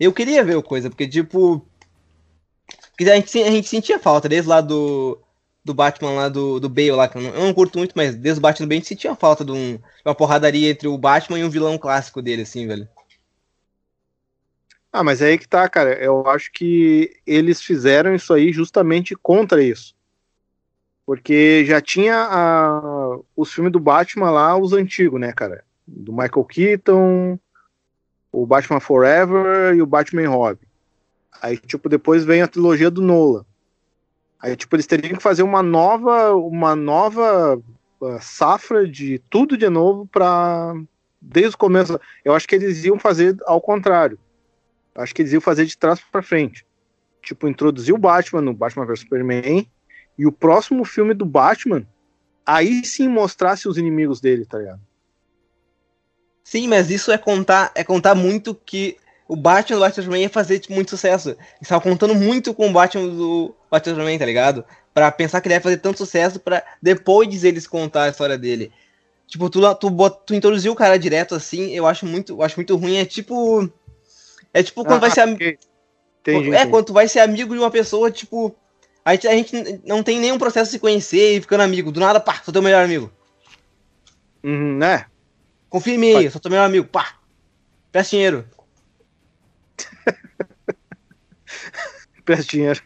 eu 0.01 0.11
queria 0.11 0.43
ver 0.43 0.57
o 0.57 0.63
coisa, 0.63 0.89
porque, 0.89 1.07
tipo. 1.07 1.63
A 2.99 3.15
gente, 3.17 3.43
a 3.43 3.51
gente 3.51 3.69
sentia 3.69 3.99
falta, 3.99 4.27
desde 4.27 4.49
lá 4.49 4.63
do. 4.63 5.19
do 5.63 5.75
Batman 5.75 6.13
lá 6.13 6.31
do, 6.31 6.59
do 6.59 6.71
Bale 6.71 6.93
lá, 6.93 7.09
que 7.09 7.19
eu 7.19 7.21
não, 7.21 7.29
eu 7.29 7.45
não 7.45 7.53
curto 7.53 7.77
muito, 7.77 7.93
mas 7.95 8.15
desde 8.15 8.39
o 8.39 8.41
Batman 8.41 8.67
do 8.67 8.71
Bale 8.71 8.85
sentia 8.87 9.11
uma 9.11 9.17
falta 9.19 9.45
de, 9.45 9.53
um, 9.53 9.77
de 9.77 9.83
uma 10.03 10.15
porradaria 10.15 10.71
entre 10.71 10.89
o 10.89 10.97
Batman 10.97 11.39
e 11.39 11.45
um 11.45 11.51
vilão 11.51 11.77
clássico 11.77 12.23
dele, 12.23 12.41
assim, 12.41 12.67
velho. 12.67 12.89
Ah, 14.99 15.05
mas 15.05 15.21
é 15.21 15.27
aí 15.27 15.39
que 15.39 15.47
tá, 15.47 15.69
cara. 15.69 15.93
Eu 16.03 16.27
acho 16.27 16.51
que 16.51 17.15
eles 17.27 17.61
fizeram 17.61 18.15
isso 18.15 18.33
aí 18.33 18.51
justamente 18.51 19.15
contra 19.15 19.63
isso. 19.63 19.95
Porque 21.05 21.67
já 21.67 21.83
tinha 21.83 22.17
a, 22.17 23.19
os 23.37 23.53
filmes 23.53 23.71
do 23.71 23.79
Batman 23.79 24.31
lá, 24.31 24.57
os 24.57 24.73
antigos, 24.73 25.21
né, 25.21 25.35
cara? 25.35 25.63
Do 25.87 26.13
Michael 26.13 26.45
Keaton, 26.47 27.39
o 28.33 28.47
Batman 28.47 28.81
Forever 28.81 29.75
e 29.75 29.83
o 29.83 29.87
Batman 29.87 30.31
Robin. 30.31 30.65
Aí, 31.43 31.59
tipo, 31.59 31.91
depois 31.91 32.25
vem 32.25 32.41
a 32.41 32.49
trilogia 32.49 32.91
do 32.91 33.03
Nolan. 33.03 33.45
Aí, 34.41 34.57
tipo, 34.57 34.75
eles 34.77 34.87
teriam 34.87 35.15
que 35.15 35.23
fazer 35.23 35.43
uma 35.43 35.63
nova, 35.63 36.35
uma 36.35 36.75
nova 36.75 37.61
uh, 38.01 38.19
safra 38.23 38.89
de 38.89 39.19
tudo 39.29 39.59
de 39.59 39.69
novo 39.69 40.07
para 40.07 40.73
desde 41.21 41.55
o 41.55 41.59
começo. 41.59 42.01
Eu 42.25 42.35
acho 42.35 42.49
que 42.49 42.55
eles 42.55 42.83
iam 42.83 42.99
fazer 42.99 43.37
ao 43.45 43.61
contrário. 43.61 44.19
Acho 44.97 45.15
que 45.15 45.23
eles 45.23 45.33
iam 45.33 45.41
fazer 45.41 45.67
de 45.67 45.77
trás 45.77 46.01
para 46.11 46.23
frente. 46.23 46.67
Tipo, 47.23 47.49
introduzir 47.49 47.95
o 47.95 47.99
Batman 47.99 48.41
no 48.41 48.55
Batman 48.55 48.87
vs 48.87 49.01
Superman 49.01 49.69
e 50.19 50.27
o 50.27 50.33
próximo 50.33 50.85
filme 50.85 51.13
do 51.13 51.27
Batman, 51.27 51.87
aí 52.45 52.85
sim 52.85 53.09
mostrasse 53.09 53.69
os 53.69 53.77
inimigos 53.77 54.21
dele, 54.21 54.47
tá 54.47 54.59
ligado? 54.59 54.81
Sim, 56.43 56.69
mas 56.69 56.91
isso 56.91 57.11
é 57.11 57.19
contar, 57.19 57.73
é 57.75 57.83
contar 57.83 58.15
muito 58.15 58.55
que 58.55 58.97
o 59.29 59.35
Batman 59.35 59.77
do 59.77 59.81
Batman 59.81 60.03
Superman 60.03 60.23
ia 60.23 60.31
fazer 60.31 60.61
tipo, 60.61 60.75
muito 60.75 60.91
sucesso. 60.91 61.37
Estava 61.61 61.83
contando 61.83 62.15
muito 62.15 62.55
com 62.55 62.69
o 62.69 62.73
Batman 62.73 63.09
do 63.09 63.55
Batman 63.71 63.95
Superman, 63.95 64.19
tá 64.19 64.27
ligado? 64.27 64.65
Pra 64.95 65.11
pensar 65.11 65.41
que 65.41 65.49
ele 65.49 65.55
ia 65.55 65.61
fazer 65.61 65.79
tanto 65.79 65.99
sucesso 65.99 66.39
para 66.39 66.65
depois 66.81 67.45
eles 67.45 67.67
contar 67.67 68.05
a 68.05 68.09
história 68.09 68.39
dele. 68.39 68.73
Tipo, 69.27 69.51
tu, 69.51 69.61
tu, 69.75 69.91
tu, 69.91 70.11
tu 70.25 70.35
introduziu 70.35 70.73
o 70.73 70.77
cara 70.77 70.97
direto 70.97 71.35
assim, 71.35 71.73
eu 71.73 71.85
acho 71.87 72.07
muito, 72.07 72.35
eu 72.35 72.43
acho 72.43 72.57
muito 72.57 72.77
ruim. 72.77 72.97
É 72.97 73.05
tipo. 73.05 73.69
É 74.57 74.63
tipo 74.63 74.83
quando 74.83 75.05
ah, 75.05 75.09
vai 75.09 75.11
ser. 75.11 75.29
Entendi, 75.29 76.55
é, 76.55 76.67
quando 76.67 76.87
tu 76.87 76.95
vai 76.95 77.07
ser 77.07 77.21
amigo 77.21 77.53
de 77.53 77.61
uma 77.61 77.71
pessoa, 77.71 78.11
tipo. 78.11 78.57
A 79.05 79.13
gente, 79.13 79.29
a 79.29 79.33
gente 79.33 79.81
não 79.85 80.03
tem 80.03 80.19
nenhum 80.19 80.39
processo 80.39 80.71
de 80.71 80.77
se 80.77 80.81
conhecer 80.81 81.37
e 81.37 81.41
ficando 81.43 81.61
amigo. 81.61 81.93
Do 81.93 82.01
nada, 82.01 82.19
pá, 82.19 82.41
sou 82.43 82.53
teu 82.53 82.63
melhor 82.63 82.83
amigo. 82.83 83.13
Uhum, 84.43 84.79
né? 84.79 85.05
Confia 85.69 85.95
em 85.95 85.99
mim 85.99 86.15
aí, 86.15 86.31
sou 86.31 86.41
teu 86.41 86.51
melhor 86.51 86.65
amigo, 86.65 86.89
pá. 86.89 87.19
Peço 87.93 88.13
dinheiro. 88.13 88.47
Peço 92.25 92.49
dinheiro. 92.49 92.83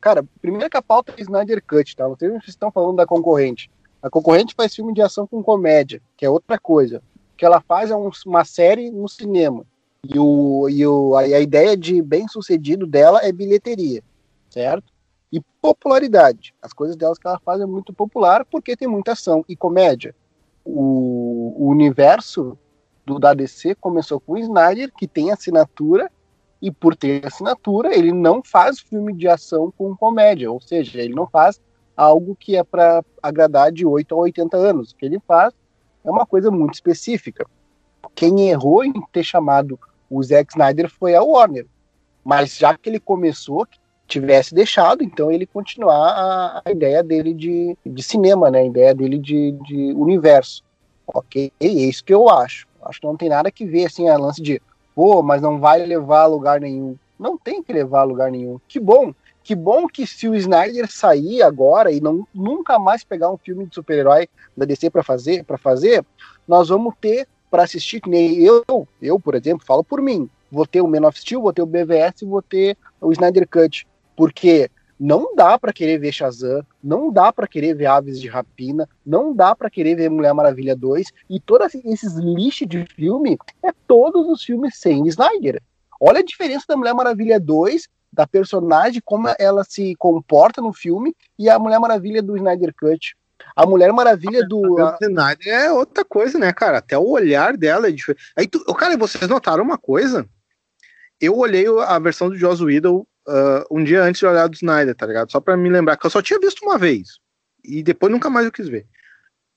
Cara, 0.00 0.24
primeiro 0.40 0.70
que 0.70 0.76
a 0.76 0.82
pauta 0.82 1.12
é 1.16 1.20
Snyder 1.20 1.60
Cut, 1.66 1.96
tá? 1.96 2.06
Vocês 2.06 2.32
estão 2.46 2.70
falando 2.70 2.96
da 2.96 3.06
concorrente. 3.06 3.68
A 4.00 4.08
concorrente 4.08 4.54
faz 4.54 4.72
filme 4.72 4.94
de 4.94 5.02
ação 5.02 5.26
com 5.26 5.42
comédia, 5.42 6.00
que 6.16 6.24
é 6.24 6.30
outra 6.30 6.60
coisa. 6.60 7.02
O 7.34 7.36
que 7.36 7.44
ela 7.44 7.60
faz 7.60 7.90
é 7.90 7.96
um, 7.96 8.08
uma 8.24 8.44
série 8.44 8.88
no 8.88 9.08
cinema. 9.08 9.66
E, 10.08 10.18
o, 10.18 10.68
e 10.68 10.86
o, 10.86 11.16
a, 11.16 11.40
ideia 11.40 11.76
de 11.76 12.02
bem 12.02 12.26
sucedido 12.26 12.86
dela 12.86 13.20
é 13.22 13.30
bilheteria, 13.30 14.02
certo? 14.50 14.92
e 15.32 15.40
popularidade. 15.62 16.54
As 16.60 16.72
coisas 16.72 16.94
delas 16.94 17.18
que 17.18 17.26
ela 17.26 17.40
faz 17.40 17.60
é 17.60 17.66
muito 17.66 17.92
popular 17.92 18.44
porque 18.44 18.76
tem 18.76 18.86
muita 18.86 19.12
ação 19.12 19.42
e 19.48 19.56
comédia. 19.56 20.14
O, 20.64 21.54
o 21.56 21.68
universo 21.68 22.56
do 23.04 23.18
da 23.18 23.32
DC 23.32 23.74
começou 23.76 24.20
com 24.20 24.32
o 24.34 24.38
Snyder, 24.38 24.92
que 24.92 25.08
tem 25.08 25.32
assinatura, 25.32 26.10
e 26.60 26.70
por 26.70 26.94
ter 26.94 27.26
assinatura, 27.26 27.96
ele 27.96 28.12
não 28.12 28.42
faz 28.44 28.78
filme 28.78 29.12
de 29.12 29.26
ação 29.26 29.72
com 29.76 29.96
comédia, 29.96 30.52
ou 30.52 30.60
seja, 30.60 31.00
ele 31.00 31.14
não 31.14 31.26
faz 31.26 31.60
algo 31.96 32.36
que 32.36 32.54
é 32.54 32.62
para 32.62 33.04
agradar 33.20 33.72
de 33.72 33.84
8 33.84 34.14
a 34.14 34.18
80 34.18 34.56
anos. 34.56 34.90
O 34.92 34.96
que 34.96 35.04
ele 35.04 35.18
faz 35.26 35.52
é 36.04 36.10
uma 36.10 36.24
coisa 36.24 36.50
muito 36.50 36.74
específica. 36.74 37.44
Quem 38.14 38.50
errou 38.50 38.84
em 38.84 38.92
ter 39.10 39.24
chamado 39.24 39.80
o 40.12 40.22
Zack 40.22 40.52
Snyder 40.52 40.90
foi 40.90 41.14
a 41.14 41.22
Warner. 41.22 41.66
Mas 42.22 42.56
já 42.56 42.76
que 42.76 42.88
ele 42.88 43.00
começou, 43.00 43.66
tivesse 44.06 44.54
deixado, 44.54 45.02
então 45.02 45.32
ele 45.32 45.46
continuar 45.46 46.10
a, 46.10 46.62
a 46.64 46.70
ideia 46.70 47.02
dele 47.02 47.32
de, 47.32 47.76
de 47.84 48.02
cinema, 48.02 48.50
né? 48.50 48.60
A 48.60 48.66
ideia 48.66 48.94
dele 48.94 49.18
de, 49.18 49.52
de 49.52 49.92
universo. 49.94 50.62
Ok? 51.06 51.50
É 51.58 51.66
isso 51.66 52.04
que 52.04 52.12
eu 52.12 52.28
acho. 52.28 52.66
Acho 52.82 53.00
que 53.00 53.06
não 53.06 53.16
tem 53.16 53.28
nada 53.28 53.50
que 53.50 53.64
ver, 53.64 53.86
assim, 53.86 54.08
a 54.08 54.16
lance 54.18 54.42
de, 54.42 54.60
pô, 54.94 55.22
mas 55.22 55.40
não 55.40 55.58
vai 55.58 55.84
levar 55.84 56.22
a 56.22 56.26
lugar 56.26 56.60
nenhum. 56.60 56.96
Não 57.18 57.38
tem 57.38 57.62
que 57.62 57.72
levar 57.72 58.00
a 58.00 58.04
lugar 58.04 58.30
nenhum. 58.30 58.60
Que 58.68 58.78
bom. 58.78 59.14
Que 59.42 59.54
bom 59.54 59.88
que 59.88 60.06
se 60.06 60.28
o 60.28 60.34
Snyder 60.34 60.90
sair 60.90 61.42
agora 61.42 61.90
e 61.90 62.00
não 62.00 62.26
nunca 62.32 62.78
mais 62.78 63.02
pegar 63.02 63.30
um 63.30 63.36
filme 63.36 63.66
de 63.66 63.74
super-herói 63.74 64.28
da 64.56 64.64
DC 64.64 64.90
para 64.90 65.02
fazer, 65.02 65.44
para 65.44 65.58
fazer, 65.58 66.04
nós 66.46 66.68
vamos 66.68 66.94
ter 67.00 67.26
para 67.52 67.64
assistir 67.64 68.00
que 68.00 68.08
nem 68.08 68.38
eu, 68.38 68.64
eu, 69.00 69.20
por 69.20 69.34
exemplo, 69.34 69.66
falo 69.66 69.84
por 69.84 70.00
mim. 70.00 70.26
Vou 70.50 70.66
ter 70.66 70.80
o 70.80 70.88
Man 70.88 71.06
of 71.06 71.20
Steel, 71.20 71.42
vou 71.42 71.52
ter 71.52 71.60
o 71.60 71.66
BVS, 71.66 72.22
vou 72.22 72.40
ter 72.40 72.78
o 72.98 73.12
Snyder 73.12 73.46
Cut 73.46 73.86
porque 74.16 74.70
não 74.98 75.34
dá 75.36 75.58
para 75.58 75.72
querer 75.72 75.98
ver 75.98 76.12
Shazam, 76.12 76.64
não 76.82 77.12
dá 77.12 77.30
para 77.30 77.46
querer 77.46 77.74
ver 77.74 77.86
Aves 77.86 78.18
de 78.18 78.26
Rapina, 78.26 78.88
não 79.04 79.34
dá 79.34 79.54
para 79.54 79.68
querer 79.68 79.96
ver 79.96 80.08
Mulher 80.08 80.32
Maravilha 80.32 80.74
2 80.74 81.08
e 81.28 81.38
todos 81.38 81.74
esses 81.74 82.14
lixos 82.14 82.68
de 82.68 82.86
filme 82.86 83.36
é 83.62 83.70
todos 83.86 84.26
os 84.28 84.42
filmes 84.42 84.78
sem 84.78 85.06
Snyder. 85.08 85.62
Olha 86.00 86.20
a 86.20 86.24
diferença 86.24 86.64
da 86.66 86.76
Mulher 86.76 86.94
Maravilha 86.94 87.38
2, 87.38 87.86
da 88.10 88.26
personagem, 88.26 89.02
como 89.04 89.28
ela 89.38 89.62
se 89.62 89.94
comporta 89.96 90.62
no 90.62 90.72
filme 90.72 91.14
e 91.38 91.50
a 91.50 91.58
Mulher 91.58 91.80
Maravilha 91.80 92.22
do 92.22 92.34
Snyder 92.34 92.74
Cut. 92.74 93.14
A 93.54 93.66
Mulher 93.66 93.92
Maravilha 93.92 94.46
do. 94.46 94.78
A 94.78 94.96
é 95.46 95.70
outra 95.70 96.04
coisa, 96.04 96.38
né, 96.38 96.52
cara? 96.52 96.78
Até 96.78 96.96
o 96.96 97.08
olhar 97.08 97.56
dela 97.56 97.88
é 97.88 97.90
diferente. 97.90 98.22
Aí, 98.36 98.46
tu... 98.46 98.64
cara, 98.74 98.96
vocês 98.96 99.28
notaram 99.28 99.62
uma 99.62 99.78
coisa? 99.78 100.26
Eu 101.20 101.36
olhei 101.36 101.66
a 101.86 101.98
versão 101.98 102.28
do 102.28 102.36
Joss 102.36 102.62
Whedon 102.62 103.06
uh, 103.28 103.64
um 103.70 103.82
dia 103.82 104.02
antes 104.02 104.18
de 104.18 104.26
olhar 104.26 104.48
do 104.48 104.54
Snyder, 104.54 104.94
tá 104.94 105.06
ligado? 105.06 105.30
Só 105.30 105.40
pra 105.40 105.56
me 105.56 105.68
lembrar, 105.68 105.96
que 105.96 106.06
eu 106.06 106.10
só 106.10 106.22
tinha 106.22 106.38
visto 106.38 106.62
uma 106.64 106.78
vez. 106.78 107.20
E 107.64 107.82
depois 107.82 108.10
nunca 108.10 108.28
mais 108.28 108.46
eu 108.46 108.52
quis 108.52 108.68
ver. 108.68 108.86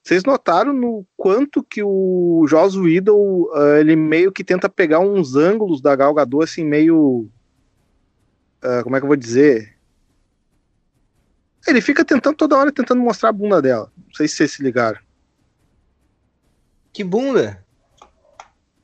Vocês 0.04 0.24
notaram 0.24 0.72
no 0.72 1.06
quanto 1.18 1.64
que 1.64 1.82
o 1.82 2.46
Joss 2.48 2.78
Whedon, 2.78 3.48
uh, 3.52 3.78
ele 3.80 3.96
meio 3.96 4.32
que 4.32 4.44
tenta 4.44 4.70
pegar 4.70 5.00
uns 5.00 5.36
ângulos 5.36 5.82
da 5.82 5.96
Gal 5.96 6.14
Gadot, 6.14 6.44
assim, 6.44 6.64
meio... 6.64 7.28
Uh, 8.64 8.84
como 8.84 8.96
é 8.96 9.00
que 9.00 9.04
eu 9.04 9.08
vou 9.08 9.18
dizer? 9.18 9.75
Ele 11.68 11.82
fica 11.82 12.06
tentando 12.06 12.36
toda 12.36 12.58
hora, 12.58 12.72
tentando 12.72 13.02
mostrar 13.02 13.30
a 13.30 13.34
bunda 13.34 13.62
dela. 13.62 13.92
Não 13.98 14.14
sei 14.14 14.28
se 14.28 14.36
vocês 14.36 14.52
se 14.52 14.64
ligaram. 14.64 15.00
Que 16.94 17.04
bunda? 17.04 17.64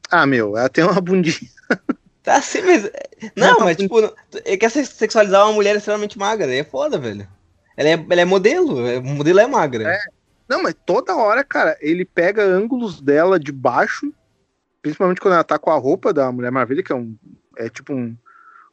Ah, 0.09 0.25
meu, 0.25 0.57
ela 0.57 0.67
tem 0.67 0.83
uma 0.83 0.99
bundinha. 0.99 1.49
Tá 2.23 2.35
assim, 2.37 2.61
mas. 2.61 2.87
Não, 3.35 3.61
mas 3.61 3.77
tipo, 3.77 3.97
é 4.45 4.55
que 4.55 4.69
sexualizar 4.69 5.43
uma 5.45 5.53
mulher 5.53 5.75
extremamente 5.75 6.19
magra, 6.19 6.53
é 6.53 6.63
foda, 6.63 6.97
velho. 6.99 7.27
Ela 7.75 7.89
é, 7.89 7.93
ela 7.93 8.21
é 8.21 8.25
modelo, 8.25 8.99
o 8.99 9.03
modelo 9.03 9.39
é 9.39 9.47
magra. 9.47 9.91
É. 9.91 9.99
Não, 10.47 10.61
mas 10.61 10.75
toda 10.85 11.15
hora, 11.15 11.43
cara, 11.43 11.77
ele 11.81 12.05
pega 12.05 12.43
ângulos 12.43 13.01
dela 13.01 13.39
de 13.39 13.51
baixo, 13.51 14.13
principalmente 14.81 15.19
quando 15.19 15.35
ela 15.35 15.43
tá 15.43 15.57
com 15.57 15.71
a 15.71 15.77
roupa 15.77 16.13
da 16.13 16.31
Mulher 16.31 16.51
Maravilha, 16.51 16.83
que 16.83 16.91
é 16.91 16.95
um. 16.95 17.15
É 17.57 17.69
tipo 17.69 17.93
um, 17.93 18.15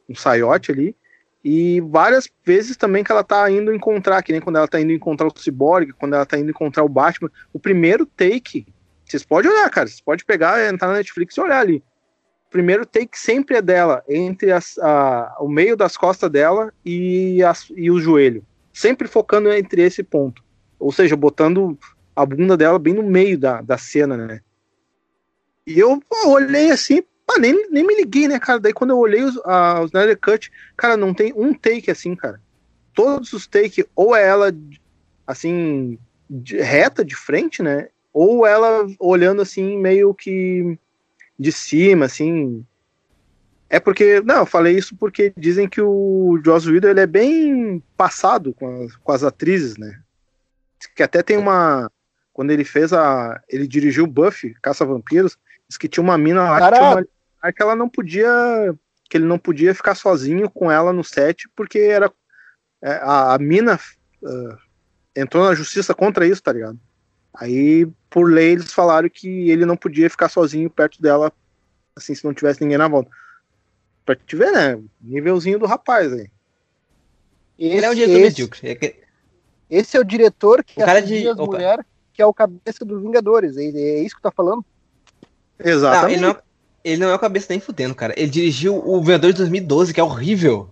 um 0.07 0.15
saiote 0.15 0.71
ali. 0.71 0.95
E 1.43 1.79
várias 1.81 2.29
vezes 2.45 2.75
também 2.75 3.03
que 3.03 3.11
ela 3.11 3.23
tá 3.23 3.49
indo 3.49 3.73
encontrar, 3.73 4.21
que 4.21 4.31
nem 4.31 4.41
quando 4.41 4.57
ela 4.57 4.67
tá 4.67 4.79
indo 4.79 4.91
encontrar 4.91 5.27
o 5.27 5.39
Cyborg, 5.39 5.93
quando 5.93 6.15
ela 6.15 6.25
tá 6.25 6.37
indo 6.37 6.49
encontrar 6.49 6.83
o 6.83 6.89
Batman. 6.89 7.31
O 7.53 7.59
primeiro 7.59 8.05
take, 8.05 8.67
vocês 9.05 9.23
podem 9.23 9.49
olhar, 9.49 9.69
cara, 9.69 9.87
vocês 9.87 10.01
podem 10.01 10.25
pegar, 10.25 10.71
entrar 10.71 10.89
na 10.89 10.95
Netflix 10.95 11.37
e 11.37 11.41
olhar 11.41 11.59
ali 11.59 11.83
primeiro 12.49 12.85
take 12.85 13.17
sempre 13.17 13.57
é 13.57 13.61
dela, 13.61 14.03
entre 14.07 14.51
as, 14.51 14.77
a, 14.79 15.35
o 15.39 15.47
meio 15.47 15.77
das 15.77 15.95
costas 15.95 16.29
dela 16.29 16.73
e, 16.83 17.43
as, 17.43 17.67
e 17.75 17.89
o 17.91 17.99
joelho. 17.99 18.43
Sempre 18.73 19.07
focando 19.07 19.51
entre 19.51 19.81
esse 19.81 20.03
ponto. 20.03 20.43
Ou 20.79 20.91
seja, 20.91 21.15
botando 21.15 21.77
a 22.15 22.25
bunda 22.25 22.57
dela 22.57 22.79
bem 22.79 22.93
no 22.93 23.03
meio 23.03 23.37
da, 23.37 23.61
da 23.61 23.77
cena, 23.77 24.17
né? 24.17 24.41
E 25.65 25.77
eu 25.77 26.01
olhei 26.25 26.71
assim, 26.71 27.03
pá, 27.29 27.39
nem, 27.39 27.69
nem 27.69 27.85
me 27.85 27.95
liguei, 27.95 28.27
né, 28.27 28.39
cara? 28.39 28.59
Daí 28.59 28.73
quando 28.73 28.89
eu 28.89 28.97
olhei 28.97 29.21
os, 29.21 29.37
a, 29.45 29.81
os 29.81 29.91
Snyder 29.91 30.17
Cut, 30.19 30.51
cara, 30.75 30.97
não 30.97 31.13
tem 31.13 31.31
um 31.35 31.53
take 31.53 31.91
assim, 31.91 32.15
cara. 32.15 32.41
Todos 32.93 33.31
os 33.33 33.45
takes, 33.45 33.85
ou 33.95 34.15
é 34.15 34.27
ela 34.27 34.51
assim, 35.27 35.99
de, 36.27 36.57
reta 36.57 37.05
de 37.05 37.15
frente, 37.15 37.61
né? 37.61 37.89
Ou 38.11 38.47
ela 38.47 38.87
olhando 38.99 39.43
assim, 39.43 39.77
meio 39.77 40.11
que 40.13 40.77
de 41.37 41.51
cima, 41.51 42.05
assim. 42.05 42.65
É 43.69 43.79
porque, 43.79 44.19
não, 44.21 44.37
eu 44.37 44.45
falei 44.47 44.75
isso 44.75 44.95
porque 44.95 45.31
dizem 45.37 45.69
que 45.69 45.79
o 45.79 46.41
Joss 46.43 46.67
Whedon 46.67 46.89
ele 46.89 47.01
é 47.01 47.07
bem 47.07 47.83
passado 47.95 48.53
com 48.55 48.83
as, 48.83 48.95
com 48.95 49.11
as 49.11 49.23
atrizes, 49.23 49.77
né? 49.77 49.99
Que 50.95 51.03
até 51.03 51.21
tem 51.21 51.37
uma. 51.37 51.91
Quando 52.33 52.49
ele 52.49 52.63
fez 52.63 52.91
a. 52.91 53.39
Ele 53.47 53.67
dirigiu 53.67 54.07
Buffy, 54.07 54.55
Caça 54.61 54.83
Vampiros, 54.83 55.37
diz 55.67 55.77
que 55.77 55.87
tinha 55.87 56.03
uma 56.03 56.17
mina 56.17 56.43
lá 56.43 56.71
que, 56.71 56.79
uma, 56.79 57.05
que 57.53 57.61
ela 57.61 57.75
não 57.75 57.89
podia. 57.89 58.29
Que 59.09 59.17
ele 59.17 59.25
não 59.25 59.39
podia 59.39 59.73
ficar 59.73 59.95
sozinho 59.95 60.49
com 60.49 60.71
ela 60.71 60.93
no 60.93 61.03
set, 61.03 61.49
porque 61.55 61.79
era. 61.79 62.11
É, 62.81 62.91
a, 63.01 63.33
a 63.33 63.39
mina 63.39 63.79
uh, 64.21 64.57
entrou 65.15 65.45
na 65.45 65.55
justiça 65.55 65.93
contra 65.93 66.25
isso, 66.27 66.41
tá 66.41 66.53
ligado? 66.53 66.79
Aí, 67.33 67.87
por 68.09 68.31
lei, 68.31 68.51
eles 68.53 68.73
falaram 68.73 69.09
que 69.09 69.49
ele 69.49 69.65
não 69.65 69.77
podia 69.77 70.09
ficar 70.09 70.29
sozinho 70.29 70.69
perto 70.69 71.01
dela, 71.01 71.31
assim, 71.95 72.15
se 72.15 72.23
não 72.25 72.33
tivesse 72.33 72.61
ninguém 72.61 72.77
na 72.77 72.87
volta. 72.87 73.09
Pra 74.05 74.15
te 74.15 74.35
ver, 74.35 74.51
né? 74.51 74.81
Nívelzinho 75.01 75.59
do 75.59 75.65
rapaz 75.65 76.11
aí. 76.11 76.29
Esse, 77.57 77.77
ele 77.77 77.85
é 77.85 77.89
o 77.89 77.95
diretor 77.95 78.15
esse, 78.15 78.23
medíocre. 78.23 78.69
É 78.69 78.75
que... 78.75 78.95
Esse 79.69 79.97
é 79.97 79.99
o 79.99 80.03
diretor 80.03 80.63
que 80.63 80.81
o 80.81 80.85
cara 80.85 81.01
de 81.01 81.27
as 81.27 81.37
mulheres, 81.37 81.85
que 82.13 82.21
é 82.21 82.25
o 82.25 82.33
cabeça 82.33 82.83
dos 82.83 83.01
Vingadores. 83.01 83.57
É, 83.57 83.63
é 83.65 84.01
isso 84.01 84.15
que 84.15 84.21
tá 84.21 84.31
falando? 84.31 84.65
Exatamente. 85.59 86.21
Não, 86.21 86.37
ele, 86.83 87.01
não, 87.01 87.09
é 87.09 87.15
o 87.15 87.19
cabeça 87.19 87.47
nem 87.49 87.59
fudendo, 87.59 87.93
cara. 87.93 88.13
Ele 88.17 88.29
dirigiu 88.29 88.75
o 88.75 89.01
Vingador 89.01 89.31
de 89.31 89.37
2012, 89.39 89.93
que 89.93 89.99
é 89.99 90.03
horrível. 90.03 90.69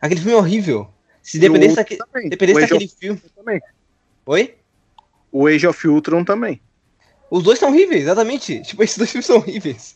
Aquele 0.00 0.20
filme 0.20 0.36
é 0.36 0.38
horrível. 0.38 0.88
Se 1.22 1.38
dependesse, 1.38 1.76
daque... 1.76 1.98
dependesse 2.28 2.60
daquele 2.60 2.84
of... 2.84 2.94
filme. 2.98 3.22
Também. 3.34 3.60
Oi? 4.26 4.54
O 5.30 5.46
Age 5.46 5.66
of 5.66 5.88
Ultron 5.88 6.24
também. 6.24 6.60
Os 7.30 7.42
dois 7.42 7.58
são 7.58 7.68
horríveis, 7.68 8.02
exatamente. 8.02 8.62
Tipo, 8.64 8.82
esses 8.82 8.96
dois 8.96 9.10
filmes 9.10 9.26
são 9.26 9.36
horríveis. 9.36 9.94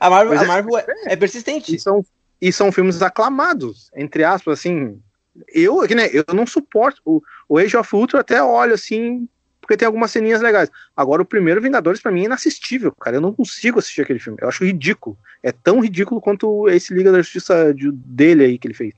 A 0.00 0.10
Marvel, 0.10 0.38
a 0.38 0.42
é, 0.42 0.46
Marvel 0.46 0.78
é, 0.78 0.84
é, 1.06 1.16
persistente. 1.16 1.76
E 1.76 1.78
são, 1.78 2.04
e 2.40 2.52
são 2.52 2.72
filmes 2.72 3.00
aclamados, 3.02 3.90
entre 3.94 4.24
aspas, 4.24 4.58
assim. 4.58 5.00
Eu, 5.48 5.82
né, 5.82 6.08
eu 6.12 6.24
não 6.34 6.46
suporto. 6.46 7.00
O, 7.04 7.22
o 7.48 7.58
Age 7.58 7.76
of 7.76 7.94
Ultron 7.94 8.18
até 8.18 8.42
olho 8.42 8.74
assim, 8.74 9.28
porque 9.70 9.76
tem 9.76 9.86
algumas 9.86 10.10
ceninhas 10.10 10.40
legais. 10.40 10.68
Agora, 10.96 11.22
o 11.22 11.24
primeiro 11.24 11.60
Vingadores, 11.60 12.02
para 12.02 12.10
mim, 12.10 12.22
é 12.22 12.24
inassistível, 12.24 12.90
cara. 12.90 13.18
Eu 13.18 13.20
não 13.20 13.32
consigo 13.32 13.78
assistir 13.78 14.02
aquele 14.02 14.18
filme. 14.18 14.36
Eu 14.42 14.48
acho 14.48 14.64
ridículo. 14.64 15.16
É 15.44 15.52
tão 15.52 15.78
ridículo 15.78 16.20
quanto 16.20 16.68
esse 16.68 16.92
Liga 16.92 17.12
da 17.12 17.22
Justiça 17.22 17.72
de, 17.72 17.88
dele 17.92 18.44
aí 18.44 18.58
que 18.58 18.66
ele 18.66 18.74
fez. 18.74 18.92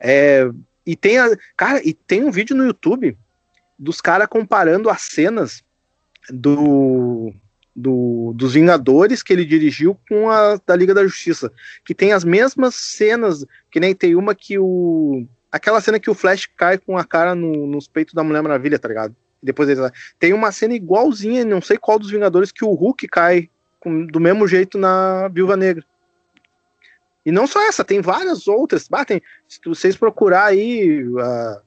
É, 0.00 0.50
e 0.84 0.96
tem 0.96 1.18
a, 1.18 1.30
cara, 1.56 1.80
e 1.86 1.94
tem 1.94 2.24
um 2.24 2.32
vídeo 2.32 2.56
no 2.56 2.66
YouTube 2.66 3.16
dos 3.78 4.00
caras 4.00 4.26
comparando 4.26 4.90
as 4.90 5.02
cenas 5.02 5.62
do, 6.30 7.32
do, 7.74 8.32
dos 8.34 8.54
Vingadores 8.54 9.22
que 9.22 9.32
ele 9.32 9.44
dirigiu 9.44 9.96
com 10.08 10.28
a 10.28 10.58
da 10.66 10.74
Liga 10.74 10.92
da 10.92 11.04
Justiça, 11.04 11.52
que 11.84 11.94
tem 11.94 12.12
as 12.12 12.24
mesmas 12.24 12.74
cenas, 12.74 13.46
que 13.70 13.78
nem 13.78 13.94
tem 13.94 14.16
uma 14.16 14.34
que 14.34 14.58
o 14.58 15.28
aquela 15.52 15.80
cena 15.80 16.00
que 16.00 16.10
o 16.10 16.14
Flash 16.14 16.46
cai 16.56 16.76
com 16.76 16.98
a 16.98 17.04
cara 17.04 17.36
no, 17.36 17.68
nos 17.68 17.86
peitos 17.86 18.14
da 18.14 18.24
Mulher 18.24 18.42
Maravilha, 18.42 18.80
tá 18.80 18.88
ligado? 18.88 19.14
Depois 19.42 19.68
ele 19.68 19.80
tem 20.18 20.32
uma 20.32 20.50
cena 20.50 20.74
igualzinha, 20.74 21.44
não 21.44 21.60
sei 21.60 21.76
qual 21.76 21.98
dos 21.98 22.10
Vingadores, 22.10 22.50
que 22.50 22.64
o 22.64 22.72
Hulk 22.72 23.06
cai 23.08 23.50
com, 23.80 24.06
do 24.06 24.18
mesmo 24.18 24.48
jeito 24.48 24.76
na 24.78 25.28
Viúva 25.28 25.56
Negra. 25.56 25.84
E 27.24 27.32
não 27.32 27.46
só 27.46 27.60
essa, 27.66 27.84
tem 27.84 28.00
várias 28.00 28.46
outras. 28.46 28.86
Batem, 28.88 29.20
se 29.48 29.60
vocês 29.64 29.96
procurar 29.96 30.44
aí 30.44 31.02
uh, 31.04 31.60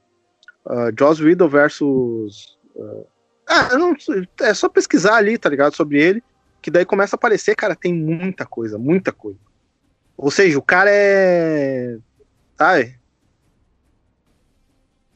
uh, 0.66 0.92
Joss 0.98 1.22
Whedon 1.22 1.50
versus. 1.50 2.58
Uh, 2.76 3.06
ah, 3.48 3.78
não, 3.78 3.96
é 4.42 4.54
só 4.54 4.70
pesquisar 4.70 5.16
ali, 5.16 5.38
tá 5.38 5.50
ligado? 5.50 5.76
Sobre 5.76 6.02
ele, 6.02 6.24
que 6.62 6.72
daí 6.72 6.86
começa 6.86 7.16
a 7.16 7.18
aparecer, 7.18 7.56
cara, 7.56 7.76
tem 7.76 7.94
muita 7.94 8.46
coisa, 8.46 8.78
muita 8.78 9.12
coisa. 9.12 9.40
Ou 10.18 10.30
seja, 10.30 10.58
o 10.58 10.62
cara 10.62 10.90
é. 10.92 11.98
Sabe? 12.58 12.99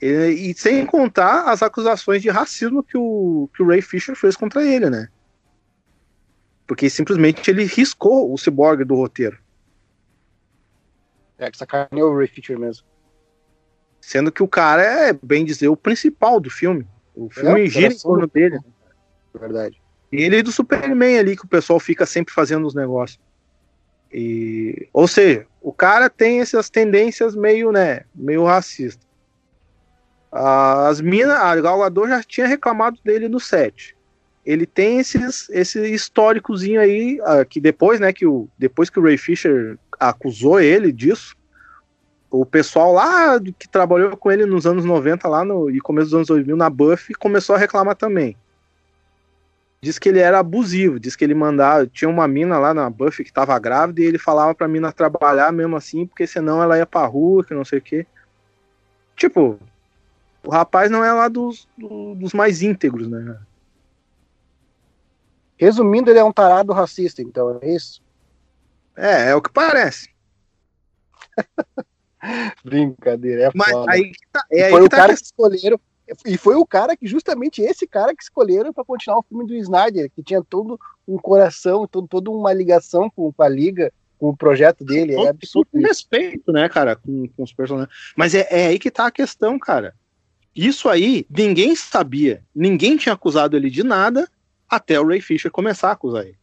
E, 0.04 0.52
e, 0.52 0.54
sem 0.54 0.86
contar 0.86 1.50
as 1.50 1.64
acusações 1.64 2.22
de 2.22 2.30
racismo 2.30 2.84
que 2.84 2.98
o, 2.98 3.50
que 3.56 3.64
o 3.64 3.68
Ray 3.68 3.82
Fisher 3.82 4.18
fez 4.18 4.36
contra 4.36 4.62
ele, 4.62 4.90
né? 4.90 5.08
Porque 6.68 6.90
simplesmente 6.90 7.50
ele 7.50 7.64
riscou 7.64 8.34
o 8.34 8.38
cyborg 8.38 8.84
do 8.84 8.96
roteiro. 8.96 9.38
É, 11.38 11.50
que 11.50 11.58
sacaneou 11.58 12.12
o 12.12 12.18
Ray 12.18 12.28
Fisher 12.28 12.60
mesmo. 12.60 12.86
Sendo 14.02 14.30
que 14.30 14.44
o 14.44 14.48
cara 14.48 14.84
é, 14.84 15.14
bem 15.14 15.46
dizer, 15.46 15.70
o 15.70 15.78
principal 15.78 16.38
do 16.38 16.50
filme. 16.50 16.86
O 17.16 17.30
filme 17.30 17.64
é, 17.64 17.68
gira 17.68 17.94
em 17.94 17.98
torno 17.98 18.28
dele. 18.28 18.60
Verdade. 19.34 19.82
E 20.12 20.18
ele 20.18 20.40
é 20.40 20.44
do 20.44 20.52
Superman 20.52 21.18
ali, 21.18 21.38
que 21.38 21.46
o 21.46 21.50
pessoal 21.50 21.80
fica 21.80 22.06
sempre 22.06 22.34
fazendo 22.34 22.68
os 22.68 22.76
negócios. 22.76 23.22
E, 24.12 24.90
ou 24.92 25.08
seja, 25.08 25.48
o 25.62 25.72
cara 25.72 26.10
tem 26.10 26.42
essas 26.42 26.70
tendências 26.70 27.34
meio, 27.34 27.72
né, 27.72 28.02
meio 28.14 28.44
racista. 28.44 29.13
As 30.36 31.00
minas, 31.00 31.38
a 31.38 31.56
Galgador 31.56 32.10
já 32.10 32.24
tinha 32.24 32.48
reclamado 32.48 32.98
dele 33.06 33.30
no 33.30 33.40
set. 33.40 33.96
Ele 34.44 34.66
tem 34.66 34.98
esses, 34.98 35.48
esse 35.52 35.80
históricozinho 35.94 36.82
aí, 36.82 37.20
uh, 37.22 37.46
que 37.48 37.62
depois, 37.62 38.00
né, 38.00 38.12
que 38.12 38.26
o, 38.26 38.50
depois 38.58 38.90
que 38.90 39.00
o 39.00 39.04
Ray 39.04 39.16
Fisher 39.16 39.78
acusou 40.00 40.60
ele 40.60 40.92
disso, 40.92 41.36
o 42.32 42.44
pessoal 42.48 42.92
lá 42.92 43.40
que 43.40 43.70
trabalhou 43.70 44.18
com 44.18 44.32
ele 44.32 44.48
nos 44.48 44.66
anos 44.66 44.84
90 44.84 45.28
lá 45.28 45.46
no, 45.46 45.70
e 45.70 45.80
começo 45.80 46.08
dos 46.08 46.16
anos 46.16 46.28
2000 46.30 46.58
na 46.58 46.68
Buffy 46.68 47.14
começou 47.14 47.56
a 47.56 47.60
reclamar 47.60 47.96
também. 47.96 48.36
Diz 49.80 50.00
que 50.00 50.10
ele 50.10 50.20
era 50.20 50.40
abusivo, 50.40 51.00
diz 51.00 51.16
que 51.16 51.24
ele 51.24 51.36
mandava, 51.36 51.86
tinha 51.86 52.10
uma 52.10 52.28
mina 52.28 52.58
lá 52.58 52.74
na 52.74 52.90
Buffy 52.90 53.24
que 53.24 53.30
estava 53.30 53.58
grávida 53.60 54.02
e 54.02 54.06
ele 54.06 54.18
falava 54.18 54.56
pra 54.56 54.68
mina 54.68 54.92
trabalhar 54.92 55.52
mesmo 55.52 55.76
assim, 55.76 56.08
porque 56.08 56.26
senão 56.26 56.64
ela 56.64 56.76
ia 56.76 56.88
pra 56.88 57.06
rua, 57.06 57.44
que 57.44 57.54
não 57.54 57.64
sei 57.64 57.78
o 57.78 57.82
quê. 57.84 58.08
Tipo, 59.16 59.60
o 60.44 60.50
rapaz 60.50 60.92
não 60.92 61.04
é 61.04 61.12
lá 61.12 61.28
dos, 61.28 61.68
dos 61.78 62.34
mais 62.34 62.62
íntegros, 62.62 63.08
né? 63.08 63.40
Resumindo, 65.58 66.10
ele 66.10 66.20
é 66.20 66.24
um 66.24 66.34
tarado 66.34 66.74
racista, 66.74 67.22
então, 67.22 67.60
é 67.62 67.70
isso? 67.70 68.02
É, 68.96 69.30
é 69.30 69.36
o 69.36 69.42
que 69.42 69.52
parece. 69.52 70.10
Brincadeira, 72.64 73.44
é 73.44 73.52
Mas 73.54 73.72
foda. 73.72 73.92
aí 73.92 74.12
tá, 74.32 74.46
é 74.52 74.70
foi 74.70 74.80
aí 74.80 74.86
o 74.86 74.90
tá 74.90 74.98
cara 74.98 75.16
que 75.16 75.24
escolheram, 75.24 75.80
e 76.26 76.38
foi 76.38 76.56
o 76.56 76.66
cara 76.66 76.98
que, 76.98 77.08
justamente 77.08 77.62
esse 77.62 77.88
cara 77.88 78.16
que 78.16 78.24
escolheram 78.24 78.74
para 78.74 78.84
continuar 78.84 79.20
o 79.20 79.24
filme 79.24 79.46
do 79.46 79.56
Snyder, 79.56 80.12
que 80.12 80.24
tinha 80.24 80.44
todo 80.44 80.80
um 81.08 81.18
coração, 81.18 81.88
todo, 81.88 82.08
toda 82.08 82.30
uma 82.30 82.54
ligação 82.54 83.10
com, 83.10 83.32
com 83.32 83.44
a 83.44 83.50
liga, 83.50 83.92
com 84.20 84.30
o 84.30 84.38
projeto 84.38 84.84
dele. 84.84 85.16
É 85.16 85.30
absurdo. 85.30 85.70
respeito, 85.74 86.52
né, 86.52 86.68
cara, 86.70 86.96
com, 86.96 87.28
com 87.30 87.44
os 87.44 87.54
personagens. 87.54 87.94
Mas 88.16 88.36
é, 88.36 88.48
é 88.50 88.68
aí 88.68 88.80
que 88.80 88.92
tá 88.92 89.08
a 89.08 89.12
questão, 89.12 89.58
cara. 89.58 89.96
Isso 90.56 90.88
aí, 90.88 91.26
ninguém 91.30 91.76
sabia. 91.76 92.44
Ninguém 92.54 92.96
tinha 92.98 93.14
acusado 93.14 93.58
ele 93.58 93.70
de 93.70 93.84
nada 93.84 94.30
até 94.70 95.00
o 95.00 95.08
Ray 95.08 95.22
Fisher 95.22 95.52
começar 95.52 95.90
a 95.90 95.94
acusar 95.94 96.26
ele. 96.26 96.38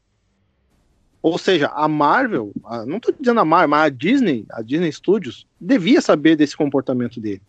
Ou 1.23 1.37
seja, 1.37 1.69
a 1.69 1.87
Marvel, 1.87 2.53
a, 2.65 2.87
não 2.87 2.97
estou 2.97 3.15
dizendo 3.19 3.41
a 3.41 3.45
Marvel, 3.45 3.69
mas 3.69 3.87
a 3.87 3.89
Disney, 3.91 4.47
a 4.51 4.63
Disney 4.63 4.91
Studios, 4.91 5.47
devia 5.61 6.01
saber 6.01 6.35
desse 6.35 6.57
comportamento 6.57 7.21
dele. 7.21 7.43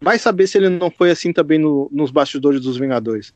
Vai 0.00 0.18
saber 0.18 0.48
se 0.48 0.58
ele 0.58 0.68
não 0.68 0.90
foi 0.90 1.10
assim 1.10 1.32
também 1.32 1.58
no, 1.58 1.88
nos 1.92 2.10
bastidores 2.10 2.60
dos 2.60 2.76
Vingadores. 2.76 3.32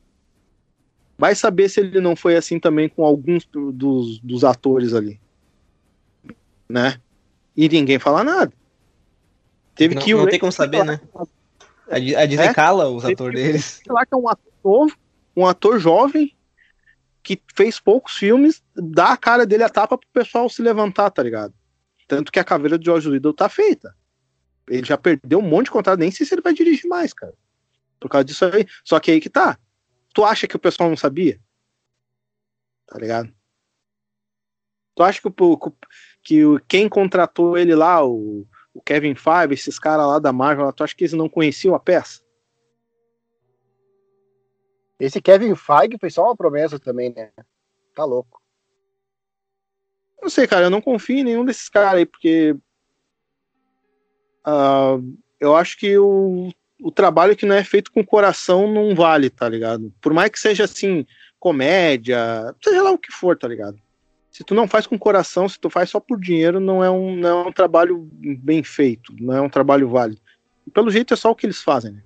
Vai 1.16 1.35
saber 1.35 1.68
se 1.68 1.81
ele 1.81 2.01
não 2.01 2.16
foi 2.16 2.37
assim 2.37 2.59
também 2.59 2.89
com 2.89 3.05
alguns 3.05 3.47
dos, 3.47 4.18
dos 4.18 4.45
atores 4.45 4.93
ali. 4.93 5.20
Né? 6.68 7.01
E 7.57 7.68
ninguém 7.68 7.99
fala 7.99 8.24
nada. 8.24 8.53
Teve 9.77 9.95
não, 9.95 10.03
que 10.03 10.14
não 10.14 10.27
tem 10.27 10.41
como 10.41 10.51
saber, 10.51 10.85
né? 10.85 11.01
A, 11.89 11.99
Disney 11.99 12.47
é? 12.47 12.55
cala 12.55 12.89
os 12.89 13.05
atores 13.05 13.41
deles. 13.41 13.82
Lá 13.89 14.05
que 14.05 14.14
é 14.14 14.16
um 14.16 14.28
ator 14.28 14.53
novo, 14.64 14.97
um 15.37 15.47
ator 15.47 15.78
jovem, 15.78 16.37
que 17.22 17.41
fez 17.55 17.78
poucos 17.78 18.16
filmes, 18.16 18.62
dá 18.74 19.12
a 19.12 19.16
cara 19.16 19.47
dele 19.47 19.62
a 19.62 19.68
tapa 19.68 19.97
pro 19.97 20.09
pessoal 20.12 20.49
se 20.49 20.62
levantar, 20.62 21.11
tá 21.11 21.22
ligado? 21.22 21.55
Tanto 22.09 22.30
que 22.30 22.39
a 22.39 22.45
caveira 22.45 22.78
de 22.78 22.84
George 22.84 23.09
Liddell 23.09 23.34
tá 23.34 23.49
feita. 23.49 23.95
Ele 24.68 24.84
já 24.84 24.97
perdeu 24.97 25.39
um 25.39 25.43
monte 25.43 25.66
de 25.66 25.72
contrato, 25.72 25.99
nem 25.99 26.11
sei 26.11 26.26
se 26.26 26.34
ele 26.34 26.43
vai 26.43 26.53
dirigir 26.53 26.89
mais, 26.89 27.12
cara. 27.12 27.34
Por 28.01 28.09
causa 28.09 28.24
disso 28.24 28.45
aí. 28.45 28.66
Só 28.84 28.99
que 29.01 29.11
aí 29.11 29.20
que 29.20 29.30
tá. 29.30 29.59
Tu 30.12 30.24
acha 30.24 30.47
que 30.47 30.57
o 30.57 30.61
pessoal 30.61 30.89
não 30.89 30.97
sabia? 30.97 31.41
Tá 32.87 32.99
ligado? 32.99 33.32
Tu 34.95 35.03
acha 35.03 35.20
que, 35.20 35.28
o, 35.28 35.59
que 36.22 36.43
quem 36.66 36.89
contratou 36.89 37.59
ele 37.59 37.74
lá, 37.74 38.05
o, 38.05 38.47
o 38.77 38.83
Kevin 38.83 39.14
Feige, 39.14 39.55
esses 39.55 39.79
caras 39.79 40.07
lá 40.07 40.18
da 40.18 40.33
Marvel, 40.33 40.70
tu 40.72 40.85
acha 40.85 40.95
que 40.95 41.05
eles 41.05 41.14
não 41.14 41.31
conheciam 41.31 41.74
a 41.74 41.81
peça? 41.81 42.20
Esse 45.01 45.20
Kevin 45.20 45.55
Feige 45.55 45.97
foi 45.99 46.11
só 46.11 46.24
uma 46.24 46.37
promessa 46.37 46.79
também, 46.79 47.12
né? 47.14 47.31
Tá 47.95 48.05
louco. 48.05 48.41
Não 50.20 50.29
sei, 50.29 50.47
cara, 50.47 50.66
eu 50.66 50.70
não 50.70 50.81
confio 50.81 51.18
em 51.18 51.24
nenhum 51.24 51.45
desses 51.45 51.68
caras 51.68 51.95
aí, 51.95 52.07
porque 52.07 52.55
uh, 54.47 55.16
eu 55.41 55.57
acho 55.57 55.79
que 55.79 55.97
o, 55.99 56.51
o 56.81 56.91
trabalho 56.91 57.37
que 57.37 57.47
não 57.47 57.55
é 57.55 57.64
feito 57.64 57.91
com 57.91 58.05
coração 58.05 58.70
não 58.70 58.95
vale, 58.95 59.31
tá 59.31 59.49
ligado? 59.49 59.93
Por 60.01 60.12
mais 60.12 60.31
que 60.31 60.39
seja 60.39 60.64
assim, 60.64 61.07
comédia, 61.39 62.55
seja 62.62 62.83
lá 62.83 62.91
o 62.91 62.99
que 62.99 63.12
for, 63.12 63.39
tá 63.39 63.49
ligado? 63.49 63.81
Se 64.37 64.45
tu 64.45 64.55
não 64.55 64.68
faz 64.68 64.87
com 64.87 64.99
coração, 64.99 65.49
se 65.49 65.59
tu 65.59 65.70
faz 65.70 65.89
só 65.89 65.99
por 65.99 66.20
dinheiro, 66.20 66.61
não 66.61 66.84
é 66.84 66.91
um, 66.91 67.16
não 67.16 67.28
é 67.47 67.49
um 67.49 67.53
trabalho 67.53 68.07
bem 68.12 68.62
feito, 68.62 69.14
não 69.18 69.34
é 69.34 69.41
um 69.41 69.49
trabalho 69.49 69.89
válido. 69.89 70.20
Pelo 70.74 70.91
jeito 70.91 71.14
é 71.14 71.16
só 71.16 71.30
o 71.30 71.34
que 71.34 71.47
eles 71.47 71.62
fazem, 71.62 71.93
né? 71.93 72.03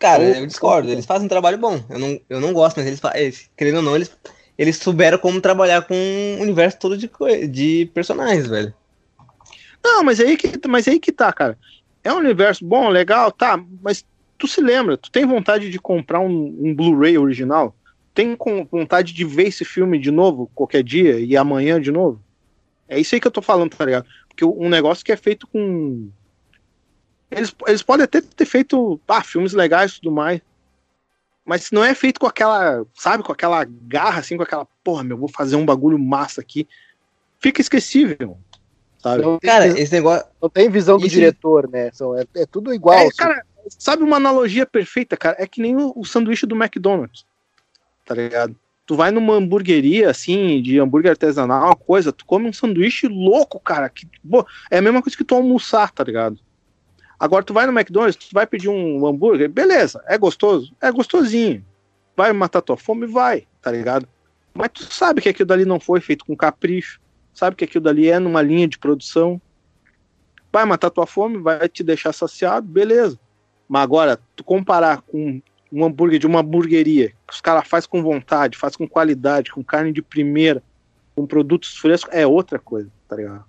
Cara, 0.00 0.24
eu 0.24 0.44
discordo, 0.44 0.90
eles 0.90 1.06
fazem 1.06 1.26
um 1.26 1.28
trabalho 1.28 1.58
bom. 1.58 1.80
Eu 1.88 1.98
não, 2.00 2.20
eu 2.28 2.40
não 2.40 2.52
gosto, 2.52 2.78
mas 2.78 2.88
eles, 2.88 3.00
eles 3.14 3.48
querendo 3.56 3.76
ou 3.76 3.82
não, 3.82 3.94
eles, 3.94 4.10
eles 4.58 4.76
souberam 4.76 5.16
como 5.16 5.40
trabalhar 5.40 5.82
com 5.82 5.94
um 5.94 6.42
universo 6.42 6.76
todo 6.80 6.96
de, 6.96 7.08
de 7.46 7.88
personagens, 7.94 8.48
velho. 8.48 8.74
Não, 9.80 10.02
mas 10.02 10.18
aí 10.18 10.36
que, 10.36 10.58
mas 10.66 10.88
aí 10.88 10.98
que 10.98 11.12
tá, 11.12 11.32
cara. 11.32 11.56
É 12.02 12.12
um 12.12 12.18
universo 12.18 12.64
bom, 12.64 12.88
legal, 12.88 13.30
tá, 13.30 13.64
mas 13.80 14.04
tu 14.36 14.48
se 14.48 14.60
lembra, 14.60 14.96
tu 14.96 15.08
tem 15.08 15.24
vontade 15.24 15.70
de 15.70 15.78
comprar 15.78 16.18
um, 16.18 16.52
um 16.58 16.74
Blu-ray 16.74 17.16
original? 17.16 17.76
Tem 18.14 18.36
vontade 18.70 19.12
de 19.12 19.24
ver 19.24 19.48
esse 19.48 19.64
filme 19.64 19.98
de 19.98 20.12
novo 20.12 20.48
qualquer 20.54 20.84
dia 20.84 21.18
e 21.18 21.36
amanhã 21.36 21.80
de 21.80 21.90
novo? 21.90 22.22
É 22.88 22.98
isso 22.98 23.14
aí 23.14 23.20
que 23.20 23.26
eu 23.26 23.32
tô 23.32 23.42
falando, 23.42 23.74
tá 23.76 23.84
ligado? 23.84 24.06
Porque 24.28 24.44
um 24.44 24.68
negócio 24.68 25.04
que 25.04 25.10
é 25.10 25.16
feito 25.16 25.46
com. 25.48 26.08
Eles, 27.30 27.54
eles 27.66 27.82
podem 27.82 28.04
até 28.04 28.20
ter 28.20 28.44
feito 28.44 29.00
ah, 29.08 29.22
filmes 29.22 29.52
legais 29.52 29.92
e 29.92 29.94
tudo 29.96 30.12
mais. 30.12 30.40
Mas 31.44 31.64
se 31.64 31.74
não 31.74 31.84
é 31.84 31.94
feito 31.94 32.20
com 32.20 32.26
aquela, 32.26 32.86
sabe, 32.94 33.22
com 33.22 33.32
aquela 33.32 33.64
garra, 33.64 34.20
assim, 34.20 34.36
com 34.36 34.44
aquela, 34.44 34.66
porra, 34.82 35.02
meu, 35.02 35.18
vou 35.18 35.28
fazer 35.28 35.56
um 35.56 35.66
bagulho 35.66 35.98
massa 35.98 36.40
aqui, 36.40 36.66
fica 37.38 37.60
esquecível. 37.60 38.38
Sabe? 38.98 39.22
Não, 39.22 39.38
cara, 39.38 39.66
esse 39.66 39.92
negócio. 39.92 40.26
Não 40.40 40.48
tem 40.48 40.70
visão 40.70 40.96
do 40.96 41.06
Isso... 41.06 41.14
diretor, 41.14 41.68
né? 41.68 41.90
São, 41.92 42.16
é, 42.16 42.24
é 42.36 42.46
tudo 42.46 42.72
igual. 42.72 42.96
É, 42.96 43.06
assim. 43.06 43.16
cara, 43.16 43.44
sabe 43.78 44.02
uma 44.02 44.16
analogia 44.16 44.64
perfeita, 44.64 45.16
cara? 45.16 45.36
É 45.38 45.46
que 45.46 45.60
nem 45.60 45.76
o, 45.76 45.92
o 45.94 46.04
sanduíche 46.04 46.46
do 46.46 46.56
McDonald's. 46.56 47.26
Tá 48.04 48.14
ligado? 48.14 48.56
tu 48.86 48.96
vai 48.96 49.10
numa 49.10 49.34
hamburgueria, 49.34 50.10
assim, 50.10 50.60
de 50.60 50.78
hambúrguer 50.78 51.12
artesanal, 51.12 51.66
uma 51.66 51.76
coisa, 51.76 52.12
tu 52.12 52.24
come 52.24 52.48
um 52.48 52.52
sanduíche 52.52 53.08
louco, 53.08 53.58
cara. 53.58 53.88
Que, 53.88 54.06
pô, 54.28 54.46
é 54.70 54.78
a 54.78 54.82
mesma 54.82 55.02
coisa 55.02 55.16
que 55.16 55.24
tu 55.24 55.34
almoçar, 55.34 55.90
tá 55.90 56.04
ligado? 56.04 56.38
Agora 57.18 57.44
tu 57.44 57.54
vai 57.54 57.66
no 57.66 57.72
McDonald's, 57.72 58.16
tu 58.16 58.32
vai 58.32 58.46
pedir 58.46 58.68
um 58.68 59.06
hambúrguer, 59.06 59.48
beleza, 59.48 60.02
é 60.06 60.18
gostoso? 60.18 60.74
É 60.80 60.90
gostosinho. 60.90 61.64
Vai 62.16 62.32
matar 62.32 62.60
tua 62.60 62.76
fome? 62.76 63.06
Vai, 63.06 63.46
tá 63.62 63.70
ligado? 63.70 64.06
Mas 64.52 64.68
tu 64.72 64.84
sabe 64.92 65.20
que 65.20 65.28
aquilo 65.28 65.46
dali 65.46 65.64
não 65.64 65.80
foi 65.80 66.00
feito 66.00 66.24
com 66.24 66.36
capricho, 66.36 67.00
sabe 67.32 67.56
que 67.56 67.64
aquilo 67.64 67.84
dali 67.84 68.08
é 68.08 68.18
numa 68.18 68.42
linha 68.42 68.68
de 68.68 68.78
produção. 68.78 69.40
Vai 70.52 70.64
matar 70.64 70.90
tua 70.90 71.06
fome, 71.06 71.38
vai 71.38 71.68
te 71.68 71.82
deixar 71.82 72.12
saciado, 72.12 72.66
beleza. 72.66 73.18
Mas 73.68 73.82
agora, 73.82 74.20
tu 74.36 74.44
comparar 74.44 75.00
com 75.00 75.40
um 75.74 75.84
hambúrguer 75.84 76.18
de 76.18 76.26
uma 76.26 76.40
hamburgueria, 76.40 77.10
que 77.26 77.34
os 77.34 77.40
caras 77.40 77.66
fazem 77.66 77.90
com 77.90 78.02
vontade, 78.02 78.56
fazem 78.56 78.78
com 78.78 78.88
qualidade, 78.88 79.52
com 79.52 79.64
carne 79.64 79.92
de 79.92 80.00
primeira, 80.00 80.62
com 81.16 81.26
produtos 81.26 81.76
frescos, 81.76 82.14
é 82.14 82.26
outra 82.26 82.58
coisa, 82.58 82.90
tá 83.08 83.16
ligado? 83.16 83.44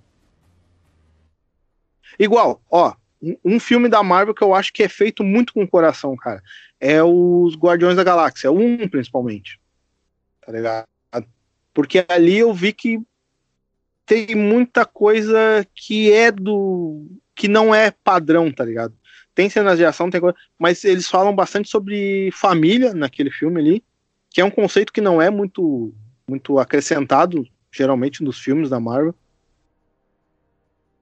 Igual, 2.18 2.62
ó, 2.70 2.96
um 3.44 3.60
filme 3.60 3.88
da 3.90 4.02
Marvel 4.02 4.34
que 4.34 4.44
eu 4.44 4.54
acho 4.54 4.74
que 4.74 4.84
é 4.84 4.90
feito 4.90 5.24
muito 5.24 5.54
com 5.54 5.64
o 5.64 5.68
coração, 5.68 6.16
cara, 6.16 6.42
é 6.80 7.04
os 7.04 7.56
Guardiões 7.56 7.96
da 7.96 8.04
Galáxia, 8.04 8.52
um 8.52 8.88
principalmente, 8.88 9.60
tá 10.46 10.52
ligado? 10.52 10.88
Porque 11.76 12.06
ali 12.08 12.38
eu 12.38 12.54
vi 12.54 12.72
que 12.72 13.00
tem 14.06 14.34
muita 14.34 14.86
coisa 14.86 15.68
que 15.76 16.12
é 16.12 16.32
do. 16.32 17.06
que 17.36 17.50
não 17.50 17.76
é 17.76 17.92
padrão, 17.92 18.50
tá 18.50 18.64
ligado? 18.64 18.96
Tem 19.36 19.50
cenas 19.50 19.78
de 19.78 19.86
ação, 19.86 20.10
tem 20.10 20.22
coisa, 20.22 20.38
mas 20.58 20.84
eles 20.86 21.10
falam 21.10 21.36
bastante 21.36 21.70
sobre 21.70 22.32
família 22.32 22.94
naquele 22.94 23.30
filme 23.30 23.60
ali, 23.60 23.84
que 24.30 24.40
é 24.40 24.46
um 24.46 24.50
conceito 24.50 24.94
que 24.94 25.02
não 25.02 25.22
é 25.22 25.30
muito 25.30 25.94
muito 26.28 26.58
acrescentado 26.58 27.46
geralmente 27.72 28.24
nos 28.24 28.40
filmes 28.40 28.70
da 28.70 28.80
Marvel. 28.80 29.14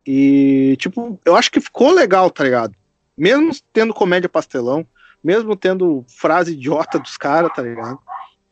E 0.05 0.75
tipo, 0.79 1.19
eu 1.23 1.35
acho 1.35 1.49
que 1.49 1.61
ficou 1.61 1.91
legal, 1.91 2.29
tá 2.29 2.43
ligado? 2.43 2.75
Mesmo 3.15 3.51
tendo 3.71 3.93
comédia 3.93 4.27
pastelão, 4.27 4.85
mesmo 5.23 5.55
tendo 5.55 6.03
frase 6.07 6.53
idiota 6.53 6.99
dos 6.99 7.15
caras, 7.15 7.53
tá 7.55 7.61
ligado? 7.61 7.99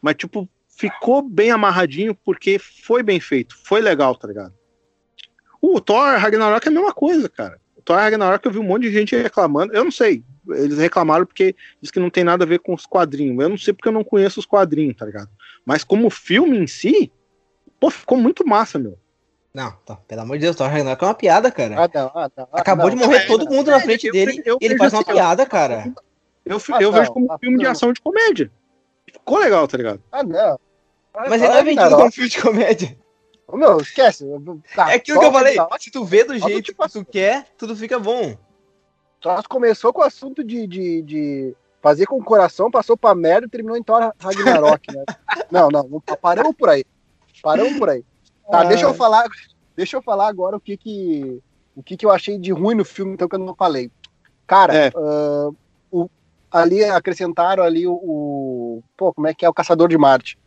Mas 0.01 0.15
tipo, 0.15 0.47
ficou 0.69 1.21
bem 1.21 1.51
amarradinho 1.51 2.15
porque 2.15 2.57
foi 2.59 3.03
bem 3.03 3.19
feito, 3.19 3.57
foi 3.63 3.82
legal, 3.82 4.15
tá 4.15 4.27
ligado? 4.27 4.53
O 5.59 5.82
Thor 5.82 6.17
Ragnarok 6.17 6.65
é 6.65 6.69
a 6.69 6.73
mesma 6.73 6.93
coisa, 6.93 7.27
cara. 7.27 7.59
Thor 7.84 7.97
Ragnarok 7.97 8.45
eu 8.45 8.51
vi 8.51 8.59
um 8.59 8.63
monte 8.63 8.84
de 8.84 8.91
gente 8.91 9.15
reclamando. 9.15 9.73
Eu 9.73 9.84
não 9.84 9.91
sei. 9.91 10.23
Eles 10.49 10.77
reclamaram 10.77 11.25
porque 11.25 11.55
diz 11.82 11.91
que 11.91 11.99
não 11.99 12.09
tem 12.09 12.23
nada 12.23 12.43
a 12.43 12.47
ver 12.47 12.59
com 12.59 12.73
os 12.73 12.86
quadrinhos. 12.86 13.41
Eu 13.41 13.49
não 13.49 13.57
sei 13.57 13.73
porque 13.73 13.88
eu 13.88 13.93
não 13.93 14.03
conheço 14.03 14.39
os 14.39 14.45
quadrinhos, 14.45 14.97
tá 14.97 15.05
ligado? 15.05 15.29
Mas 15.65 15.84
como 15.84 16.09
filme 16.09 16.57
em 16.57 16.67
si, 16.67 17.11
pô, 17.79 17.89
ficou 17.89 18.17
muito 18.17 18.47
massa, 18.47 18.79
meu. 18.79 18.97
Não, 19.53 19.71
tá, 19.86 19.97
pelo 20.07 20.21
amor 20.21 20.38
de 20.38 20.45
Deus, 20.45 20.55
Thor 20.55 20.69
Ragnarok 20.69 21.03
é 21.03 21.07
uma 21.07 21.13
piada, 21.13 21.51
cara. 21.51 21.75
Ah, 21.84 21.89
não, 21.93 22.11
ah, 22.15 22.32
não, 22.36 22.47
Acabou 22.53 22.89
não, 22.89 22.95
de 22.95 23.03
morrer 23.03 23.27
todo 23.27 23.49
mundo 23.49 23.69
na 23.69 23.82
frente 23.82 24.07
eu, 24.07 24.13
dele 24.13 24.41
eu, 24.45 24.57
e 24.61 24.65
ele 24.65 24.77
faz 24.77 24.93
uma 24.93 25.01
assim, 25.01 25.11
piada, 25.11 25.45
cara. 25.45 25.93
Eu, 26.45 26.61
eu 26.79 26.91
vejo 26.91 27.11
como 27.11 27.32
um 27.32 27.38
filme 27.38 27.57
de 27.59 27.67
ação 27.67 27.91
de 27.91 28.01
comédia. 28.01 28.49
Ficou 29.11 29.39
legal, 29.39 29.67
tá 29.67 29.77
ligado? 29.77 30.01
Ah, 30.11 30.23
não. 30.23 30.59
Mas 31.13 31.41
ele 31.41 31.47
não 31.51 31.57
é 31.57 31.63
vendido 31.63 31.95
como 31.95 32.11
filme 32.11 32.29
de 32.29 32.41
comédia. 32.41 32.97
Meu, 33.53 33.81
esquece. 33.81 34.25
Tá, 34.75 34.91
é 34.91 34.95
aquilo 34.95 35.19
que 35.19 35.25
eu 35.25 35.31
falei. 35.31 35.55
Tá, 35.55 35.67
se 35.79 35.91
tu 35.91 36.03
vê 36.03 36.23
do 36.23 36.37
jeito 36.37 36.61
tipo, 36.61 36.83
que 36.83 36.91
tu 36.91 37.05
quer, 37.05 37.45
tudo 37.57 37.75
fica 37.75 37.99
bom. 37.99 38.37
Troço 39.19 39.47
começou 39.47 39.93
com 39.93 40.01
o 40.01 40.05
assunto 40.05 40.43
de, 40.43 40.65
de, 40.65 41.01
de 41.03 41.55
fazer 41.81 42.05
com 42.05 42.17
o 42.17 42.23
coração, 42.23 42.71
passou 42.71 42.97
pra 42.97 43.13
merda 43.13 43.45
e 43.45 43.49
terminou 43.49 43.77
em 43.77 43.83
Thor 43.83 44.13
Ragnarok, 44.19 44.93
né? 44.93 45.03
não, 45.51 45.69
não, 45.69 46.01
paramos 46.21 46.55
por 46.55 46.69
aí. 46.69 46.83
Paramos 47.41 47.77
por 47.77 47.89
aí. 47.89 48.03
Tá, 48.49 48.63
deixa 48.63 48.85
eu 48.85 48.93
falar, 48.93 49.25
deixa 49.75 49.97
eu 49.97 50.01
falar 50.01 50.27
agora 50.27 50.57
o 50.57 50.59
que 50.59 50.75
que, 50.75 51.41
o 51.75 51.83
que 51.83 51.95
que 51.95 52.05
eu 52.05 52.11
achei 52.11 52.37
de 52.37 52.51
ruim 52.51 52.75
no 52.75 52.83
filme, 52.83 53.13
então, 53.13 53.27
que 53.27 53.35
eu 53.35 53.39
não 53.39 53.55
falei. 53.55 53.91
Cara, 54.45 54.75
é. 54.75 54.91
uh, 54.95 55.55
o, 55.89 56.09
ali 56.51 56.83
acrescentaram 56.83 57.63
ali 57.63 57.87
o, 57.87 57.93
o, 57.93 58.83
Pô, 58.97 59.13
como 59.13 59.27
é 59.27 59.33
que 59.33 59.45
é? 59.45 59.49
O 59.49 59.53
Caçador 59.53 59.87
de 59.87 59.97
Marte. 59.97 60.37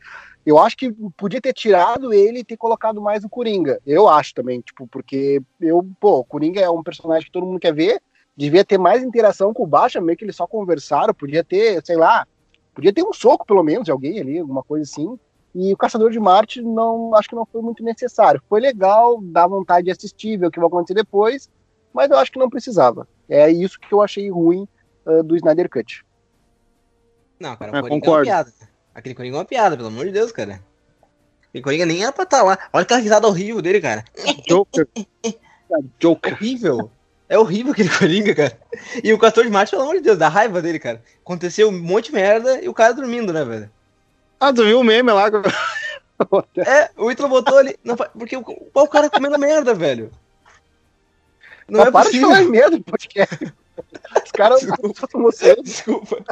Eu 0.45 0.59
acho 0.59 0.76
que 0.76 0.92
podia 1.16 1.40
ter 1.40 1.53
tirado 1.53 2.12
ele 2.12 2.40
e 2.40 2.45
ter 2.45 2.57
colocado 2.57 3.01
mais 3.01 3.24
o 3.24 3.28
Coringa. 3.28 3.80
Eu 3.86 4.09
acho 4.09 4.34
também, 4.34 4.61
tipo, 4.61 4.86
porque 4.86 5.42
eu, 5.61 5.86
pô, 5.99 6.18
o 6.18 6.24
Coringa 6.24 6.61
é 6.61 6.68
um 6.68 6.82
personagem 6.82 7.24
que 7.24 7.32
todo 7.32 7.47
mundo 7.47 7.59
quer 7.59 7.74
ver, 7.74 8.01
devia 8.36 8.64
ter 8.64 8.78
mais 8.78 9.03
interação 9.03 9.55
com 9.55 9.62
o 9.62 9.66
Baixa, 9.66 10.01
meio 10.01 10.18
que 10.18 10.24
eles 10.24 10.36
só 10.36 10.47
conversaram, 10.47 11.14
podia 11.14 11.42
ter, 11.42 11.82
sei 11.84 11.97
lá, 11.97 12.26
podia 12.74 12.92
ter 12.92 13.03
um 13.03 13.12
soco 13.12 13.47
pelo 13.47 13.62
menos 13.62 13.84
de 13.84 13.90
alguém 13.90 14.20
ali, 14.20 14.38
alguma 14.38 14.62
coisa 14.62 14.82
assim. 14.82 15.18
E 15.55 15.72
o 15.72 15.76
Caçador 15.76 16.11
de 16.11 16.18
Marte 16.18 16.61
não, 16.61 17.14
acho 17.14 17.28
que 17.28 17.36
não 17.36 17.47
foi 17.47 17.62
muito 17.62 17.82
necessário. 17.82 18.42
Foi 18.49 18.61
legal, 18.61 19.20
dá 19.22 19.47
vontade 19.47 19.84
de 19.84 19.92
assistir, 19.92 20.36
ver 20.36 20.49
o 20.49 20.51
que 20.51 20.59
vai 20.59 20.66
acontecer 20.66 20.95
depois, 20.95 21.49
mas 21.92 22.11
eu 22.11 22.18
acho 22.18 22.32
que 22.32 22.38
não 22.38 22.51
precisava. 22.51 23.09
É 23.28 23.51
isso 23.51 23.78
que 23.78 23.95
eu 23.95 24.03
achei 24.03 24.28
ruim 24.30 24.68
uh, 25.07 25.22
do 25.22 25.36
Snyder 25.36 25.70
Cut. 25.70 26.05
Não, 27.38 27.57
cara, 27.57 27.78
eu 27.78 27.88
concordo. 27.88 28.28
É 28.28 28.74
Aquele 28.95 29.14
Coringa 29.14 29.36
é 29.36 29.38
uma 29.38 29.45
piada, 29.45 29.76
pelo 29.76 29.88
amor 29.88 30.07
de 30.07 30.12
Deus, 30.12 30.30
cara. 30.30 30.61
Aquele 31.49 31.64
Coringa 31.64 31.86
nem 31.86 32.03
era 32.03 32.12
pra 32.12 32.24
estar 32.24 32.38
tá 32.38 32.42
lá. 32.42 32.59
Olha 32.72 32.82
aquela 32.82 33.01
risada 33.01 33.26
horrível 33.26 33.61
dele, 33.61 33.80
cara. 33.80 34.05
Joker. 34.47 34.86
Joker. 35.99 36.32
É 36.32 36.36
horrível. 36.36 36.90
É 37.28 37.38
horrível 37.38 37.72
aquele 37.72 37.88
Coringa, 37.88 38.34
cara. 38.34 38.59
E 39.03 39.12
o 39.12 39.18
Castor 39.18 39.45
de 39.45 39.51
Marte, 39.51 39.70
pelo 39.70 39.82
amor 39.82 39.97
de 39.97 40.03
Deus, 40.03 40.18
dá 40.18 40.28
raiva 40.28 40.62
dele, 40.62 40.78
cara. 40.78 41.03
Aconteceu 41.20 41.68
um 41.68 41.78
monte 41.78 42.07
de 42.07 42.12
merda 42.12 42.62
e 42.62 42.68
o 42.68 42.74
cara 42.74 42.95
dormindo, 42.95 43.32
né, 43.32 43.45
velho? 43.45 43.70
Ah, 44.38 44.53
tu 44.53 44.64
viu 44.64 44.78
o 44.78 44.84
meme 44.84 45.11
lá? 45.11 45.26
é, 46.59 46.90
o 46.97 47.11
Ítalo 47.11 47.28
botou 47.28 47.59
ali. 47.59 47.76
Não, 47.82 47.97
porque 47.97 48.36
o, 48.36 48.45
o 48.74 48.88
cara 48.88 49.11
comendo 49.11 49.38
merda, 49.38 49.74
velho. 49.74 50.11
Não, 51.68 51.80
não 51.80 51.86
é 51.86 51.90
para 51.90 52.05
possível. 52.05 52.28
de 52.28 52.34
falar 52.34 52.49
merda 52.49 52.80
podcast. 52.80 53.55
Os 54.24 54.32
caras 54.32 54.61
cedo. 55.32 55.62
Desculpa. 55.62 56.22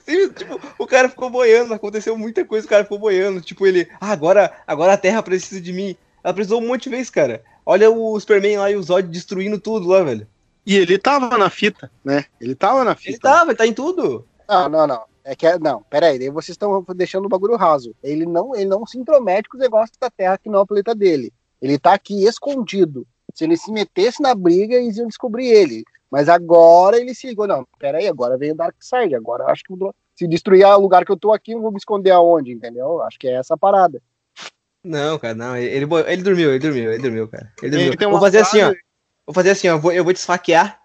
Sim, 0.00 0.28
tipo, 0.30 0.60
o 0.78 0.86
cara 0.86 1.08
ficou 1.08 1.30
boiando, 1.30 1.74
aconteceu 1.74 2.16
muita 2.16 2.44
coisa, 2.44 2.66
o 2.66 2.70
cara 2.70 2.84
ficou 2.84 2.98
boiando. 2.98 3.40
Tipo, 3.40 3.66
ele, 3.66 3.88
ah, 4.00 4.10
agora, 4.12 4.52
agora 4.66 4.92
a 4.94 4.98
Terra 4.98 5.22
precisa 5.22 5.60
de 5.60 5.72
mim. 5.72 5.96
Ela 6.22 6.34
precisou 6.34 6.60
um 6.60 6.66
monte 6.66 6.84
de 6.84 6.90
vezes, 6.90 7.10
cara. 7.10 7.42
Olha 7.64 7.90
o 7.90 8.18
Superman 8.18 8.58
lá 8.58 8.70
e 8.70 8.76
o 8.76 8.82
Zod 8.82 9.08
destruindo 9.08 9.58
tudo 9.58 9.88
lá, 9.88 10.02
velho. 10.02 10.26
E 10.64 10.76
ele 10.76 10.98
tava 10.98 11.36
na 11.36 11.50
fita, 11.50 11.90
né? 12.04 12.24
Ele 12.40 12.54
tava 12.54 12.84
na 12.84 12.94
fita. 12.94 13.10
Ele 13.10 13.18
tava, 13.18 13.50
ele 13.50 13.58
tá 13.58 13.66
em 13.66 13.72
tudo. 13.72 14.26
Não, 14.48 14.68
não, 14.68 14.86
não. 14.86 15.02
É 15.24 15.36
que, 15.36 15.46
é, 15.46 15.58
não, 15.58 15.82
peraí, 15.88 16.20
aí 16.20 16.30
vocês 16.30 16.54
estão 16.54 16.84
deixando 16.94 17.26
o 17.26 17.28
bagulho 17.28 17.56
raso. 17.56 17.94
Ele 18.02 18.26
não, 18.26 18.54
ele 18.54 18.64
não 18.64 18.84
se 18.86 18.98
intromete 18.98 19.48
com 19.48 19.56
os 19.56 19.62
negócios 19.62 19.96
da 20.00 20.10
Terra 20.10 20.38
que 20.38 20.48
não 20.48 20.60
é 20.60 20.62
o 20.62 20.66
planeta 20.66 20.94
dele. 20.94 21.32
Ele 21.60 21.78
tá 21.78 21.94
aqui 21.94 22.24
escondido. 22.24 23.06
Se 23.34 23.44
ele 23.44 23.56
se 23.56 23.70
metesse 23.70 24.20
na 24.20 24.34
briga, 24.34 24.74
eles 24.74 24.96
iam 24.96 25.06
descobrir 25.06 25.46
ele. 25.46 25.84
Mas 26.12 26.28
agora 26.28 26.98
ele 26.98 27.14
se 27.14 27.26
ligou, 27.26 27.46
não, 27.46 27.66
peraí, 27.78 28.06
agora 28.06 28.36
vem 28.36 28.52
o 28.52 28.54
Darkseid, 28.54 29.14
agora 29.14 29.46
acho 29.46 29.64
que 29.64 29.72
se 30.14 30.28
destruir 30.28 30.66
o 30.66 30.78
lugar 30.78 31.06
que 31.06 31.10
eu 31.10 31.16
tô 31.16 31.32
aqui, 31.32 31.52
eu 31.52 31.60
vou 31.62 31.72
me 31.72 31.78
esconder 31.78 32.10
aonde, 32.10 32.52
entendeu? 32.52 33.00
Acho 33.00 33.18
que 33.18 33.26
é 33.26 33.32
essa 33.32 33.54
a 33.54 33.56
parada. 33.56 33.98
Não, 34.84 35.18
cara, 35.18 35.34
não, 35.34 35.56
ele, 35.56 35.88
ele, 36.06 36.22
dormiu, 36.22 36.50
ele 36.50 36.58
dormiu, 36.58 36.92
ele 36.92 37.02
dormiu, 37.02 37.28
cara. 37.28 37.50
Ele 37.62 37.70
dormiu. 37.70 37.92
Ele 37.94 38.06
vou 38.10 38.20
fazer 38.20 38.44
frase... 38.44 38.60
assim, 38.60 38.70
ó. 38.70 38.74
Vou 39.24 39.34
fazer 39.34 39.50
assim, 39.52 39.68
ó, 39.68 39.72
eu 39.72 39.80
vou, 39.80 39.90
eu 39.90 40.04
vou 40.04 40.12
te 40.12 40.18
esfaquear. 40.18 40.78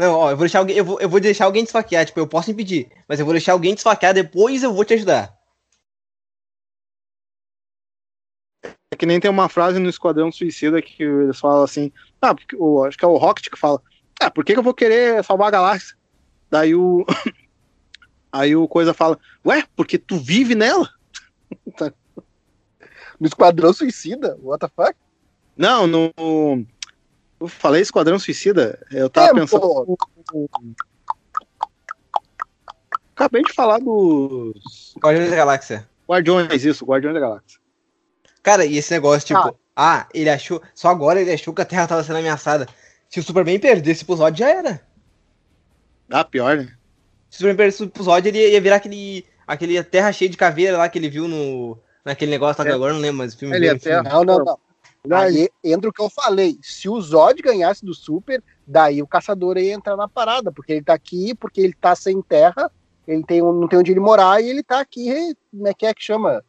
Não, 0.00 0.14
ó, 0.14 0.30
eu 0.30 0.36
vou 0.38 0.46
deixar 0.46 0.60
alguém, 0.60 0.74
eu 0.74 0.84
vou, 0.86 0.98
eu 0.98 1.08
vou 1.08 1.20
deixar 1.20 1.44
alguém 1.44 1.64
te 1.64 1.66
esfaquear, 1.66 2.06
tipo, 2.06 2.18
eu 2.18 2.26
posso 2.26 2.50
impedir, 2.50 2.90
mas 3.06 3.20
eu 3.20 3.26
vou 3.26 3.34
deixar 3.34 3.52
alguém 3.52 3.74
te 3.74 3.78
esfaquear, 3.78 4.14
depois 4.14 4.62
eu 4.62 4.72
vou 4.72 4.86
te 4.86 4.94
ajudar. 4.94 5.38
É 8.90 8.96
que 8.96 9.04
nem 9.04 9.20
tem 9.20 9.30
uma 9.30 9.50
frase 9.50 9.78
no 9.78 9.90
Esquadrão 9.90 10.32
Suicida 10.32 10.80
que 10.80 11.02
eles 11.02 11.38
falam 11.38 11.62
assim, 11.62 11.92
ah, 12.22 12.34
porque, 12.34 12.56
o, 12.56 12.84
acho 12.84 12.96
que 12.96 13.04
é 13.04 13.08
o 13.08 13.18
Rocket 13.18 13.50
que 13.50 13.58
fala, 13.58 13.82
ah, 14.22 14.30
por 14.30 14.44
que, 14.44 14.52
que 14.52 14.58
eu 14.58 14.62
vou 14.62 14.74
querer 14.74 15.22
salvar 15.24 15.48
a 15.48 15.52
galáxia? 15.52 15.96
Daí 16.50 16.74
o. 16.74 17.04
Aí 18.32 18.56
o 18.56 18.66
Coisa 18.66 18.94
fala, 18.94 19.18
ué, 19.44 19.64
porque 19.76 19.98
tu 19.98 20.16
vive 20.16 20.54
nela? 20.54 20.88
no 23.20 23.26
Esquadrão 23.26 23.72
Suicida? 23.72 24.38
What 24.42 24.60
the 24.60 24.68
fuck? 24.74 24.96
Não, 25.56 25.86
no. 25.86 26.12
Eu 27.38 27.48
falei 27.48 27.82
Esquadrão 27.82 28.18
Suicida. 28.18 28.84
Eu 28.90 29.10
tava 29.10 29.28
Tempo. 29.28 29.40
pensando. 29.40 29.98
Acabei 33.14 33.42
de 33.42 33.52
falar 33.52 33.78
dos. 33.78 34.94
Guardiões 34.98 35.30
da 35.30 35.36
Galáxia. 35.36 35.88
Guardiões, 36.08 36.64
isso, 36.64 36.84
Guardiões 36.84 37.14
da 37.14 37.20
Galáxia. 37.20 37.60
Cara, 38.42 38.64
e 38.64 38.76
esse 38.76 38.92
negócio, 38.92 39.26
tipo, 39.26 39.56
ah. 39.76 40.00
ah, 40.00 40.08
ele 40.12 40.30
achou. 40.30 40.60
Só 40.74 40.88
agora 40.88 41.20
ele 41.20 41.32
achou 41.32 41.54
que 41.54 41.62
a 41.62 41.66
Terra 41.66 41.86
tava 41.86 42.02
sendo 42.02 42.18
ameaçada. 42.18 42.66
Se 43.12 43.20
o 43.20 43.22
Superman 43.22 43.58
perdesse 43.58 44.04
pro 44.06 44.16
Zod, 44.16 44.38
já 44.38 44.48
era. 44.48 44.80
Ah, 46.10 46.24
pior, 46.24 46.56
né? 46.56 46.64
Se 47.28 47.36
o 47.36 47.38
Superman 47.38 47.56
perdesse 47.58 47.86
pro 47.86 48.02
Zod, 48.04 48.26
ele 48.26 48.50
ia 48.50 48.60
virar 48.60 48.76
aquele. 48.76 49.26
aquele 49.46 49.82
terra 49.84 50.10
cheia 50.12 50.30
de 50.30 50.36
caveira 50.36 50.78
lá 50.78 50.88
que 50.88 50.98
ele 50.98 51.10
viu 51.10 51.28
no. 51.28 51.78
Naquele 52.04 52.30
negócio 52.30 52.58
lá 52.60 52.64
que 52.64 52.72
É. 52.72 52.74
agora 52.74 52.94
não 52.94 53.00
lembro, 53.00 53.18
mas 53.18 53.34
o 53.34 53.38
filme. 53.38 53.54
Ele 53.54 53.68
é 53.68 53.78
filme. 53.78 54.08
Não, 54.08 54.24
não, 54.24 54.42
não. 54.42 54.58
Aí 55.16 55.48
entra 55.62 55.90
o 55.90 55.92
que 55.92 56.00
eu 56.00 56.08
falei. 56.08 56.58
Se 56.62 56.88
o 56.88 56.98
Zod 57.00 57.40
ganhasse 57.42 57.84
do 57.84 57.92
Super, 57.92 58.42
daí 58.66 59.02
o 59.02 59.06
caçador 59.06 59.58
ia 59.58 59.74
entrar 59.74 59.94
na 59.96 60.08
parada, 60.08 60.50
porque 60.50 60.72
ele 60.72 60.82
tá 60.82 60.94
aqui, 60.94 61.34
porque 61.34 61.60
ele 61.60 61.74
tá 61.74 61.94
sem 61.94 62.22
terra, 62.22 62.70
ele 63.06 63.22
tem 63.24 63.42
um- 63.42 63.52
não 63.52 63.68
tem 63.68 63.78
onde 63.78 63.90
ele 63.92 64.00
morar 64.00 64.40
e 64.42 64.48
ele 64.48 64.62
tá 64.62 64.80
aqui, 64.80 65.36
como 65.50 65.68
é 65.68 65.74
que 65.74 65.84
é 65.86 65.92
que 65.92 66.02
chama? 66.02 66.42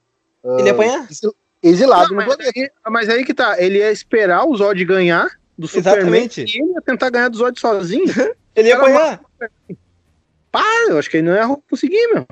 Ah, 0.46 0.56
Ele 0.60 0.70
ia 0.70 0.72
apanhar? 0.74 1.08
exil- 1.12 1.36
Exilado 1.62 2.04
Não, 2.04 2.10
no 2.10 2.16
mas, 2.16 2.26
planeta. 2.36 2.52
aí, 2.60 2.70
mas 2.90 3.10
aí 3.10 3.26
que 3.26 3.34
tá, 3.34 3.62
ele 3.62 3.78
ia 3.80 3.92
esperar 3.92 4.46
o 4.46 4.56
Zod 4.56 4.84
ganhar 4.86 5.30
do 5.58 5.68
Superman 5.68 6.24
Exatamente. 6.26 6.42
e 6.58 6.62
ele 6.62 6.74
ia 6.74 6.82
tentar 6.82 7.10
ganhar 7.10 7.30
do 7.30 7.38
Zod 7.38 7.60
sozinho. 7.60 8.06
Ele 8.56 8.68
ia 8.70 8.76
Era 8.76 8.82
apanhar. 8.84 9.22
Pá, 10.52 10.64
eu 10.88 11.00
acho 11.00 11.10
que 11.10 11.18
ele 11.18 11.28
não 11.28 11.36
ia 11.36 11.58
conseguir, 11.70 12.08
meu. 12.14 12.26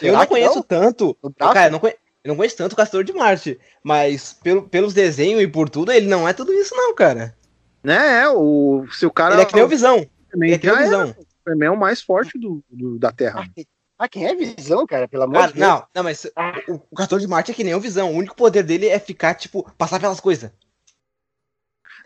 Eu 0.00 0.14
não 0.14 0.20
que 0.20 0.26
conheço 0.28 0.54
não? 0.56 0.62
tanto. 0.62 1.14
Cara, 1.38 1.66
eu 1.66 1.72
não, 1.72 1.78
conhe- 1.78 1.96
eu 2.24 2.28
não 2.28 2.36
conheço 2.36 2.56
tanto 2.56 2.72
o 2.72 2.76
Castor 2.76 3.04
de 3.04 3.12
Marte. 3.12 3.58
Mas 3.84 4.32
pelo, 4.32 4.62
pelos 4.62 4.94
desenhos 4.94 5.42
e 5.42 5.46
por 5.46 5.68
tudo, 5.68 5.92
ele 5.92 6.06
não 6.06 6.26
é 6.26 6.32
tudo 6.32 6.52
isso, 6.54 6.74
não, 6.74 6.94
cara. 6.94 7.36
Né, 7.84 8.22
é, 8.22 8.28
o, 8.30 8.86
se 8.90 9.04
o 9.04 9.10
cara... 9.10 9.34
Ele 9.34 9.42
é 9.42 9.44
que 9.44 9.54
nem 9.54 9.64
o 9.64 9.68
Visão. 9.68 9.96
Ele 9.98 10.10
Superman 10.30 10.52
é 10.54 10.58
que 10.58 10.66
nem 10.66 10.74
o 10.74 10.78
é, 10.78 10.82
Visão. 10.84 11.10
o 11.10 11.26
Superman 11.38 11.68
é 11.68 11.70
o 11.70 11.76
mais 11.76 12.00
forte 12.00 12.38
do, 12.38 12.64
do- 12.70 12.98
da 12.98 13.12
Terra. 13.12 13.42
Ah, 13.44 13.48
que- 13.54 13.66
Ah, 13.98 14.08
quem 14.08 14.26
é 14.26 14.34
visão, 14.34 14.86
cara? 14.86 15.06
Pelo 15.06 15.24
amor 15.24 15.34
Cara, 15.40 15.52
de 15.52 15.58
Deus. 15.58 15.68
não, 15.68 15.84
não, 15.94 16.02
mas 16.02 16.24
o, 16.68 16.80
o 16.90 16.96
Castor 16.96 17.20
de 17.20 17.26
Marte 17.28 17.50
é 17.50 17.54
que 17.54 17.62
nem 17.64 17.74
o 17.74 17.80
Visão. 17.80 18.10
O 18.10 18.16
único 18.16 18.34
poder 18.34 18.62
dele 18.62 18.88
é 18.88 18.98
ficar, 18.98 19.34
tipo, 19.34 19.70
passar 19.76 20.00
pelas 20.00 20.18
coisas. 20.20 20.50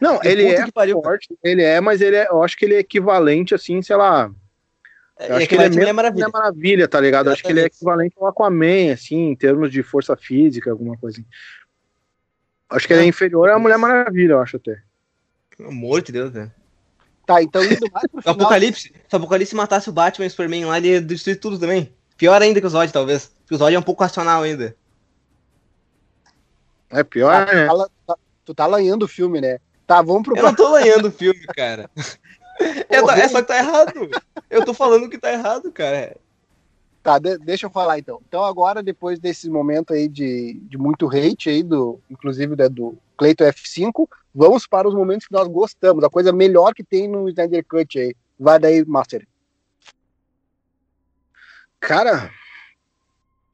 Não, 0.01 0.19
Que 0.19 0.29
ele 0.29 0.47
é 0.47 0.71
pariu, 0.73 1.03
forte, 1.03 1.29
ele 1.43 1.63
é, 1.63 1.81
mas 1.81 2.01
ele 2.01 2.17
é, 2.17 2.29
eu 2.29 2.43
acho 2.43 2.57
que 2.57 2.65
ele 2.65 2.75
é 2.75 2.79
equivalente, 2.79 3.55
assim, 3.55 3.83
sei 3.83 3.97
lá... 3.97 4.31
Eu 5.19 5.35
É 5.35 5.37
acho 5.37 5.49
que 5.49 5.55
ele 5.55 5.63
é 5.65 5.67
é 5.67 5.69
mesmo 5.69 5.95
Maravilha. 5.95 6.27
Mulher 6.29 6.41
Maravilha, 6.41 6.89
tá 6.89 6.99
ligado? 6.99 7.27
Eu 7.27 7.33
acho 7.35 7.43
que 7.43 7.53
ele 7.53 7.61
é 7.61 7.65
equivalente 7.67 8.15
ao 8.19 8.27
Aquaman, 8.27 8.93
assim, 8.93 9.29
em 9.31 9.37
termos 9.37 9.71
de 9.71 9.83
força 9.83 10.17
física, 10.17 10.71
alguma 10.71 10.97
coisa 10.97 11.21
assim. 11.21 11.27
Acho 12.71 12.87
que 12.87 12.93
ele 12.95 13.03
é 13.03 13.07
inferior 13.07 13.51
à 13.51 13.59
Mulher 13.59 13.77
Maravilha, 13.77 14.33
eu 14.33 14.41
acho 14.41 14.57
até. 14.57 14.81
Pelo 15.55 15.69
amor 15.69 16.01
de 16.01 16.13
Deus, 16.13 16.33
velho. 16.33 16.51
Tá, 17.27 17.43
então 17.43 17.63
indo 17.63 17.87
mais 17.93 18.07
pro 18.11 18.23
final. 18.23 18.35
Apocalipse, 18.35 18.83
se 19.09 19.15
o 19.15 19.17
Apocalipse 19.17 19.55
matasse 19.55 19.91
o 19.91 19.93
Batman 19.93 20.25
e 20.25 20.29
o 20.29 20.31
Superman 20.31 20.65
lá, 20.65 20.79
ele 20.79 20.89
ia 20.89 21.01
destruir 21.03 21.39
tudo 21.39 21.59
também. 21.59 21.95
Pior 22.17 22.41
ainda 22.41 22.59
que 22.61 22.67
o 22.67 22.71
Zod, 22.71 22.91
talvez. 22.91 23.27
Porque 23.43 23.55
o 23.55 23.59
Zod 23.59 23.75
é 23.75 23.79
um 23.79 23.83
pouco 23.83 24.03
racional 24.03 24.43
ainda. 24.43 24.75
É 26.91 27.05
pior, 27.05 27.33
Ah, 27.35 27.47
tu, 27.47 27.55
né? 27.55 27.67
tá, 27.67 27.73
la- 27.73 27.89
tá- 28.07 28.17
tu 28.45 28.55
tá 28.55 28.67
lanhando 28.67 29.05
o 29.05 29.09
filme, 29.09 29.41
né? 29.41 29.59
Tá, 29.91 30.03
vamos 30.03 30.23
pro 30.23 30.37
Eu 30.37 30.45
não 30.45 30.55
tô 30.55 30.69
lanhando 30.69 31.09
o 31.09 31.11
filme, 31.11 31.45
cara. 31.47 31.91
É, 32.91 33.01
Porra, 33.01 33.19
é 33.21 33.27
só 33.27 33.41
que 33.41 33.49
tá 33.49 33.57
errado. 33.57 34.11
Eu 34.51 34.63
tô 34.63 34.75
falando 34.75 35.09
que 35.09 35.17
tá 35.17 35.33
errado, 35.33 35.73
cara. 35.73 36.15
Tá, 37.03 37.19
de- 37.19 37.39
deixa 37.39 37.65
eu 37.65 37.71
falar 37.71 37.99
então. 37.99 38.21
Então 38.29 38.45
agora, 38.45 38.83
depois 38.83 39.19
desse 39.19 39.49
momento 39.49 39.95
aí 39.95 40.07
de, 40.07 40.61
de 40.65 40.77
muito 40.77 41.09
hate 41.09 41.49
aí, 41.49 41.63
do, 41.63 41.99
inclusive 42.11 42.55
né, 42.55 42.69
do 42.69 42.99
Cleiton 43.17 43.45
F5, 43.45 44.07
vamos 44.35 44.67
para 44.67 44.87
os 44.87 44.95
momentos 44.95 45.27
que 45.27 45.33
nós 45.33 45.49
gostamos, 45.49 46.05
a 46.05 46.11
coisa 46.11 46.35
melhor 46.35 46.75
que 46.75 46.85
tem 46.85 47.09
no 47.09 47.31
Snyder 47.31 47.65
Cut 47.67 47.99
aí. 47.99 48.15
Vai 48.39 48.59
daí, 48.59 48.85
Master. 48.85 49.27
Cara, 51.81 52.31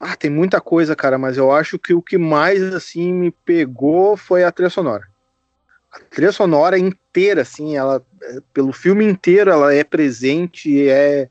ah, 0.01 0.17
tem 0.17 0.31
muita 0.31 0.61
coisa, 0.61 0.97
cara, 0.97 1.17
mas 1.17 1.37
eu 1.39 1.53
acho 1.53 1.79
que 1.79 1.95
o 1.95 2.03
que 2.03 2.19
mais, 2.19 2.61
assim, 2.75 3.13
me 3.13 3.31
pegou 3.31 4.17
foi 4.17 4.43
a 4.43 4.51
trilha 4.51 4.69
sonora. 4.69 5.07
A 5.93 6.01
trilha 6.01 6.33
sonora 6.33 6.79
inteira, 6.79 7.43
assim, 7.43 7.77
ela, 7.77 8.05
é, 8.23 8.39
pelo 8.53 8.73
filme 8.73 9.05
inteiro, 9.05 9.51
ela 9.51 9.73
é 9.75 9.83
presente 9.85 10.71
e 10.71 10.89
é, 10.89 11.29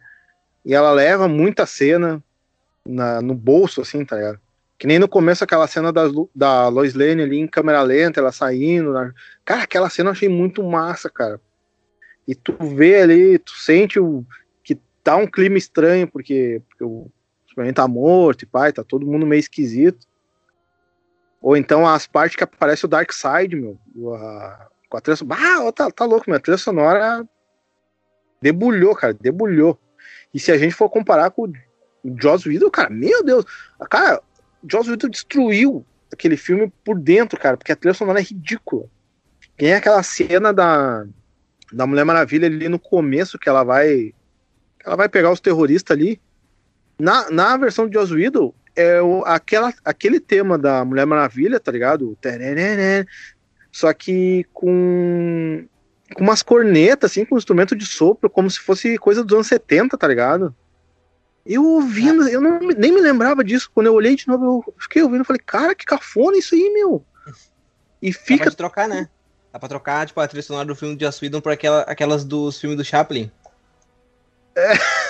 e 0.64 0.74
ela 0.74 0.92
leva 0.92 1.28
muita 1.28 1.66
cena 1.66 2.24
na, 2.88 3.22
no 3.22 3.36
bolso, 3.36 3.82
assim, 3.82 4.04
tá 4.04 4.16
ligado? 4.16 4.40
Que 4.78 4.88
nem 4.88 5.00
no 5.00 5.08
começo 5.08 5.44
aquela 5.44 5.68
cena 5.68 5.92
da, 5.94 6.04
da 6.34 6.68
Lois 6.68 6.94
Lane 6.94 7.22
ali 7.22 7.38
em 7.40 7.48
câmera 7.48 7.82
lenta, 7.82 8.20
ela 8.20 8.32
saindo. 8.32 8.92
na- 8.92 9.14
Cara, 9.44 9.64
aquela 9.64 9.90
cena 9.90 10.10
eu 10.10 10.12
achei 10.12 10.28
muito 10.28 10.64
massa, 10.64 11.10
cara. 11.10 11.40
E 12.28 12.34
tu 12.36 12.56
vê 12.60 13.02
ali, 13.02 13.38
tu 13.38 13.52
sente 13.52 14.00
o, 14.00 14.26
que 14.64 14.76
tá 15.04 15.16
um 15.16 15.28
clima 15.28 15.58
estranho, 15.58 16.08
porque, 16.08 16.62
porque 16.68 16.84
o 16.84 17.10
Superman 17.48 17.74
tá 17.74 17.88
morto 17.88 18.42
e 18.42 18.46
pai, 18.48 18.74
tá 18.74 18.84
todo 18.84 19.06
mundo 19.06 19.26
meio 19.26 19.40
esquisito. 19.40 20.06
Ou 21.46 21.56
então 21.56 21.88
as 21.88 22.08
partes 22.08 22.36
que 22.36 22.44
aparece 22.44 22.86
o 22.86 22.88
Darkseid, 22.88 23.56
meu, 23.56 23.78
a, 24.16 24.68
com 24.90 24.98
a 24.98 25.00
trilha 25.00 25.16
sonora. 25.16 25.42
Ah, 25.44 25.72
tá, 25.72 25.92
tá 25.92 26.04
louco, 26.04 26.24
meu, 26.28 26.38
a 26.38 26.40
trilha 26.40 26.58
sonora 26.58 27.24
debulhou, 28.42 28.96
cara, 28.96 29.14
debulhou. 29.14 29.80
E 30.34 30.40
se 30.40 30.52
a 30.52 30.58
gente 30.58 30.74
for 30.74 30.90
comparar 30.90 31.30
com 31.30 31.44
o 31.44 32.16
Joss 32.20 32.50
Whedon, 32.50 32.72
cara, 32.72 32.90
meu 32.90 33.24
Deus, 33.24 33.46
cara, 33.92 34.24
Joss 34.68 34.90
Whedon 34.90 35.08
destruiu 35.08 35.86
aquele 36.12 36.36
filme 36.36 36.74
por 36.84 37.00
dentro, 37.00 37.40
cara, 37.40 37.58
porque 37.58 37.72
a 37.72 37.76
trilha 37.76 37.94
sonora 37.94 38.20
é 38.20 38.24
ridícula. 38.24 38.88
Tem 39.56 39.76
aquela 39.76 40.02
cena 40.02 40.52
da, 40.52 41.06
da 41.72 41.86
Mulher 41.86 42.06
Maravilha 42.06 42.48
ali 42.48 42.68
no 42.68 42.80
começo, 42.80 43.38
que 43.38 43.48
ela 43.48 43.64
vai 43.64 44.16
ela 44.84 44.96
vai 44.96 45.08
pegar 45.08 45.32
os 45.32 45.40
terroristas 45.40 45.96
ali. 45.96 46.20
Na, 46.98 47.30
na 47.30 47.56
versão 47.56 47.88
de 47.88 47.94
Joss 47.94 48.12
Whedon, 48.12 48.52
é 48.76 49.02
o, 49.02 49.24
aquela, 49.26 49.74
aquele 49.84 50.20
tema 50.20 50.58
da 50.58 50.84
Mulher 50.84 51.06
Maravilha, 51.06 51.60
tá 51.60 51.72
ligado? 51.72 52.18
Só 53.72 53.94
que 53.94 54.46
com, 54.54 55.66
com 56.14 56.24
umas 56.24 56.44
cornetas, 56.44 57.12
assim, 57.12 57.26
com 57.26 57.36
um 57.36 57.38
instrumento 57.38 57.76
de 57.76 57.86
sopro, 57.86 58.30
como 58.30 58.50
se 58.50 58.60
fosse 58.60 58.98
coisa 58.98 59.24
dos 59.24 59.34
anos 59.34 59.48
70, 59.48 59.98
tá 59.98 60.08
ligado? 60.08 60.56
Eu 61.46 61.64
ouvindo, 61.64 62.28
eu 62.28 62.42
não, 62.42 62.60
nem 62.60 62.92
me 62.92 63.02
lembrava 63.02 63.44
disso. 63.44 63.70
Quando 63.74 63.88
eu 63.88 63.94
olhei 63.94 64.16
de 64.16 64.28
novo, 64.28 64.64
eu 64.68 64.74
fiquei 64.80 65.04
ouvindo 65.04 65.22
e 65.22 65.26
falei, 65.26 65.42
cara, 65.46 65.76
que 65.76 65.86
cafona 65.86 66.38
isso 66.38 66.56
aí, 66.56 66.72
meu. 66.74 67.06
E 68.02 68.12
Dá 68.12 68.20
fica 68.20 68.46
pra 68.46 68.54
trocar, 68.54 68.88
né? 68.88 69.08
Dá 69.54 69.60
pra 69.60 69.70
trocar, 69.70 70.08
tipo, 70.08 70.20
a 70.20 70.28
trilha 70.28 70.44
sonora 70.44 70.66
do 70.66 70.76
filme 70.76 70.96
de 70.96 71.06
Joss 71.06 71.24
Whedon 71.24 71.42
por 71.42 71.52
aquela, 71.52 71.82
aquelas 71.82 72.26
dos 72.26 72.60
filmes 72.60 72.78
do 72.78 72.84
Chaplin. 72.84 73.32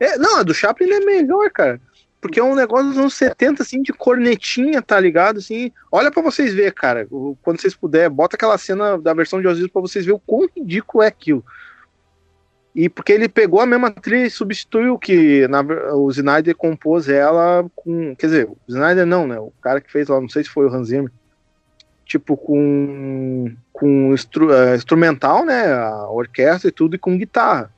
É, 0.00 0.16
não, 0.16 0.38
a 0.38 0.42
do 0.42 0.54
Chaplin 0.54 0.90
é 0.90 1.00
melhor, 1.00 1.50
cara. 1.50 1.78
Porque 2.22 2.38
é 2.38 2.44
um 2.44 2.54
negócio 2.54 2.86
dos 2.90 2.98
anos 2.98 3.14
70, 3.14 3.64
assim, 3.64 3.82
de 3.82 3.92
cornetinha, 3.92 4.80
tá 4.80 4.98
ligado? 4.98 5.38
Assim, 5.38 5.72
olha 5.90 6.08
pra 6.08 6.22
vocês 6.22 6.54
verem, 6.54 6.72
cara. 6.72 7.04
Quando 7.42 7.60
vocês 7.60 7.74
puderem, 7.74 8.08
bota 8.08 8.36
aquela 8.36 8.56
cena 8.56 8.96
da 8.96 9.12
versão 9.12 9.40
de 9.40 9.48
Osiris 9.48 9.68
pra 9.68 9.82
vocês 9.82 10.04
verem 10.06 10.16
o 10.16 10.22
quão 10.24 10.48
ridículo 10.56 11.02
é 11.02 11.08
aquilo. 11.08 11.44
E 12.76 12.88
porque 12.88 13.12
ele 13.12 13.28
pegou 13.28 13.60
a 13.60 13.66
mesma 13.66 13.90
trilha 13.90 14.24
e 14.24 14.30
substituiu 14.30 14.96
que 14.96 15.48
na, 15.48 15.62
ver- 15.62 15.92
o 15.94 16.08
Snyder 16.10 16.54
compôs 16.56 17.08
ela 17.08 17.68
com. 17.74 18.14
Quer 18.14 18.26
dizer, 18.26 18.46
o 18.48 18.56
Snyder 18.68 19.04
não, 19.04 19.26
né? 19.26 19.40
O 19.40 19.52
cara 19.60 19.80
que 19.80 19.90
fez 19.90 20.06
lá, 20.06 20.20
não 20.20 20.28
sei 20.28 20.44
se 20.44 20.48
foi 20.48 20.66
o 20.66 20.72
Hans 20.72 20.88
Zimmer. 20.88 21.10
Tipo, 22.06 22.36
com. 22.36 23.52
com 23.72 24.14
instru, 24.14 24.52
eh, 24.52 24.76
instrumental, 24.76 25.44
né? 25.44 25.72
A 25.72 26.08
orquestra 26.08 26.68
e 26.68 26.72
tudo, 26.72 26.94
e 26.94 26.98
com 26.98 27.18
guitarra. 27.18 27.68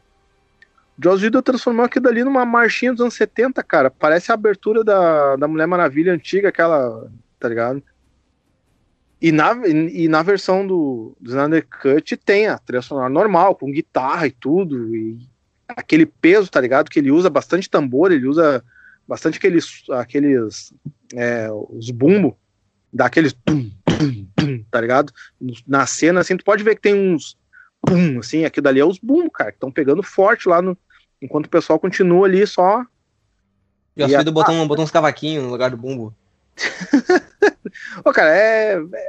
Joss 1.02 1.22
Whedon 1.22 1.42
transformou 1.42 1.84
aquilo 1.84 2.08
ali 2.08 2.22
numa 2.22 2.44
marchinha 2.44 2.92
dos 2.92 3.00
anos 3.00 3.14
70, 3.14 3.62
cara. 3.62 3.90
Parece 3.90 4.30
a 4.30 4.34
abertura 4.34 4.84
da, 4.84 5.36
da 5.36 5.48
Mulher 5.48 5.66
Maravilha 5.66 6.12
antiga, 6.12 6.48
aquela, 6.48 7.10
tá 7.38 7.48
ligado? 7.48 7.82
E 9.20 9.32
na, 9.32 9.56
e 9.66 10.06
na 10.06 10.22
versão 10.22 10.66
do, 10.66 11.16
do 11.18 11.30
Snyder 11.30 11.66
Cut 11.66 12.16
tem 12.16 12.46
a 12.46 12.58
trilha 12.58 12.82
sonora 12.82 13.08
normal, 13.08 13.54
com 13.54 13.70
guitarra 13.70 14.26
e 14.26 14.30
tudo, 14.30 14.94
e 14.94 15.18
aquele 15.66 16.04
peso, 16.04 16.50
tá 16.50 16.60
ligado? 16.60 16.90
Que 16.90 16.98
ele 16.98 17.10
usa 17.10 17.30
bastante 17.30 17.68
tambor, 17.70 18.12
ele 18.12 18.26
usa 18.26 18.62
bastante 19.08 19.38
aqueles, 19.38 19.82
aqueles 19.90 20.72
é, 21.14 21.48
os 21.50 21.90
bumbo, 21.90 22.38
dá 22.92 23.06
aqueles 23.06 23.32
tum, 23.32 23.70
tum, 23.84 24.26
tum, 24.36 24.64
tá 24.70 24.80
ligado? 24.80 25.12
Na 25.66 25.86
cena, 25.86 26.20
assim, 26.20 26.36
tu 26.36 26.44
pode 26.44 26.62
ver 26.62 26.74
que 26.76 26.82
tem 26.82 26.94
uns 26.94 27.36
pum, 27.84 28.18
assim, 28.18 28.44
aquilo 28.44 28.64
dali 28.64 28.80
é 28.80 28.84
os 28.84 28.98
bumbo, 28.98 29.30
cara, 29.30 29.50
que 29.52 29.56
estão 29.56 29.70
pegando 29.70 30.02
forte 30.02 30.48
lá 30.48 30.60
no, 30.62 30.76
enquanto 31.20 31.46
o 31.46 31.50
pessoal 31.50 31.78
continua 31.78 32.26
ali 32.26 32.46
só 32.46 32.84
E 33.96 34.02
a- 34.02 34.06
Whedon 34.18 34.32
botou, 34.32 34.54
um- 34.54 34.66
botou 34.66 34.84
uns 34.84 34.90
cavaquinhos 34.90 35.44
no 35.44 35.50
lugar 35.50 35.70
do 35.70 35.76
bumbo. 35.76 36.14
Ô, 38.04 38.12
cara, 38.12 38.34
é. 38.36 38.74
é- 38.74 39.08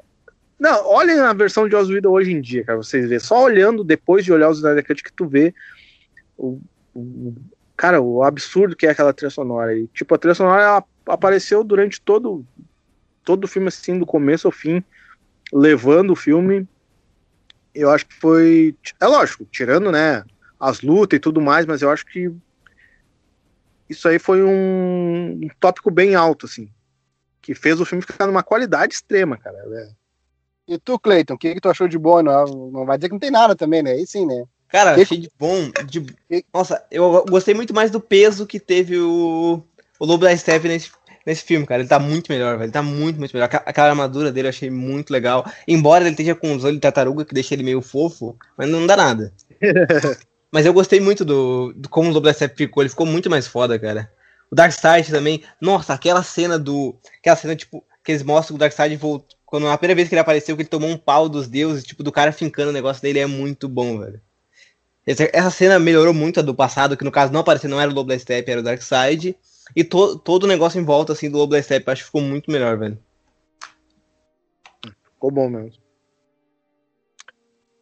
Não, 0.59 0.87
olhem 0.87 1.19
a 1.19 1.33
versão 1.33 1.67
de 1.67 1.75
Whedon 1.75 2.11
hoje 2.11 2.31
em 2.31 2.39
dia, 2.41 2.63
cara, 2.63 2.77
vocês 2.77 3.09
vê. 3.09 3.19
Só 3.19 3.43
olhando 3.43 3.83
depois 3.83 4.23
de 4.23 4.31
olhar 4.31 4.49
os 4.49 4.57
Snyder 4.57 4.85
Cut 4.85 5.03
que 5.03 5.11
tu 5.13 5.27
vê 5.27 5.53
o, 6.37 6.59
o- 6.93 7.35
cara, 7.75 8.01
o 8.01 8.23
absurdo 8.23 8.75
que 8.75 8.87
é 8.87 8.91
aquela 8.91 9.13
trilha 9.13 9.29
sonora. 9.29 9.75
E, 9.77 9.87
tipo, 9.87 10.13
a 10.15 10.17
trilha 10.17 10.33
sonora 10.35 10.63
ela 10.63 10.83
apareceu 11.07 11.63
durante 11.63 11.99
todo 12.01 12.45
todo 13.23 13.45
o 13.45 13.47
filme, 13.47 13.67
assim, 13.69 13.97
do 13.97 14.05
começo 14.05 14.47
ao 14.47 14.51
fim, 14.51 14.83
levando 15.51 16.11
o 16.11 16.15
filme. 16.15 16.67
Eu 17.75 17.91
acho 17.91 18.05
que 18.05 18.13
foi. 18.15 18.75
É 18.99 19.05
lógico, 19.05 19.45
tirando, 19.51 19.91
né, 19.91 20.23
as 20.59 20.81
lutas 20.81 21.17
e 21.17 21.19
tudo 21.19 21.41
mais, 21.41 21.65
mas 21.65 21.81
eu 21.81 21.91
acho 21.91 22.05
que 22.05 22.31
isso 23.89 24.07
aí 24.07 24.17
foi 24.17 24.43
um, 24.43 25.39
um 25.43 25.49
tópico 25.59 25.91
bem 25.91 26.15
alto, 26.15 26.45
assim. 26.45 26.69
Que 27.41 27.53
fez 27.53 27.79
o 27.79 27.85
filme 27.85 28.01
ficar 28.01 28.25
numa 28.25 28.41
qualidade 28.41 28.95
extrema, 28.95 29.37
cara. 29.37 29.57
É. 29.57 29.89
E 30.67 30.79
tu, 30.79 30.97
Cleiton, 30.97 31.35
o 31.35 31.37
que, 31.37 31.53
que 31.53 31.61
tu 31.61 31.69
achou 31.69 31.87
de 31.87 31.97
bom? 31.97 32.23
Não, 32.23 32.45
não 32.71 32.85
vai 32.85 32.97
dizer 32.97 33.09
que 33.09 33.13
não 33.13 33.19
tem 33.19 33.29
nada 33.29 33.55
também, 33.55 33.83
né? 33.83 33.91
Aí 33.91 34.07
sim, 34.07 34.25
né? 34.25 34.45
Cara, 34.67 34.99
achei 34.99 35.19
de 35.19 35.29
bom. 35.37 35.69
De... 35.85 36.05
Nossa, 36.51 36.83
eu 36.89 37.23
gostei 37.29 37.53
muito 37.53 37.73
mais 37.73 37.91
do 37.91 37.99
peso 37.99 38.47
que 38.47 38.59
teve 38.59 38.97
o, 38.99 39.63
o 39.99 40.05
Lobo 40.05 40.25
da 40.25 40.35
Steppe 40.35 40.67
nesse, 40.67 40.91
nesse 41.25 41.43
filme, 41.43 41.65
cara. 41.65 41.81
Ele 41.81 41.89
tá 41.89 41.99
muito 41.99 42.31
melhor, 42.31 42.53
velho. 42.53 42.65
Ele 42.65 42.71
tá 42.71 42.83
muito, 42.83 43.17
muito 43.17 43.33
melhor. 43.33 43.49
Aquela 43.51 43.89
armadura 43.89 44.31
dele 44.31 44.47
eu 44.47 44.49
achei 44.49 44.69
muito 44.69 45.11
legal. 45.11 45.45
Embora 45.67 46.03
ele 46.03 46.11
esteja 46.11 46.35
com 46.35 46.55
os 46.55 46.63
olhos 46.63 46.75
de 46.75 46.81
tartaruga, 46.81 47.25
que 47.25 47.33
deixa 47.33 47.53
ele 47.53 47.63
meio 47.63 47.81
fofo, 47.81 48.37
mas 48.57 48.69
não 48.69 48.85
dá 48.85 48.95
nada. 48.95 49.33
mas 50.51 50.65
eu 50.65 50.73
gostei 50.73 50.99
muito 50.99 51.25
do, 51.25 51.73
do 51.73 51.89
como 51.89 52.11
o 52.11 52.33
Steppe 52.33 52.55
ficou. 52.55 52.83
Ele 52.83 52.89
ficou 52.89 53.05
muito 53.05 53.29
mais 53.29 53.47
foda, 53.47 53.79
cara. 53.79 54.11
O 54.51 54.55
Darkseid 54.55 55.09
também. 55.09 55.43
Nossa, 55.59 55.93
aquela 55.93 56.21
cena 56.23 56.59
do. 56.59 56.95
Aquela 57.19 57.35
cena, 57.35 57.55
tipo, 57.55 57.83
que 58.03 58.11
eles 58.11 58.23
mostram 58.23 58.55
o 58.55 58.59
Darkseid 58.59 58.95
voltou. 58.95 59.35
Quando 59.45 59.67
a 59.67 59.77
primeira 59.77 59.95
vez 59.95 60.09
que 60.09 60.15
ele 60.15 60.21
apareceu, 60.21 60.55
que 60.55 60.63
ele 60.63 60.69
tomou 60.69 60.89
um 60.89 60.97
pau 60.97 61.29
dos 61.29 61.47
deuses, 61.47 61.83
tipo, 61.83 62.03
do 62.03 62.11
cara 62.11 62.31
fincando 62.31 62.71
o 62.71 62.73
negócio 62.73 63.01
dele 63.01 63.19
é 63.19 63.25
muito 63.25 63.69
bom, 63.69 63.99
velho. 63.99 64.19
Essa 65.05 65.51
cena 65.51 65.77
melhorou 65.77 66.13
muito 66.13 66.39
a 66.39 66.43
do 66.43 66.53
passado, 66.53 66.97
que 66.97 67.03
no 67.03 67.11
caso 67.11 67.31
não 67.31 67.41
apareceu, 67.41 67.69
não 67.69 67.79
era 67.79 67.91
o 67.91 68.19
Steppe, 68.19 68.51
era 68.51 68.59
o 68.59 68.63
Darkseid. 68.63 69.37
E 69.75 69.83
to, 69.83 70.17
todo 70.19 70.43
o 70.43 70.47
negócio 70.47 70.79
em 70.79 70.83
volta, 70.83 71.13
assim, 71.13 71.29
do 71.29 71.37
Lobo 71.37 71.53
da 71.53 71.61
Steppe, 71.61 71.89
acho 71.89 72.01
que 72.01 72.07
ficou 72.07 72.21
muito 72.21 72.51
melhor, 72.51 72.77
velho. 72.77 72.99
Ficou 75.13 75.31
bom 75.31 75.49
mesmo. 75.49 75.81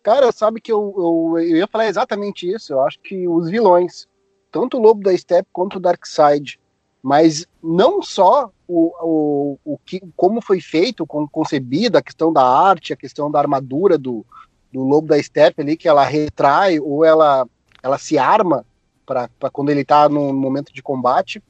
Cara, 0.03 0.31
sabe 0.31 0.61
que 0.61 0.71
eu, 0.71 0.93
eu, 0.97 1.39
eu 1.39 1.57
ia 1.57 1.67
falar 1.67 1.87
exatamente 1.87 2.49
isso. 2.49 2.73
Eu 2.73 2.81
acho 2.81 2.99
que 2.99 3.27
os 3.27 3.49
vilões, 3.49 4.07
tanto 4.51 4.77
o 4.77 4.81
Lobo 4.81 5.01
da 5.01 5.17
Steppe 5.17 5.49
quanto 5.51 5.77
o 5.77 5.79
Darkseid, 5.79 6.59
mas 7.01 7.45
não 7.61 8.01
só 8.01 8.49
o, 8.65 8.93
o, 9.01 9.59
o 9.65 9.77
que, 9.77 10.01
como 10.15 10.41
foi 10.41 10.61
feito, 10.61 11.05
como 11.05 11.29
concebido, 11.29 11.97
a 11.97 12.01
questão 12.01 12.31
da 12.31 12.43
arte, 12.43 12.93
a 12.93 12.97
questão 12.97 13.29
da 13.29 13.39
armadura 13.39 13.97
do, 13.97 14.25
do 14.71 14.81
lobo 14.81 15.07
da 15.07 15.21
steppe 15.21 15.61
ali, 15.61 15.75
que 15.75 15.87
ela 15.87 16.05
retrai 16.05 16.79
ou 16.79 17.03
ela, 17.03 17.45
ela 17.83 17.97
se 17.97 18.17
arma 18.17 18.65
para 19.05 19.29
quando 19.51 19.69
ele 19.69 19.83
tá 19.83 20.07
no 20.07 20.33
momento 20.33 20.73
de 20.73 20.81
combate. 20.81 21.43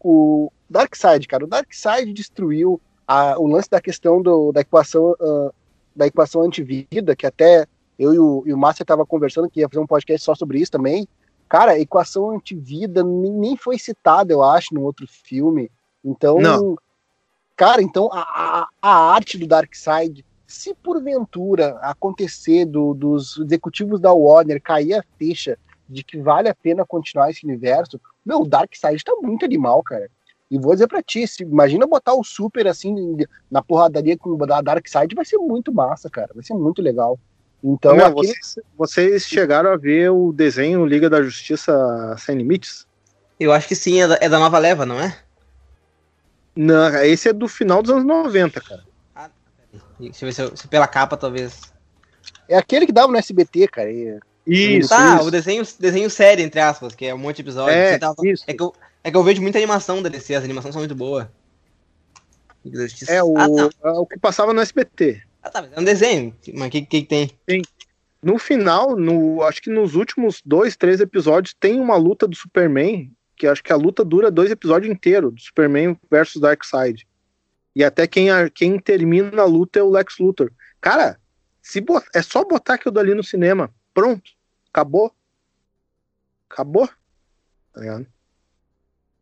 O 0.00 0.50
Darkseid, 0.68 1.26
cara, 1.28 1.44
o 1.44 1.48
Darkseid 1.48 2.12
destruiu 2.12 2.80
a, 3.06 3.38
o 3.38 3.46
lance 3.46 3.68
da 3.68 3.80
questão 3.80 4.22
do, 4.22 4.52
da 4.52 4.60
equação 4.60 5.12
uh, 5.20 5.52
da 5.94 6.06
equação 6.06 6.42
antivida, 6.42 7.16
que 7.16 7.26
até 7.26 7.66
eu 7.98 8.14
e 8.14 8.18
o, 8.18 8.42
e 8.46 8.52
o 8.52 8.58
Márcio 8.58 8.84
tava 8.84 9.04
conversando 9.04 9.50
que 9.50 9.60
ia 9.60 9.68
fazer 9.68 9.82
um 9.82 9.86
podcast 9.86 10.24
só 10.24 10.34
sobre 10.34 10.58
isso 10.58 10.70
também. 10.70 11.06
Cara, 11.48 11.72
a 11.72 11.78
equação 11.78 12.30
antivida 12.30 13.02
nem, 13.02 13.32
nem 13.32 13.56
foi 13.56 13.78
citada, 13.78 14.32
eu 14.32 14.42
acho, 14.42 14.72
no 14.72 14.82
outro 14.82 15.06
filme. 15.06 15.70
Então, 16.04 16.38
Não. 16.38 16.76
cara, 17.56 17.82
então 17.82 18.08
a, 18.12 18.20
a, 18.20 18.68
a 18.80 19.12
arte 19.12 19.36
do 19.36 19.46
Darkseid 19.46 20.24
se 20.46 20.74
porventura 20.74 21.78
acontecer 21.82 22.64
do, 22.64 22.94
dos 22.94 23.38
executivos 23.38 24.00
da 24.00 24.12
Warner 24.12 24.60
cair 24.62 24.94
a 24.94 25.04
ficha 25.18 25.58
de 25.88 26.02
que 26.04 26.18
vale 26.18 26.48
a 26.48 26.54
pena 26.54 26.86
continuar 26.86 27.30
esse 27.30 27.44
universo, 27.44 28.00
meu, 28.30 28.46
Darkseid 28.46 29.02
tá 29.04 29.12
muito 29.20 29.44
animal, 29.44 29.82
cara. 29.82 30.08
E 30.50 30.58
vou 30.58 30.72
dizer 30.72 30.86
pra 30.86 31.02
ti, 31.02 31.26
se, 31.26 31.42
imagina 31.42 31.86
botar 31.86 32.14
o 32.14 32.24
Super 32.24 32.66
assim 32.66 33.16
na 33.50 33.62
porradaria 33.62 34.16
com 34.16 34.30
o 34.30 34.62
Darkseid, 34.62 35.14
vai 35.14 35.24
ser 35.24 35.38
muito 35.38 35.72
massa, 35.72 36.08
cara. 36.08 36.30
Vai 36.34 36.44
ser 36.44 36.54
muito 36.54 36.80
legal. 36.80 37.18
Então, 37.62 37.94
Meu, 37.94 38.06
aquele... 38.06 38.28
vocês, 38.28 38.58
vocês, 38.76 39.26
chegaram 39.26 39.70
a 39.70 39.76
ver 39.76 40.10
o 40.10 40.32
desenho 40.32 40.86
Liga 40.86 41.10
da 41.10 41.22
Justiça 41.22 42.16
Sem 42.18 42.36
Limites? 42.36 42.86
Eu 43.38 43.52
acho 43.52 43.68
que 43.68 43.76
sim, 43.76 44.00
é 44.00 44.08
da, 44.08 44.18
é 44.20 44.28
da 44.28 44.38
nova 44.38 44.58
leva, 44.58 44.86
não 44.86 44.98
é? 44.98 45.16
Não, 46.56 46.88
esse 47.04 47.28
é 47.28 47.32
do 47.32 47.46
final 47.46 47.82
dos 47.82 47.90
anos 47.90 48.04
90, 48.04 48.60
cara. 48.60 48.84
Deixa 49.98 50.24
eu 50.24 50.28
ver 50.28 50.32
se, 50.32 50.42
eu, 50.42 50.56
se 50.56 50.66
pela 50.68 50.88
capa, 50.88 51.16
talvez. 51.16 51.72
É 52.48 52.56
aquele 52.56 52.86
que 52.86 52.92
dava 52.92 53.12
no 53.12 53.18
SBT, 53.18 53.68
cara. 53.68 53.90
E... 53.90 54.18
Isso. 54.50 54.92
Ah, 54.92 55.16
isso. 55.16 55.28
o 55.28 55.30
desenho, 55.30 55.62
desenho 55.78 56.10
série, 56.10 56.42
entre 56.42 56.60
aspas, 56.60 56.94
que 56.94 57.06
é 57.06 57.14
um 57.14 57.18
monte 57.18 57.36
de 57.36 57.42
episódios. 57.42 57.76
É, 57.76 57.98
tava... 57.98 58.16
isso. 58.24 58.44
É, 58.46 58.52
que 58.52 58.62
eu, 58.62 58.74
é 59.04 59.10
que 59.10 59.16
eu 59.16 59.22
vejo 59.22 59.40
muita 59.40 59.58
animação 59.58 60.02
da 60.02 60.08
DC, 60.08 60.34
as 60.34 60.44
animações 60.44 60.74
são 60.74 60.80
muito 60.80 60.94
boas. 60.94 61.26
É 63.08 63.22
o, 63.22 63.38
ah, 63.38 63.48
tá. 63.48 63.88
é 63.88 63.92
o 63.92 64.04
que 64.04 64.18
passava 64.18 64.52
no 64.52 64.60
SBT. 64.60 65.22
Ah, 65.42 65.50
tá, 65.50 65.68
é 65.72 65.80
um 65.80 65.84
desenho. 65.84 66.34
Mas 66.54 66.68
o 66.68 66.70
que, 66.70 66.82
que, 66.82 67.02
que 67.02 67.06
tem? 67.06 67.30
Tem. 67.46 67.62
No 68.22 68.38
final, 68.38 68.96
no, 68.96 69.42
acho 69.42 69.62
que 69.62 69.70
nos 69.70 69.94
últimos 69.94 70.42
dois, 70.44 70.76
três 70.76 71.00
episódios, 71.00 71.54
tem 71.54 71.80
uma 71.80 71.96
luta 71.96 72.26
do 72.26 72.36
Superman, 72.36 73.10
que 73.36 73.46
acho 73.46 73.62
que 73.62 73.72
a 73.72 73.76
luta 73.76 74.04
dura 74.04 74.30
dois 74.30 74.50
episódios 74.50 74.92
inteiros, 74.92 75.32
do 75.32 75.40
Superman 75.40 75.96
versus 76.10 76.42
Darkseid. 76.42 77.06
E 77.74 77.82
até 77.82 78.06
quem, 78.06 78.28
quem 78.54 78.78
termina 78.78 79.40
a 79.40 79.46
luta 79.46 79.78
é 79.78 79.82
o 79.82 79.88
Lex 79.88 80.18
Luthor. 80.18 80.50
Cara, 80.80 81.18
se 81.62 81.80
bot... 81.80 82.04
é 82.14 82.20
só 82.20 82.44
botar 82.44 82.74
aquilo 82.74 82.92
dali 82.92 83.14
no 83.14 83.24
cinema. 83.24 83.72
Pronto. 83.94 84.30
Acabou. 84.72 85.12
Acabou. 86.48 86.88
Tá 87.72 87.80
ligado? 87.80 88.06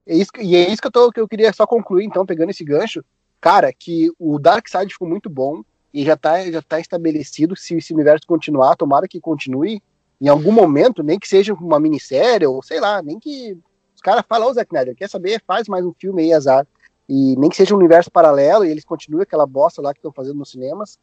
É 0.06 0.14
isso, 0.14 0.30
e 0.40 0.56
é 0.56 0.70
isso 0.70 0.80
que 0.80 0.86
eu, 0.86 0.92
tô, 0.92 1.12
que 1.12 1.20
eu 1.20 1.28
queria 1.28 1.52
só 1.52 1.66
concluir, 1.66 2.04
então, 2.04 2.24
pegando 2.24 2.50
esse 2.50 2.64
gancho. 2.64 3.04
Cara, 3.40 3.72
que 3.72 4.10
o 4.18 4.38
Dark 4.38 4.66
Side 4.68 4.92
ficou 4.92 5.08
muito 5.08 5.28
bom 5.28 5.62
e 5.92 6.04
já 6.04 6.16
tá, 6.16 6.50
já 6.50 6.62
tá 6.62 6.80
estabelecido 6.80 7.54
se 7.54 7.76
esse 7.76 7.92
universo 7.92 8.26
continuar, 8.26 8.76
tomara 8.76 9.06
que 9.06 9.20
continue 9.20 9.82
em 10.20 10.28
algum 10.28 10.50
momento, 10.50 11.02
nem 11.02 11.18
que 11.18 11.28
seja 11.28 11.54
uma 11.54 11.78
minissérie, 11.78 12.46
ou 12.46 12.62
sei 12.62 12.80
lá, 12.80 13.00
nem 13.02 13.20
que 13.20 13.56
os 13.94 14.00
caras 14.00 14.24
falam, 14.28 14.48
ô 14.48 14.52
Zack 14.52 14.72
Snyder, 14.72 14.96
quer 14.96 15.08
saber? 15.08 15.42
Faz 15.46 15.68
mais 15.68 15.84
um 15.84 15.92
filme 15.92 16.22
aí, 16.22 16.32
azar 16.32 16.66
e 17.08 17.34
nem 17.36 17.48
que 17.48 17.56
seja 17.56 17.74
um 17.74 17.78
universo 17.78 18.10
paralelo 18.10 18.64
e 18.64 18.70
eles 18.70 18.84
continuem 18.84 19.22
aquela 19.22 19.46
bosta 19.46 19.80
lá 19.80 19.94
que 19.94 19.98
estão 19.98 20.12
fazendo 20.12 20.36
nos 20.36 20.50
cinemas, 20.50 20.98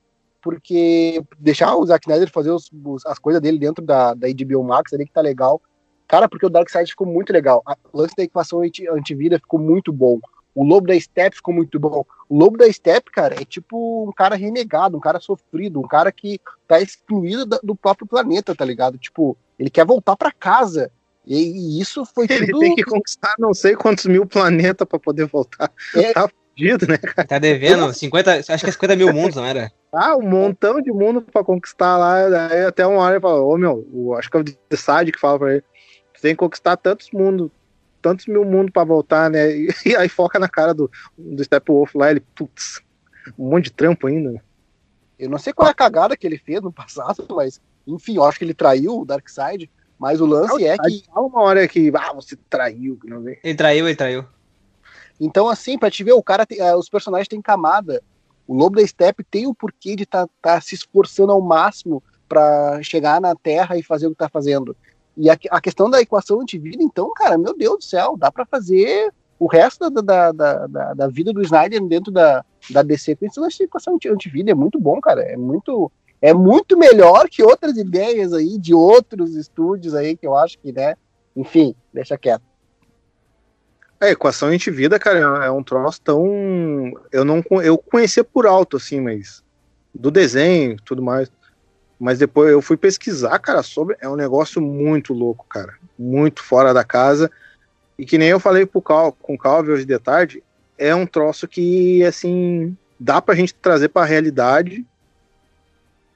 porque 0.45 1.23
deixar 1.39 1.75
o 1.75 1.83
Zack 1.87 2.07
Snyder 2.07 2.29
fazer 2.29 2.51
os, 2.51 2.69
os, 2.85 3.03
as 3.07 3.17
coisas 3.17 3.41
dele 3.41 3.57
dentro 3.57 3.83
da, 3.83 4.13
da 4.13 4.27
HBO 4.27 4.63
Max 4.63 4.93
ali 4.93 5.03
que 5.03 5.11
tá 5.11 5.21
legal. 5.21 5.59
Cara, 6.07 6.29
porque 6.29 6.45
o 6.45 6.51
Darkseid 6.51 6.87
ficou 6.87 7.07
muito 7.07 7.33
legal. 7.33 7.63
O 7.91 7.97
lance 7.97 8.15
da 8.15 8.21
equação 8.21 8.61
antivida 8.91 9.39
ficou 9.39 9.59
muito 9.59 9.91
bom. 9.91 10.19
O 10.53 10.63
Lobo 10.63 10.85
da 10.85 10.99
Steppe 10.99 11.37
ficou 11.37 11.51
muito 11.51 11.79
bom. 11.79 12.05
O 12.29 12.37
Lobo 12.37 12.57
da 12.57 12.71
Steppe, 12.71 13.09
cara, 13.09 13.41
é 13.41 13.43
tipo 13.43 14.07
um 14.07 14.11
cara 14.11 14.35
renegado, 14.35 14.95
um 14.95 14.99
cara 14.99 15.19
sofrido, 15.19 15.79
um 15.79 15.87
cara 15.87 16.11
que 16.11 16.39
tá 16.67 16.79
excluído 16.79 17.47
do 17.63 17.75
próprio 17.75 18.05
planeta, 18.05 18.53
tá 18.53 18.63
ligado? 18.63 18.99
Tipo, 18.99 19.35
ele 19.57 19.71
quer 19.71 19.83
voltar 19.83 20.15
para 20.15 20.31
casa. 20.31 20.91
E, 21.25 21.37
e 21.37 21.81
isso 21.81 22.05
foi 22.05 22.27
Ele 22.29 22.51
tudo... 22.51 22.59
tem 22.59 22.75
que 22.75 22.83
conquistar 22.83 23.33
não 23.39 23.51
sei 23.51 23.75
quantos 23.75 24.05
mil 24.05 24.27
planetas 24.27 24.87
para 24.87 24.99
poder 24.99 25.25
voltar. 25.25 25.71
É... 25.95 26.13
Tá 26.13 26.29
fudido, 26.55 26.87
né, 26.87 26.97
cara? 26.97 27.27
Tá 27.27 27.37
devendo 27.37 27.93
50, 27.93 28.37
acho 28.37 28.63
que 28.63 28.69
é 28.69 28.71
50 28.71 28.95
mil 28.95 29.13
mundos, 29.13 29.35
não 29.35 29.45
era? 29.45 29.71
Ah, 29.93 30.15
um 30.15 30.27
montão 30.27 30.81
de 30.81 30.91
mundo 30.91 31.21
para 31.21 31.43
conquistar 31.43 31.97
lá. 31.97 32.29
Daí 32.29 32.65
até 32.65 32.87
uma 32.87 33.01
hora 33.01 33.15
ele 33.15 33.21
fala, 33.21 33.41
ô 33.41 33.53
oh, 33.53 33.57
meu, 33.57 33.87
o, 33.91 34.15
acho 34.15 34.29
que 34.29 34.37
é 34.37 34.39
o 34.39 34.43
Decide 34.43 35.11
que 35.11 35.19
fala 35.19 35.37
pra 35.37 35.51
ele. 35.53 35.63
Você 36.13 36.21
tem 36.21 36.31
que 36.31 36.39
conquistar 36.39 36.77
tantos 36.77 37.11
mundos, 37.11 37.51
tantos 38.01 38.25
mil 38.25 38.45
mundos 38.45 38.71
para 38.71 38.83
voltar, 38.83 39.29
né? 39.29 39.51
E, 39.51 39.69
e, 39.85 39.95
aí 39.95 40.09
foca 40.09 40.39
na 40.39 40.49
cara 40.49 40.73
do, 40.73 40.89
do 41.17 41.43
Steppenwolf 41.43 41.93
lá, 41.95 42.11
ele, 42.11 42.21
putz, 42.35 42.81
um 43.37 43.49
monte 43.49 43.65
de 43.65 43.73
trampo 43.73 44.07
ainda. 44.07 44.41
Eu 45.19 45.29
não 45.29 45.37
sei 45.37 45.53
qual 45.53 45.67
é 45.67 45.71
a 45.71 45.75
cagada 45.75 46.17
que 46.17 46.25
ele 46.25 46.37
fez 46.37 46.61
no 46.61 46.71
passado, 46.71 47.25
mas 47.29 47.61
enfim, 47.87 48.15
eu 48.15 48.23
acho 48.23 48.37
que 48.39 48.45
ele 48.45 48.53
traiu 48.53 48.99
o 48.99 49.05
Darkseid. 49.05 49.69
Mas 49.97 50.19
o 50.19 50.25
lance 50.25 50.65
é 50.65 50.77
que. 50.77 51.03
Há 51.09 51.21
uma 51.21 51.41
hora 51.41 51.65
que. 51.69 51.89
Ah, 51.95 52.11
você 52.13 52.35
traiu. 52.49 52.99
Não 53.05 53.21
vê. 53.21 53.39
Ele 53.41 53.55
traiu, 53.55 53.87
ele 53.87 53.95
traiu. 53.95 54.25
Então, 55.20 55.47
assim, 55.47 55.78
pra 55.78 55.91
te 55.91 56.03
ver, 56.03 56.13
o 56.13 56.24
cara 56.24 56.45
tem, 56.45 56.61
uh, 56.61 56.78
os 56.78 56.89
personagens 56.89 57.28
têm 57.28 57.41
camada. 57.41 58.01
O 58.47 58.53
Lobo 58.53 58.76
da 58.76 58.86
Steppe 58.86 59.24
tem 59.24 59.47
o 59.47 59.55
porquê 59.55 59.95
de 59.95 60.03
estar 60.03 60.28
tá, 60.28 60.55
tá 60.55 60.61
se 60.61 60.76
esforçando 60.76 61.32
ao 61.32 61.41
máximo 61.41 62.03
para 62.28 62.82
chegar 62.84 63.22
na 63.22 63.36
Terra 63.36 63.78
e 63.78 63.84
fazer 63.84 64.07
o 64.07 64.11
que 64.11 64.18
tá 64.18 64.30
fazendo. 64.30 64.76
E 65.18 65.30
a, 65.30 65.38
a 65.51 65.61
questão 65.61 65.89
da 65.89 66.01
equação 66.01 66.41
antivida, 66.41 66.84
então, 66.84 67.11
cara, 67.13 67.38
meu 67.38 67.55
Deus 67.55 67.78
do 67.78 67.84
céu, 67.84 68.16
dá 68.18 68.32
para 68.32 68.45
fazer 68.45 69.13
o 69.39 69.47
resto 69.47 69.89
da, 69.89 70.32
da, 70.32 70.68
da, 70.68 70.93
da, 70.93 71.07
vida 71.07 71.32
do 71.34 71.41
Snyder 71.41 71.82
dentro 71.88 72.11
da, 72.11 72.43
da 72.70 72.82
DC 72.82 73.16
pensando 73.16 73.45
nessa 73.45 73.63
equação 73.63 73.97
antivida. 74.09 74.51
É 74.51 74.55
muito 74.55 74.80
bom, 74.80 74.99
cara. 74.99 75.22
É 75.22 75.38
muito 75.38 75.91
é 76.22 76.34
muito 76.34 76.78
melhor 76.78 77.30
que 77.30 77.43
outras 77.43 77.78
ideias 77.78 78.34
aí 78.34 78.57
de 78.57 78.74
outros 78.74 79.36
estúdios 79.36 79.93
aí 79.93 80.16
que 80.16 80.26
eu 80.26 80.36
acho 80.36 80.57
que, 80.59 80.72
né? 80.72 80.95
Enfim, 81.36 81.76
deixa 81.93 82.18
quieto. 82.18 82.43
A 83.99 84.09
equação 84.09 84.49
antivida, 84.49 84.99
cara, 84.99 85.45
é 85.45 85.51
um 85.51 85.63
troço 85.63 86.01
tão. 86.01 86.93
Eu 87.11 87.23
não 87.23 87.43
eu 87.63 87.77
conhecia 87.77 88.23
por 88.23 88.45
alto, 88.45 88.77
assim, 88.77 88.99
mas. 88.99 89.43
Do 89.93 90.11
desenho 90.11 90.77
tudo 90.83 91.01
mais. 91.01 91.31
Mas 91.97 92.19
depois 92.19 92.51
eu 92.51 92.61
fui 92.61 92.75
pesquisar, 92.75 93.39
cara, 93.39 93.63
sobre. 93.63 93.95
É 94.01 94.09
um 94.09 94.15
negócio 94.15 94.61
muito 94.61 95.13
louco, 95.13 95.45
cara. 95.47 95.75
Muito 95.97 96.43
fora 96.43 96.73
da 96.73 96.83
casa. 96.83 97.31
E 97.97 98.05
que 98.05 98.17
nem 98.17 98.29
eu 98.29 98.39
falei 98.39 98.65
pro 98.65 98.81
Cal, 98.81 99.13
com 99.13 99.35
o 99.35 99.37
Calvi 99.37 99.71
hoje 99.71 99.85
de 99.85 99.97
tarde, 99.97 100.43
é 100.77 100.93
um 100.93 101.07
troço 101.07 101.47
que, 101.47 102.03
assim, 102.03 102.77
dá 102.99 103.21
pra 103.21 103.35
gente 103.35 103.53
trazer 103.53 103.87
pra 103.87 104.03
realidade 104.03 104.85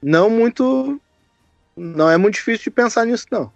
não 0.02 0.30
muito. 0.30 1.00
Não 1.76 2.10
é 2.10 2.16
muito 2.16 2.34
difícil 2.34 2.64
de 2.64 2.70
pensar 2.70 3.06
nisso, 3.06 3.26
não. 3.30 3.52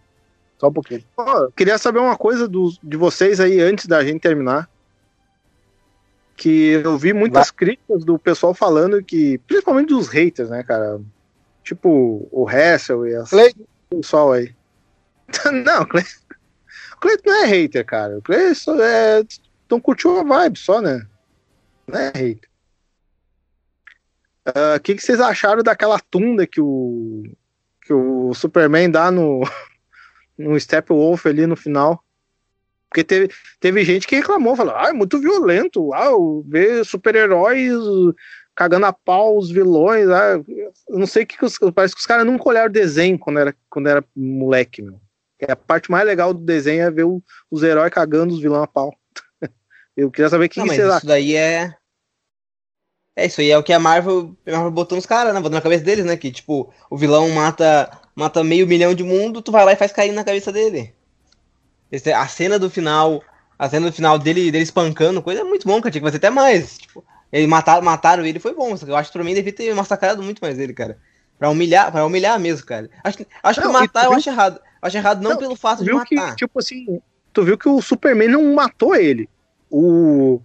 Só 0.58 0.68
um 0.68 0.72
pouquinho. 0.72 1.04
Oh, 1.16 1.50
queria 1.52 1.78
saber 1.78 1.98
uma 1.98 2.16
coisa 2.16 2.46
do, 2.48 2.72
de 2.82 2.96
vocês 2.96 3.40
aí 3.40 3.60
antes 3.60 3.86
da 3.86 4.04
gente 4.04 4.20
terminar. 4.20 4.68
Que 6.36 6.80
eu 6.84 6.98
vi 6.98 7.12
muitas 7.12 7.48
Vai. 7.48 7.56
críticas 7.56 8.04
do 8.04 8.18
pessoal 8.18 8.54
falando 8.54 9.02
que, 9.02 9.38
principalmente 9.46 9.88
dos 9.88 10.08
haters, 10.08 10.50
né, 10.50 10.62
cara? 10.62 11.00
Tipo 11.62 12.28
o 12.30 12.50
Hessel 12.50 13.06
e 13.06 13.14
as, 13.14 13.32
o 13.32 13.96
pessoal 13.96 14.32
aí. 14.32 14.54
não, 15.64 15.82
o 15.82 15.86
o 16.94 17.00
Clay 17.00 17.18
não 17.24 17.44
é 17.44 17.46
hater, 17.46 17.84
cara. 17.84 18.18
O 18.18 18.54
só 18.54 18.74
é. 18.82 19.22
Então 19.66 19.80
curtiu 19.80 20.18
a 20.18 20.22
vibe 20.22 20.58
só, 20.58 20.80
né? 20.80 21.06
Não 21.86 21.98
é 21.98 22.06
hater. 22.14 22.48
O 24.46 24.50
uh, 24.50 24.80
que, 24.82 24.94
que 24.94 25.02
vocês 25.02 25.20
acharam 25.20 25.62
daquela 25.62 25.98
tunda 25.98 26.46
que 26.46 26.60
o, 26.60 27.24
que 27.82 27.92
o 27.92 28.34
Superman 28.34 28.90
dá 28.90 29.10
no, 29.10 29.42
no 30.36 30.58
Steppenwolf 30.58 31.26
ali 31.26 31.46
no 31.46 31.56
final? 31.56 32.02
Porque 32.88 33.02
teve, 33.02 33.28
teve 33.58 33.84
gente 33.84 34.06
que 34.06 34.16
reclamou, 34.16 34.54
falou, 34.54 34.74
ah, 34.76 34.90
é 34.90 34.92
muito 34.92 35.18
violento, 35.18 35.92
ah, 35.92 36.10
ver 36.46 36.84
super-heróis 36.84 37.72
cagando 38.54 38.86
a 38.86 38.92
pau 38.92 39.36
os 39.36 39.50
vilões, 39.50 40.08
ah, 40.08 40.40
não 40.88 41.06
sei 41.06 41.24
o 41.24 41.26
que, 41.26 41.36
que 41.36 41.44
os, 41.44 41.58
parece 41.74 41.94
que 41.94 42.00
os 42.00 42.06
caras 42.06 42.24
nunca 42.24 42.48
olharam 42.48 42.68
o 42.68 42.72
desenho 42.72 43.18
quando 43.18 43.40
era, 43.40 43.54
quando 43.68 43.88
era 43.88 44.04
moleque, 44.14 44.80
meu. 44.80 45.00
É 45.40 45.52
a 45.52 45.56
parte 45.56 45.90
mais 45.90 46.06
legal 46.06 46.32
do 46.32 46.40
desenho 46.40 46.82
é 46.82 46.90
ver 46.90 47.04
o, 47.04 47.20
os 47.50 47.62
heróis 47.62 47.92
cagando 47.92 48.32
os 48.32 48.40
vilões 48.40 48.62
a 48.62 48.66
pau. 48.68 48.94
eu 49.96 50.10
queria 50.10 50.28
saber 50.28 50.44
o 50.44 50.48
que, 50.48 50.60
não, 50.60 50.68
que 50.68 50.76
você 50.76 50.86
Isso 50.86 51.06
daí 51.06 51.34
é 51.34 51.74
é, 53.16 53.26
isso 53.26 53.40
aí 53.40 53.50
é 53.50 53.58
o 53.58 53.62
que 53.62 53.72
a 53.72 53.78
Marvel, 53.78 54.36
a 54.46 54.50
Marvel 54.50 54.70
botou 54.72 54.96
nos 54.96 55.06
caras, 55.06 55.32
né? 55.32 55.40
Botou 55.40 55.54
na 55.54 55.62
cabeça 55.62 55.84
deles, 55.84 56.04
né? 56.04 56.16
Que, 56.16 56.32
tipo, 56.32 56.72
o 56.90 56.96
vilão 56.96 57.28
mata, 57.30 57.88
mata 58.14 58.44
meio 58.44 58.66
milhão 58.66 58.94
de 58.94 59.02
mundo, 59.02 59.42
tu 59.42 59.50
vai 59.50 59.64
lá 59.64 59.72
e 59.72 59.76
faz 59.76 59.92
cair 59.92 60.12
na 60.12 60.24
cabeça 60.24 60.52
dele. 60.52 60.94
Esse, 61.90 62.12
a 62.12 62.26
cena 62.26 62.58
do 62.58 62.70
final, 62.70 63.22
a 63.58 63.68
cena 63.68 63.86
do 63.86 63.92
final 63.92 64.18
dele, 64.18 64.50
dele 64.50 64.64
espancando, 64.64 65.22
coisa 65.22 65.40
é 65.40 65.44
muito 65.44 65.66
bom, 65.66 65.80
cara. 65.80 65.90
Tinha 65.90 66.00
que 66.00 66.06
fazer 66.06 66.16
até 66.16 66.30
mais. 66.30 66.78
Tipo, 66.78 67.04
ele 67.32 67.46
mataram, 67.46 67.82
mataram 67.82 68.24
ele, 68.24 68.38
foi 68.38 68.54
bom. 68.54 68.74
Eu 68.86 68.96
acho 68.96 69.10
que 69.10 69.18
pra 69.18 69.24
mim 69.24 69.34
devia 69.34 69.52
ter 69.52 69.74
massacrado 69.74 70.22
muito 70.22 70.40
mais 70.40 70.58
ele, 70.58 70.72
cara. 70.72 70.98
Pra 71.38 71.50
humilhar, 71.50 71.90
pra 71.90 72.04
humilhar 72.06 72.38
mesmo, 72.38 72.66
cara. 72.66 72.88
Acho, 73.02 73.26
acho 73.42 73.60
não, 73.60 73.66
que 73.68 73.72
matar 73.72 74.04
eu 74.04 74.10
viu? 74.10 74.18
acho 74.18 74.30
errado. 74.30 74.56
Eu 74.56 74.86
acho 74.86 74.96
errado 74.96 75.22
não, 75.22 75.30
não 75.32 75.38
pelo 75.38 75.56
fato 75.56 75.84
de 75.84 75.92
matar. 75.92 76.30
Que, 76.30 76.36
tipo 76.36 76.58
assim, 76.58 77.00
tu 77.32 77.44
viu 77.44 77.58
que 77.58 77.68
o 77.68 77.82
Superman 77.82 78.28
não 78.28 78.54
matou 78.54 78.94
ele. 78.94 79.28
O 79.70 80.40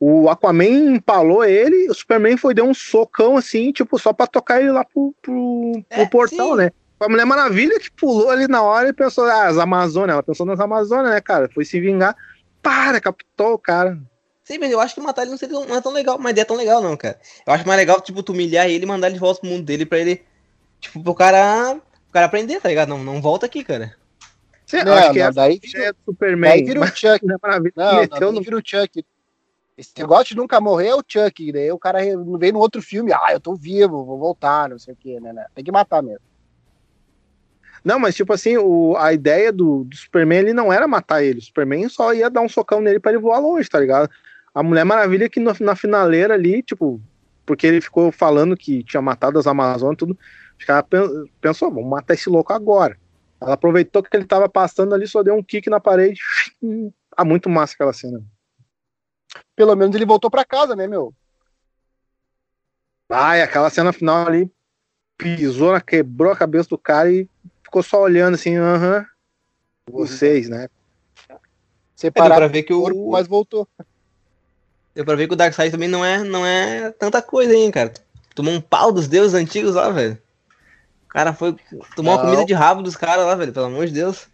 o 0.00 0.28
Aquaman 0.28 0.94
empalou 0.94 1.44
ele, 1.44 1.90
o 1.90 1.94
Superman 1.94 2.36
foi 2.36 2.54
deu 2.54 2.64
um 2.64 2.74
socão 2.74 3.36
assim, 3.36 3.72
tipo, 3.72 3.98
só 3.98 4.12
pra 4.12 4.28
tocar 4.28 4.60
ele 4.60 4.70
lá 4.70 4.84
pro, 4.84 5.12
pro, 5.20 5.72
pro 5.88 6.00
é, 6.00 6.06
portal, 6.06 6.50
sim. 6.50 6.56
né? 6.56 6.70
A 7.00 7.08
Mulher 7.08 7.24
Maravilha 7.24 7.78
que 7.78 7.90
pulou 7.90 8.30
ali 8.30 8.48
na 8.48 8.62
hora 8.62 8.88
e 8.88 8.92
pensou, 8.92 9.24
ah, 9.24 9.46
as 9.46 9.56
Amazonas, 9.56 10.14
ela 10.14 10.22
pensou 10.22 10.44
nas 10.44 10.58
Amazonas, 10.58 11.12
né, 11.12 11.20
cara? 11.20 11.48
Foi 11.48 11.64
se 11.64 11.80
vingar, 11.80 12.16
para, 12.62 13.00
captou 13.00 13.52
o 13.52 13.58
cara. 13.58 13.98
Sim, 14.42 14.58
mas 14.58 14.70
eu 14.70 14.80
acho 14.80 14.94
que 14.94 15.00
matar 15.00 15.22
ele 15.22 15.30
não, 15.30 15.38
seria, 15.38 15.54
não 15.54 15.76
é 15.76 15.80
tão 15.80 15.92
legal, 15.92 16.16
uma 16.16 16.30
ideia 16.30 16.44
tão 16.44 16.56
legal, 16.56 16.82
não, 16.82 16.96
cara. 16.96 17.20
Eu 17.46 17.52
acho 17.52 17.66
mais 17.66 17.78
legal, 17.78 18.00
tipo, 18.00 18.22
tu 18.22 18.32
humilhar 18.32 18.66
ele 18.66 18.84
e 18.84 18.86
mandar 18.86 19.08
ele 19.08 19.14
de 19.14 19.20
volta 19.20 19.40
pro 19.40 19.50
mundo 19.50 19.64
dele 19.64 19.84
pra 19.84 19.98
ele, 19.98 20.24
tipo, 20.80 21.02
pro 21.02 21.14
cara, 21.14 21.74
pro 21.74 22.12
cara 22.12 22.26
aprender, 22.26 22.60
tá 22.60 22.68
ligado? 22.68 22.88
Não, 22.88 23.04
não 23.04 23.20
volta 23.20 23.46
aqui, 23.46 23.62
cara. 23.62 23.94
Você 24.66 24.82
não, 24.82 24.92
acho 24.94 25.12
que 25.12 25.18
não, 25.18 25.26
é 25.26 25.32
daí, 25.32 25.60
é 25.76 25.92
Superman. 26.04 26.50
Daí 26.50 26.64
vira 26.64 26.80
o 26.80 26.86
Chuck. 26.86 27.24
Não, 27.24 27.38
não, 28.20 28.32
não, 28.32 28.42
vira 28.42 28.56
o 28.56 28.62
Chuck. 28.64 29.04
Esse 29.76 29.92
negócio 29.98 30.26
de 30.26 30.36
nunca 30.36 30.60
morrer 30.60 30.88
é 30.88 30.94
o 30.94 31.04
Chuck, 31.06 31.52
daí 31.52 31.70
o 31.70 31.78
cara 31.78 32.00
vem 32.38 32.50
no 32.50 32.58
outro 32.58 32.82
filme, 32.82 33.12
ah, 33.12 33.28
eu 33.30 33.38
tô 33.38 33.54
vivo, 33.54 34.04
vou 34.04 34.18
voltar, 34.18 34.68
não 34.68 34.78
sei 34.78 34.92
o 34.92 34.96
que, 34.96 35.20
né, 35.20 35.32
né? 35.32 35.46
Tem 35.54 35.62
que 35.62 35.70
matar 35.70 36.02
mesmo. 36.02 36.27
Não, 37.84 37.98
mas 37.98 38.14
tipo 38.14 38.32
assim, 38.32 38.56
o, 38.56 38.96
a 38.96 39.12
ideia 39.12 39.52
do, 39.52 39.84
do, 39.84 39.96
Superman 39.96 40.38
ele 40.38 40.52
não 40.52 40.72
era 40.72 40.86
matar 40.88 41.22
ele. 41.22 41.38
O 41.38 41.42
Superman 41.42 41.88
só 41.88 42.12
ia 42.12 42.30
dar 42.30 42.40
um 42.40 42.48
socão 42.48 42.80
nele 42.80 43.00
para 43.00 43.12
ele 43.12 43.20
voar 43.20 43.38
longe, 43.38 43.68
tá 43.68 43.78
ligado? 43.78 44.10
A 44.54 44.62
Mulher 44.62 44.84
Maravilha 44.84 45.28
que 45.28 45.40
no, 45.40 45.52
na 45.60 45.76
finaleira 45.76 46.34
ali, 46.34 46.62
tipo, 46.62 47.00
porque 47.46 47.66
ele 47.66 47.80
ficou 47.80 48.10
falando 48.10 48.56
que 48.56 48.82
tinha 48.84 49.02
matado 49.02 49.38
as 49.38 49.46
Amazonas 49.46 49.96
tudo, 49.96 50.18
ficava, 50.58 50.86
pensou, 51.40 51.70
vamos 51.70 51.88
matar 51.88 52.14
esse 52.14 52.28
louco 52.28 52.52
agora. 52.52 52.96
Ela 53.40 53.54
aproveitou 53.54 54.02
que 54.02 54.16
ele 54.16 54.24
tava 54.24 54.48
passando 54.48 54.94
ali, 54.94 55.06
só 55.06 55.22
deu 55.22 55.34
um 55.34 55.42
kick 55.42 55.70
na 55.70 55.78
parede. 55.78 56.20
ah, 57.16 57.24
muito 57.24 57.48
massa 57.48 57.74
aquela 57.74 57.92
cena 57.92 58.20
pelo 59.58 59.74
menos 59.74 59.94
ele 59.96 60.06
voltou 60.06 60.30
para 60.30 60.44
casa, 60.44 60.76
né, 60.76 60.86
meu? 60.86 61.12
Ai, 63.10 63.42
aquela 63.42 63.68
cena 63.70 63.92
final 63.92 64.26
ali, 64.26 64.48
pisou, 65.16 65.78
quebrou 65.80 66.32
a 66.32 66.36
cabeça 66.36 66.68
do 66.68 66.78
cara 66.78 67.10
e 67.10 67.28
ficou 67.68 67.82
só 67.82 68.00
olhando 68.00 68.34
assim, 68.34 68.56
aham. 68.56 69.06
Vocês, 69.90 70.48
né? 70.48 70.68
Separado 71.94 72.34
é, 72.34 72.36
pra 72.36 72.46
ver 72.48 72.62
que 72.62 72.72
o 72.72 72.80
corpo, 72.80 73.10
mas 73.10 73.26
voltou. 73.26 73.68
Deu 74.94 75.04
pra 75.04 75.14
ver 75.14 75.28
que 75.28 75.34
o 75.34 75.36
Darkseid 75.36 75.70
também 75.70 75.88
não 75.88 76.04
é, 76.04 76.24
não 76.24 76.44
é 76.44 76.90
tanta 76.92 77.22
coisa, 77.22 77.54
hein, 77.54 77.70
cara. 77.70 77.92
Tomou 78.34 78.52
um 78.52 78.60
pau 78.60 78.92
dos 78.92 79.08
deuses 79.08 79.34
antigos 79.34 79.74
lá, 79.74 79.90
velho. 79.90 80.18
O 81.04 81.08
cara 81.08 81.32
foi. 81.32 81.56
Tomou 81.94 82.12
não. 82.14 82.20
uma 82.20 82.20
comida 82.20 82.44
de 82.44 82.52
rabo 82.52 82.82
dos 82.82 82.96
caras 82.96 83.26
lá, 83.26 83.34
velho, 83.34 83.52
pelo 83.52 83.66
amor 83.66 83.86
de 83.86 83.92
Deus. 83.92 84.28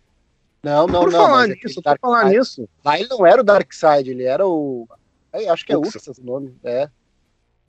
Não, 0.62 0.86
não, 0.86 1.04
por 1.04 1.12
não. 1.12 1.26
Falar 1.26 1.46
nisso, 1.48 1.82
por 1.82 1.98
falar 1.98 2.24
nisso. 2.24 2.68
Lá 2.84 2.98
ele 2.98 3.08
não 3.08 3.26
era 3.26 3.40
o 3.40 3.44
Darkseid, 3.44 4.10
ele 4.10 4.24
era 4.24 4.46
o. 4.46 4.88
Eu 5.32 5.52
acho 5.52 5.64
que 5.64 5.72
é 5.72 5.76
Uxas 5.76 6.18
o 6.18 6.24
nome. 6.24 6.56
É. 6.62 6.88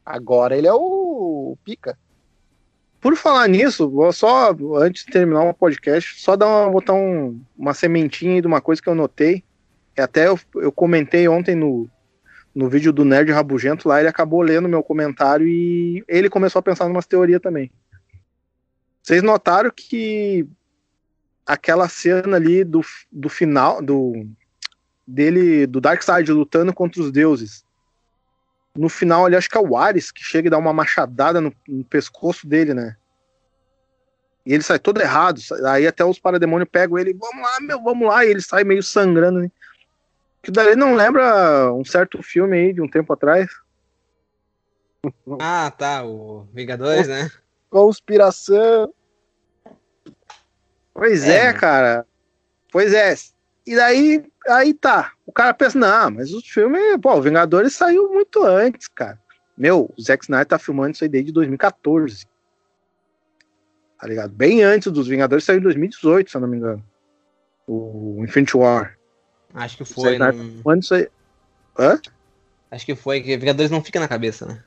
Agora 0.05 0.55
ele 0.55 0.67
é 0.67 0.73
o 0.73 1.57
Pica. 1.63 1.97
Por 3.05 3.15
falar 3.15 3.47
nisso, 3.47 3.87
vou 3.87 4.11
só, 4.11 4.49
antes 4.77 5.05
de 5.05 5.11
terminar 5.11 5.43
o 5.43 5.53
podcast, 5.53 6.19
só 6.19 6.35
dar 6.35 6.47
uma, 6.47 6.71
botar 6.71 6.93
um, 6.93 7.39
uma 7.55 7.71
sementinha 7.71 8.41
de 8.41 8.47
uma 8.47 8.59
coisa 8.59 8.81
que 8.81 8.89
eu 8.89 8.95
notei. 8.95 9.43
E 9.95 10.01
até 10.01 10.27
eu, 10.27 10.39
eu 10.55 10.71
comentei 10.71 11.27
ontem 11.27 11.53
no, 11.53 11.87
no 12.55 12.67
vídeo 12.67 12.91
do 12.91 13.05
Nerd 13.05 13.31
Rabugento 13.31 13.87
lá, 13.87 13.99
ele 13.99 14.09
acabou 14.09 14.41
lendo 14.41 14.67
meu 14.67 14.81
comentário 14.81 15.47
e 15.47 16.03
ele 16.07 16.31
começou 16.31 16.59
a 16.59 16.63
pensar 16.63 16.87
em 16.87 16.89
umas 16.89 17.05
teorias 17.05 17.39
também. 17.39 17.69
Vocês 19.03 19.21
notaram 19.21 19.69
que 19.69 20.47
aquela 21.45 21.87
cena 21.87 22.37
ali 22.37 22.63
do, 22.63 22.81
do 23.11 23.29
final 23.29 23.83
do 23.83 24.27
dele 25.05 25.67
do 25.67 25.79
Darkseid 25.79 26.31
lutando 26.31 26.73
contra 26.73 27.03
os 27.03 27.11
deuses. 27.11 27.63
No 28.75 28.89
final 28.89 29.25
ali 29.25 29.35
acho 29.35 29.49
que 29.49 29.57
é 29.57 29.61
o 29.61 29.77
Ares 29.77 30.11
que 30.11 30.23
chega 30.23 30.47
e 30.47 30.51
dá 30.51 30.57
uma 30.57 30.73
machadada 30.73 31.39
no, 31.39 31.53
no 31.67 31.83
pescoço 31.85 32.45
dele, 32.45 32.73
né? 32.73 32.97
E 34.45 34.53
ele 34.53 34.61
sai 34.61 34.77
todo 34.77 35.01
errado. 35.01 35.39
Aí 35.67 35.87
até 35.87 36.03
os 36.03 36.19
parademônios 36.19 36.69
pegam 36.69 36.97
ele, 36.97 37.13
vamos 37.13 37.41
lá, 37.41 37.59
meu, 37.61 37.81
vamos 37.81 38.07
lá, 38.07 38.25
e 38.25 38.29
ele 38.29 38.41
sai 38.41 38.63
meio 38.63 38.83
sangrando. 38.83 39.39
Né? 39.39 39.51
Que 40.43 40.51
daí 40.51 40.75
não 40.75 40.93
lembra 40.93 41.73
um 41.73 41.83
certo 41.83 42.21
filme 42.21 42.57
aí 42.57 42.73
de 42.73 42.81
um 42.81 42.87
tempo 42.87 43.11
atrás? 43.13 43.49
Ah, 45.39 45.71
tá, 45.75 46.03
o 46.03 46.47
Vingadores, 46.53 47.07
né? 47.07 47.31
Conspiração. 47.69 48.93
Pois 50.93 51.27
é, 51.27 51.47
é 51.47 51.53
cara. 51.53 52.05
Pois 52.71 52.93
é. 52.93 53.15
E 53.65 53.75
daí, 53.75 54.23
aí 54.47 54.73
tá. 54.73 55.13
O 55.25 55.31
cara 55.31 55.53
pensa, 55.53 55.77
não, 55.77 56.11
mas 56.11 56.33
o 56.33 56.41
filme, 56.41 56.79
pô, 56.99 57.15
o 57.15 57.21
Vingadores 57.21 57.73
saiu 57.73 58.11
muito 58.13 58.43
antes, 58.43 58.87
cara. 58.87 59.19
Meu, 59.57 59.91
o 59.97 60.01
Zack 60.01 60.25
Snyder 60.25 60.45
tá 60.45 60.59
filmando 60.59 60.91
isso 60.91 61.03
aí 61.03 61.09
desde 61.09 61.31
2014. 61.31 62.27
Tá 63.99 64.07
ligado? 64.07 64.31
Bem 64.31 64.61
antes 64.61 64.91
dos 64.91 65.07
Vingadores 65.07 65.45
saiu 65.45 65.59
em 65.59 65.63
2018, 65.63 66.29
se 66.29 66.37
eu 66.37 66.41
não 66.41 66.47
me 66.47 66.57
engano. 66.57 66.83
O 67.67 68.23
Infinity 68.23 68.55
War. 68.55 68.97
Acho 69.53 69.77
que 69.77 69.85
foi. 69.85 70.17
Não... 70.19 70.61
Quando 70.61 70.83
isso 70.83 70.93
aí. 70.93 71.07
Hã? 71.79 71.99
Acho 72.69 72.85
que 72.85 72.95
foi, 72.95 73.21
que 73.21 73.37
Vingadores 73.37 73.71
não 73.71 73.83
fica 73.83 73.99
na 73.99 74.07
cabeça, 74.07 74.45
né? 74.45 74.63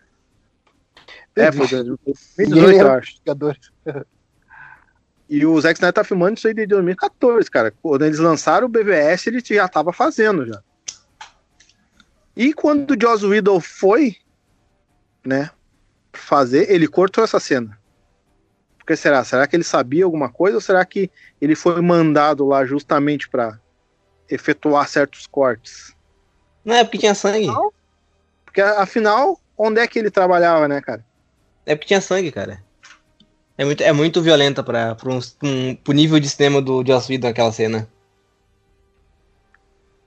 É, 1.36 1.52
foi 1.52 1.68
2018, 1.68 2.80
eu 2.80 2.90
acho. 2.90 3.18
Vingadores. 3.18 3.70
E 5.28 5.44
o 5.44 5.60
Zack 5.60 5.74
Snyder 5.74 5.92
tá 5.92 6.04
filmando 6.04 6.38
isso 6.38 6.48
aí 6.48 6.54
desde 6.54 6.74
2014, 6.74 7.50
cara. 7.50 7.70
Quando 7.82 8.04
eles 8.04 8.18
lançaram 8.18 8.66
o 8.66 8.70
BVS, 8.70 9.26
ele 9.26 9.42
já 9.44 9.68
tava 9.68 9.92
fazendo 9.92 10.46
já. 10.46 10.62
E 12.34 12.54
quando 12.54 12.92
o 12.92 13.00
Joss 13.00 13.26
Whedon 13.26 13.60
foi, 13.60 14.16
né, 15.24 15.50
fazer, 16.12 16.70
ele 16.70 16.86
cortou 16.86 17.24
essa 17.24 17.38
cena. 17.38 17.78
Porque 18.78 18.96
será? 18.96 19.22
Será 19.22 19.46
que 19.46 19.54
ele 19.54 19.64
sabia 19.64 20.04
alguma 20.04 20.30
coisa 20.30 20.56
ou 20.56 20.60
será 20.60 20.82
que 20.84 21.10
ele 21.40 21.54
foi 21.54 21.80
mandado 21.82 22.46
lá 22.46 22.64
justamente 22.64 23.28
para 23.28 23.60
efetuar 24.30 24.88
certos 24.88 25.26
cortes? 25.26 25.94
Não 26.64 26.74
é 26.74 26.84
porque 26.84 26.98
tinha 26.98 27.14
sangue. 27.14 27.48
Porque 28.44 28.62
afinal, 28.62 29.38
onde 29.58 29.80
é 29.80 29.86
que 29.86 29.98
ele 29.98 30.10
trabalhava, 30.10 30.66
né, 30.68 30.80
cara? 30.80 31.04
É 31.66 31.74
porque 31.74 31.88
tinha 31.88 32.00
sangue, 32.00 32.32
cara. 32.32 32.64
É 33.58 33.64
muito, 33.64 33.82
é 33.82 33.92
muito 33.92 34.22
violenta 34.22 34.62
para 34.62 34.96
um, 35.04 35.18
um, 35.42 35.74
pro 35.74 35.92
nível 35.92 36.20
de 36.20 36.30
cinema 36.30 36.62
do 36.62 36.86
Joss 36.86 37.10
Whedon 37.10 37.26
aquela 37.26 37.50
cena. 37.50 37.88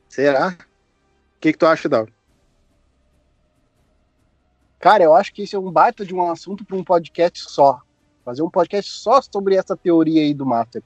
Será? 0.08 0.56
O 0.58 1.40
que, 1.42 1.52
que 1.52 1.58
tu 1.58 1.66
acha, 1.66 1.90
Dal? 1.90 2.08
Cara, 4.80 5.04
eu 5.04 5.14
acho 5.14 5.34
que 5.34 5.44
isso 5.44 5.58
é 5.58 5.60
um 5.60 5.70
baita 5.70 6.06
de 6.06 6.16
um 6.16 6.32
assunto 6.32 6.64
para 6.64 6.78
um 6.78 6.84
podcast 6.84 7.42
só. 7.52 7.82
Fazer 8.24 8.42
um 8.42 8.50
podcast 8.50 8.90
só 8.90 9.22
sobre 9.22 9.56
essa 9.56 9.76
teoria 9.76 10.22
aí 10.22 10.34
do 10.34 10.46
Master. 10.46 10.82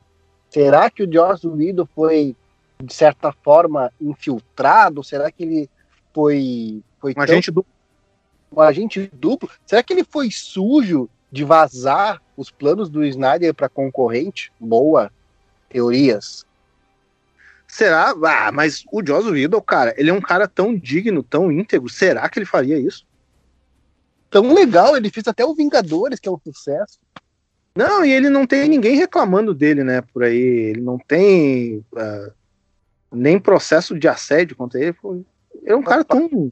Será 0.50 0.90
que 0.90 1.04
o 1.04 1.12
Joss 1.12 1.48
Whedon 1.48 1.88
foi, 1.94 2.36
de 2.84 2.94
certa 2.94 3.32
forma, 3.32 3.92
infiltrado? 4.02 5.04
Será 5.04 5.32
que 5.32 5.44
ele 5.44 5.70
foi. 6.12 6.82
foi 7.00 7.12
um 7.12 7.14
tão... 7.14 7.24
agente 7.24 7.52
duplo? 7.52 7.72
Um 8.52 8.62
agente 8.62 9.12
duplo? 9.14 9.50
Será 9.68 9.84
que 9.84 9.94
ele 9.94 10.04
foi 10.04 10.32
sujo 10.32 11.08
de 11.32 11.44
vazar 11.44 12.22
os 12.38 12.50
planos 12.50 12.90
do 12.90 13.04
Snyder 13.04 13.54
para 13.54 13.70
concorrente? 13.70 14.52
Boa. 14.60 15.12
Teorias. 15.70 16.46
Será? 17.68 18.14
Ah, 18.24 18.52
mas 18.52 18.86
o 18.92 19.06
Joss 19.06 19.30
Whedon, 19.30 19.62
cara, 19.62 19.94
ele 19.98 20.10
é 20.10 20.14
um 20.14 20.22
cara 20.22 20.48
tão 20.48 20.76
digno, 20.76 21.22
tão 21.22 21.52
íntegro. 21.52 21.90
Será 21.90 22.30
que 22.30 22.40
ele 22.40 22.46
faria 22.46 22.78
isso? 22.78 23.06
Tão 24.30 24.54
legal, 24.54 24.96
ele 24.96 25.10
fez 25.10 25.28
até 25.28 25.44
o 25.46 25.56
Vingadores, 25.56 26.20
que 26.20 26.30
é 26.30 26.32
um 26.32 26.40
sucesso. 26.40 27.00
Não, 27.76 28.06
e 28.06 28.12
ele 28.12 28.30
não 28.30 28.48
tem 28.48 28.70
ninguém 28.70 28.96
reclamando 28.96 29.54
dele, 29.54 29.84
né, 29.84 30.02
por 30.02 30.24
aí. 30.24 30.38
Ele 30.38 30.82
não 30.82 30.98
tem 30.98 31.80
uh, 31.92 32.32
nem 33.12 33.38
processo 33.38 33.98
de 34.00 34.08
assédio 34.08 34.56
contra 34.56 34.80
ele. 34.80 34.96
Ele 35.04 35.26
é 35.66 35.76
um 35.76 35.84
cara 35.84 36.04
tão. 36.06 36.50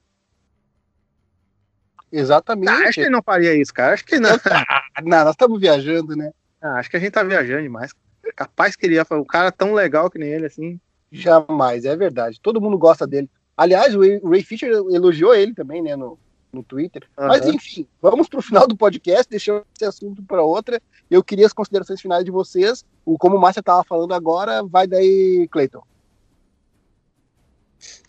Exatamente. 2.14 2.70
Ah, 2.70 2.88
acho 2.88 2.94
que 2.94 3.02
ele 3.02 3.10
não 3.10 3.24
faria 3.24 3.56
isso, 3.56 3.74
cara. 3.74 3.96
Acho 3.96 4.06
que 4.06 4.20
não. 4.20 4.30
não, 5.04 5.26
nós 5.26 5.32
estamos 5.32 5.60
viajando, 5.60 6.16
né? 6.16 6.32
Ah, 6.62 6.76
acho 6.76 6.90
que 6.90 6.96
a 6.96 7.00
gente 7.00 7.12
tá 7.12 7.24
viajando 7.24 7.64
demais. 7.64 7.92
Capaz 8.36 8.76
que 8.76 8.86
ele 8.86 8.96
ia 8.96 9.04
falar, 9.04 9.22
um 9.22 9.26
cara 9.26 9.52
tão 9.52 9.74
legal 9.74 10.12
que 10.12 10.20
nem 10.20 10.30
ele, 10.30 10.46
assim. 10.46 10.80
Jamais, 11.12 11.86
é 11.86 11.96
verdade. 11.96 12.40
Todo 12.40 12.62
mundo 12.62 12.78
gosta 12.78 13.08
dele. 13.08 13.30
Aliás, 13.58 13.96
o 13.96 14.30
Ray 14.30 14.44
Fisher 14.44 14.72
elogiou 14.72 15.34
ele 15.34 15.54
também, 15.54 15.82
né, 15.82 15.96
no, 15.96 16.18
no 16.52 16.64
Twitter. 16.64 17.04
Uhum. 17.18 17.28
Mas 17.28 17.48
enfim, 17.48 17.88
vamos 18.00 18.28
para 18.28 18.40
o 18.40 18.44
final 18.44 18.68
do 18.68 18.78
podcast, 18.78 19.28
deixando 19.30 19.66
esse 19.76 19.86
assunto 19.86 20.22
para 20.24 20.44
outra. 20.44 20.80
Eu 21.10 21.24
queria 21.24 21.48
as 21.48 21.54
considerações 21.54 22.00
finais 22.00 22.24
de 22.24 22.32
vocês. 22.32 22.86
O 23.04 23.18
como 23.18 23.38
o 23.38 23.42
Márcia 23.42 23.60
estava 23.60 23.84
falando 23.84 24.14
agora, 24.14 24.64
vai 24.64 24.86
daí, 24.88 25.48
Cleiton. 25.52 25.84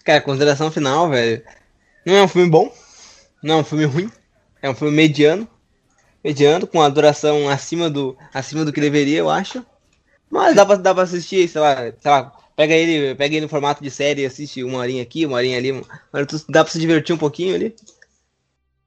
Cara, 0.05 0.21
consideração 0.21 0.71
final, 0.71 1.09
velho. 1.09 1.43
Não 2.07 2.15
é 2.15 2.23
um 2.23 2.29
filme 2.29 2.51
bom, 2.51 2.71
não 3.45 3.57
é 3.57 3.59
um 3.59 3.65
filme 3.65 3.85
ruim, 3.85 4.11
é 4.63 4.71
um 4.71 4.75
filme 4.75 4.97
mediano, 4.97 5.47
mediano 6.25 6.67
com 6.67 6.81
a 6.81 6.89
duração 6.89 7.47
acima 7.49 7.91
do 7.91 8.17
acima 8.33 8.65
do 8.65 8.73
que 8.73 8.81
deveria, 8.81 9.19
eu 9.19 9.29
acho. 9.29 9.65
Mas 10.31 10.57
dá 10.57 10.65
pra, 10.65 10.77
dá 10.77 10.95
pra 10.95 11.03
assistir, 11.03 11.47
sei 11.47 11.61
lá, 11.61 11.77
sei 11.77 12.11
lá, 12.11 12.33
pega 12.57 12.75
ele, 12.75 13.15
pega 13.15 13.37
ele 13.37 13.45
no 13.45 13.49
formato 13.49 13.83
de 13.83 13.91
série, 13.91 14.25
assiste 14.25 14.65
uma 14.65 14.79
horinha 14.79 15.03
aqui, 15.03 15.27
uma 15.27 15.37
horinha 15.37 15.59
ali, 15.59 15.73
dá 16.49 16.65
pra 16.65 16.73
se 16.73 16.81
divertir 16.81 17.15
um 17.15 17.19
pouquinho 17.19 17.55
ali. 17.55 17.77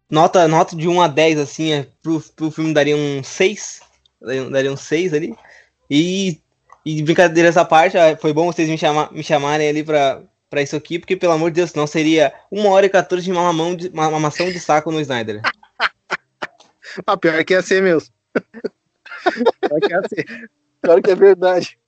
Nota, 0.09 0.47
nota 0.47 0.75
de 0.75 0.87
1 0.87 1.01
a 1.01 1.07
10, 1.07 1.39
assim, 1.39 1.73
é, 1.73 1.87
pro, 2.01 2.19
pro 2.35 2.49
filme 2.49 2.73
daria 2.73 2.95
um 2.95 3.21
6. 3.21 3.81
Daria, 4.51 4.71
um 4.71 4.77
6 4.77 5.13
ali. 5.13 5.35
E, 5.89 6.41
e 6.85 7.03
brincadeira 7.03 7.49
essa 7.49 7.63
parte, 7.63 7.97
ah, 7.97 8.17
foi 8.17 8.33
bom 8.33 8.45
vocês 8.47 8.69
me, 8.69 8.77
chamar, 8.77 9.11
me 9.11 9.21
chamarem 9.21 9.69
ali 9.69 9.83
pra, 9.83 10.23
pra 10.49 10.61
isso 10.61 10.75
aqui, 10.75 10.99
porque 10.99 11.17
pelo 11.17 11.33
amor 11.33 11.51
de 11.51 11.55
Deus, 11.55 11.73
não 11.73 11.87
seria 11.87 12.33
1 12.51 12.65
hora 12.67 12.85
e 12.85 12.89
14 12.89 13.23
de 13.23 13.31
mamão 13.31 13.75
de 13.75 13.89
mamação 13.89 14.51
de 14.51 14.59
saco 14.59 14.91
no 14.91 15.01
Snyder. 15.01 15.41
ah, 17.05 17.17
pior 17.17 17.43
que 17.43 17.53
ia 17.53 17.61
ser 17.61 17.81
mesmo. 17.81 18.13
pior 19.61 19.79
que 19.81 19.91
ia 19.91 20.01
ser. 20.07 20.49
Pior 20.81 21.01
que 21.01 21.11
é 21.11 21.15
verdade. 21.15 21.79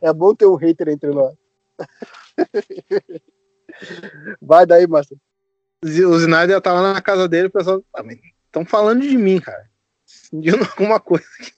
É 0.00 0.12
bom 0.12 0.34
ter 0.34 0.46
um 0.46 0.54
hater 0.54 0.88
entre 0.88 1.10
nós. 1.10 1.34
Vai 4.40 4.64
daí, 4.64 4.86
Márcio 4.86 5.18
o 5.82 6.16
Snyder 6.16 6.60
tava 6.60 6.80
lá 6.80 6.94
na 6.94 7.02
casa 7.02 7.28
dele, 7.28 7.48
o 7.48 7.50
pessoal, 7.50 7.78
estão 8.46 8.62
ah, 8.62 8.66
falando 8.66 9.02
de 9.02 9.16
mim, 9.16 9.40
cara. 9.40 9.68
Sentindo 10.04 10.64
alguma 10.64 11.00
coisa 11.00 11.26
aqui. 11.40 11.52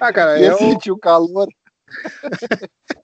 Ah, 0.00 0.12
cara, 0.12 0.40
eu, 0.40 0.52
eu 0.52 0.58
senti 0.58 0.90
o 0.90 0.98
calor. 0.98 1.48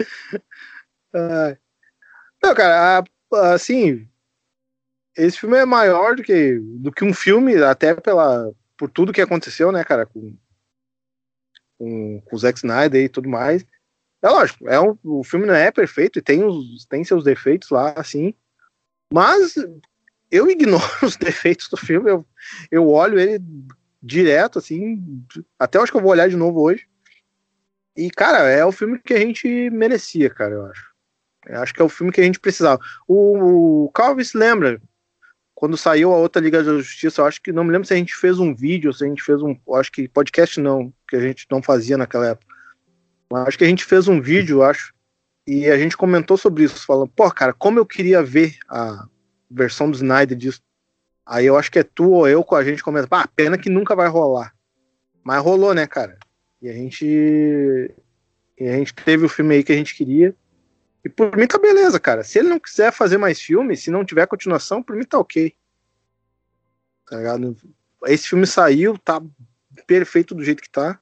Não, 2.42 2.54
cara, 2.54 3.04
assim, 3.52 4.08
esse 5.16 5.38
filme 5.38 5.56
é 5.56 5.64
maior 5.64 6.16
do 6.16 6.22
que, 6.22 6.58
do 6.78 6.90
que 6.92 7.04
um 7.04 7.12
filme, 7.12 7.56
até 7.62 7.94
pela, 7.94 8.52
por 8.76 8.90
tudo 8.90 9.12
que 9.12 9.20
aconteceu, 9.20 9.70
né, 9.70 9.84
cara, 9.84 10.06
com, 10.06 10.36
com, 11.78 12.20
com 12.22 12.36
o 12.36 12.38
Zack 12.38 12.58
Snyder 12.58 13.04
e 13.04 13.08
tudo 13.08 13.28
mais. 13.28 13.64
É 14.22 14.28
lógico, 14.28 14.68
é 14.68 14.80
um, 14.80 14.98
o 15.02 15.24
filme 15.24 15.46
não 15.46 15.54
é 15.54 15.70
perfeito 15.70 16.18
e 16.18 16.22
tem, 16.22 16.44
os, 16.44 16.84
tem 16.86 17.04
seus 17.04 17.24
defeitos 17.24 17.70
lá, 17.70 17.92
assim. 17.96 18.34
Mas 19.12 19.54
eu 20.30 20.48
ignoro 20.48 20.84
os 21.02 21.16
defeitos 21.16 21.68
do 21.68 21.76
filme, 21.76 22.10
eu, 22.10 22.26
eu 22.70 22.88
olho 22.88 23.18
ele 23.18 23.42
direto, 24.02 24.58
assim. 24.58 25.24
Até 25.58 25.78
acho 25.78 25.92
que 25.92 25.98
eu 25.98 26.02
vou 26.02 26.10
olhar 26.10 26.28
de 26.28 26.36
novo 26.36 26.60
hoje. 26.60 26.88
E, 27.96 28.10
cara, 28.10 28.48
é 28.48 28.64
o 28.64 28.72
filme 28.72 28.98
que 28.98 29.14
a 29.14 29.18
gente 29.18 29.70
merecia, 29.70 30.30
cara, 30.30 30.54
eu 30.54 30.66
acho. 30.66 30.90
Eu 31.46 31.60
acho 31.60 31.74
que 31.74 31.80
é 31.80 31.84
o 31.84 31.88
filme 31.88 32.12
que 32.12 32.20
a 32.20 32.24
gente 32.24 32.38
precisava. 32.38 32.80
O, 33.08 33.84
o 33.84 33.90
Calvin 33.90 34.24
se 34.24 34.36
lembra, 34.36 34.80
quando 35.54 35.76
saiu 35.76 36.12
a 36.12 36.16
outra 36.16 36.40
Liga 36.40 36.62
da 36.62 36.76
Justiça, 36.76 37.20
eu 37.20 37.26
acho 37.26 37.42
que 37.42 37.52
não 37.52 37.64
me 37.64 37.72
lembro 37.72 37.86
se 37.86 37.94
a 37.94 37.96
gente 37.96 38.14
fez 38.14 38.38
um 38.38 38.54
vídeo, 38.54 38.92
se 38.92 39.04
a 39.04 39.08
gente 39.08 39.22
fez 39.22 39.42
um. 39.42 39.56
Acho 39.74 39.90
que 39.90 40.08
podcast 40.08 40.60
não, 40.60 40.92
que 41.08 41.16
a 41.16 41.20
gente 41.20 41.46
não 41.50 41.62
fazia 41.62 41.96
naquela 41.96 42.28
época. 42.28 42.46
Acho 43.46 43.58
que 43.58 43.64
a 43.64 43.68
gente 43.68 43.84
fez 43.84 44.08
um 44.08 44.20
vídeo, 44.20 44.62
acho, 44.62 44.92
e 45.46 45.68
a 45.68 45.78
gente 45.78 45.96
comentou 45.96 46.36
sobre 46.36 46.64
isso, 46.64 46.84
falando, 46.84 47.08
pô, 47.08 47.30
cara, 47.30 47.52
como 47.52 47.78
eu 47.78 47.86
queria 47.86 48.22
ver 48.22 48.56
a 48.68 49.06
versão 49.50 49.90
do 49.90 49.96
Snyder 49.96 50.36
disso. 50.36 50.60
Aí 51.26 51.46
eu 51.46 51.56
acho 51.56 51.70
que 51.70 51.78
é 51.78 51.82
tu 51.82 52.10
ou 52.10 52.28
eu 52.28 52.42
com 52.42 52.56
a 52.56 52.64
gente 52.64 52.82
comenta, 52.82 53.08
ah, 53.10 53.28
pena 53.34 53.58
que 53.58 53.68
nunca 53.68 53.94
vai 53.94 54.08
rolar. 54.08 54.52
Mas 55.22 55.42
rolou, 55.42 55.74
né, 55.74 55.86
cara? 55.86 56.18
E 56.60 56.68
a 56.68 56.72
gente. 56.72 57.94
E 58.58 58.68
a 58.68 58.76
gente 58.76 58.94
teve 58.94 59.24
o 59.24 59.28
filme 59.28 59.54
aí 59.54 59.64
que 59.64 59.72
a 59.72 59.76
gente 59.76 59.94
queria. 59.94 60.34
E 61.04 61.08
por 61.08 61.34
mim 61.36 61.46
tá 61.46 61.58
beleza, 61.58 61.98
cara. 61.98 62.22
Se 62.22 62.38
ele 62.38 62.48
não 62.48 62.60
quiser 62.60 62.92
fazer 62.92 63.16
mais 63.16 63.40
filme, 63.40 63.76
se 63.76 63.90
não 63.90 64.04
tiver 64.04 64.26
continuação, 64.26 64.82
por 64.82 64.94
mim 64.94 65.04
tá 65.04 65.18
ok. 65.18 65.54
Tá 67.08 67.16
ligado? 67.16 67.56
Esse 68.06 68.28
filme 68.28 68.46
saiu, 68.46 68.98
tá 68.98 69.20
perfeito 69.86 70.34
do 70.34 70.44
jeito 70.44 70.62
que 70.62 70.70
tá. 70.70 71.00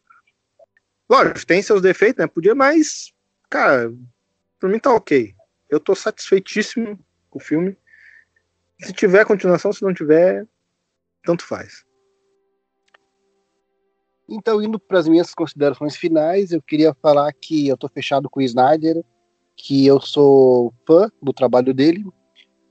Lógico, 1.09 1.45
tem 1.47 1.63
seus 1.63 1.83
defeitos, 1.83 2.21
né? 2.21 2.27
Podia, 2.27 2.55
mas, 2.55 3.13
cara, 3.51 3.93
pra 4.59 4.69
mim 4.69 4.79
tá 4.79 4.93
ok. 4.93 5.35
Eu 5.69 5.81
tô 5.81 5.95
satisfeitíssimo 5.95 6.99
com 7.29 7.39
o 7.39 7.43
filme. 7.43 7.77
Se 8.81 8.93
tiver 8.93 9.25
continuação, 9.25 9.73
se 9.73 9.83
não 9.83 9.93
tiver, 9.93 10.47
tanto 11.25 11.45
faz. 11.45 11.85
Então, 14.29 14.62
indo 14.62 14.79
para 14.79 14.99
as 14.99 15.09
minhas 15.09 15.35
considerações 15.35 15.97
finais, 15.97 16.53
eu 16.53 16.61
queria 16.61 16.95
falar 17.01 17.33
que 17.33 17.66
eu 17.66 17.76
tô 17.76 17.89
fechado 17.89 18.29
com 18.29 18.41
o 18.41 18.43
Snyder, 18.43 19.03
que 19.57 19.87
eu 19.87 20.01
sou 20.01 20.72
fã 20.87 21.11
do 21.20 21.33
trabalho 21.33 21.72
dele, 21.72 22.05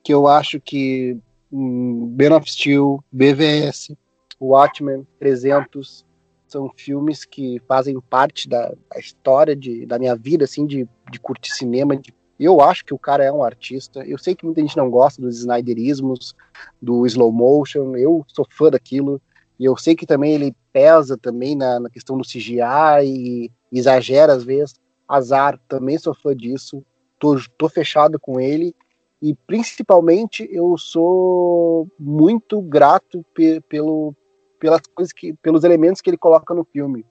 que 0.03 0.13
eu 0.13 0.27
acho 0.27 0.59
que 0.61 1.17
hum, 1.51 2.15
Man 2.17 2.37
of 2.37 2.49
Steel, 2.49 3.03
BVS, 3.11 3.95
Watchmen, 4.39 5.05
300, 5.19 6.05
são 6.47 6.71
filmes 6.77 7.25
que 7.25 7.61
fazem 7.67 7.99
parte 7.99 8.47
da, 8.47 8.69
da 8.89 8.99
história 8.99 9.55
de, 9.55 9.85
da 9.85 9.99
minha 9.99 10.15
vida, 10.15 10.45
assim, 10.45 10.65
de, 10.65 10.87
de 11.11 11.19
curtir 11.19 11.51
cinema. 11.51 11.97
De, 11.97 12.13
eu 12.39 12.61
acho 12.61 12.85
que 12.85 12.93
o 12.93 12.99
cara 12.99 13.23
é 13.23 13.31
um 13.31 13.43
artista. 13.43 14.05
Eu 14.05 14.17
sei 14.17 14.35
que 14.35 14.45
muita 14.45 14.61
gente 14.61 14.77
não 14.77 14.89
gosta 14.89 15.21
dos 15.21 15.39
Snyderismos, 15.39 16.35
do 16.81 17.05
slow 17.05 17.31
motion. 17.31 17.95
Eu 17.97 18.23
sou 18.27 18.45
fã 18.49 18.69
daquilo. 18.69 19.21
E 19.59 19.65
eu 19.65 19.75
sei 19.75 19.95
que 19.95 20.05
também 20.05 20.33
ele 20.33 20.55
pesa 20.71 21.17
também 21.17 21.55
na, 21.55 21.79
na 21.79 21.89
questão 21.89 22.17
do 22.17 22.23
CGI 22.23 22.61
e 23.03 23.51
exagera 23.71 24.33
às 24.33 24.43
vezes. 24.43 24.75
Azar, 25.07 25.59
também 25.67 25.97
sou 25.97 26.13
fã 26.13 26.35
disso. 26.35 26.83
Tô, 27.19 27.37
tô 27.57 27.67
fechado 27.67 28.19
com 28.19 28.39
ele. 28.39 28.75
E 29.21 29.33
principalmente 29.33 30.47
eu 30.51 30.77
sou 30.77 31.87
muito 31.99 32.61
grato 32.61 33.25
pe 33.33 33.59
pelo, 33.61 34.13
pelas 34.59 34.81
coisas 34.93 35.11
que, 35.11 35.33
pelos 35.33 35.63
elementos 35.63 36.01
que 36.01 36.09
ele 36.09 36.17
coloca 36.17 36.53
no 36.53 36.63
filme, 36.63 37.03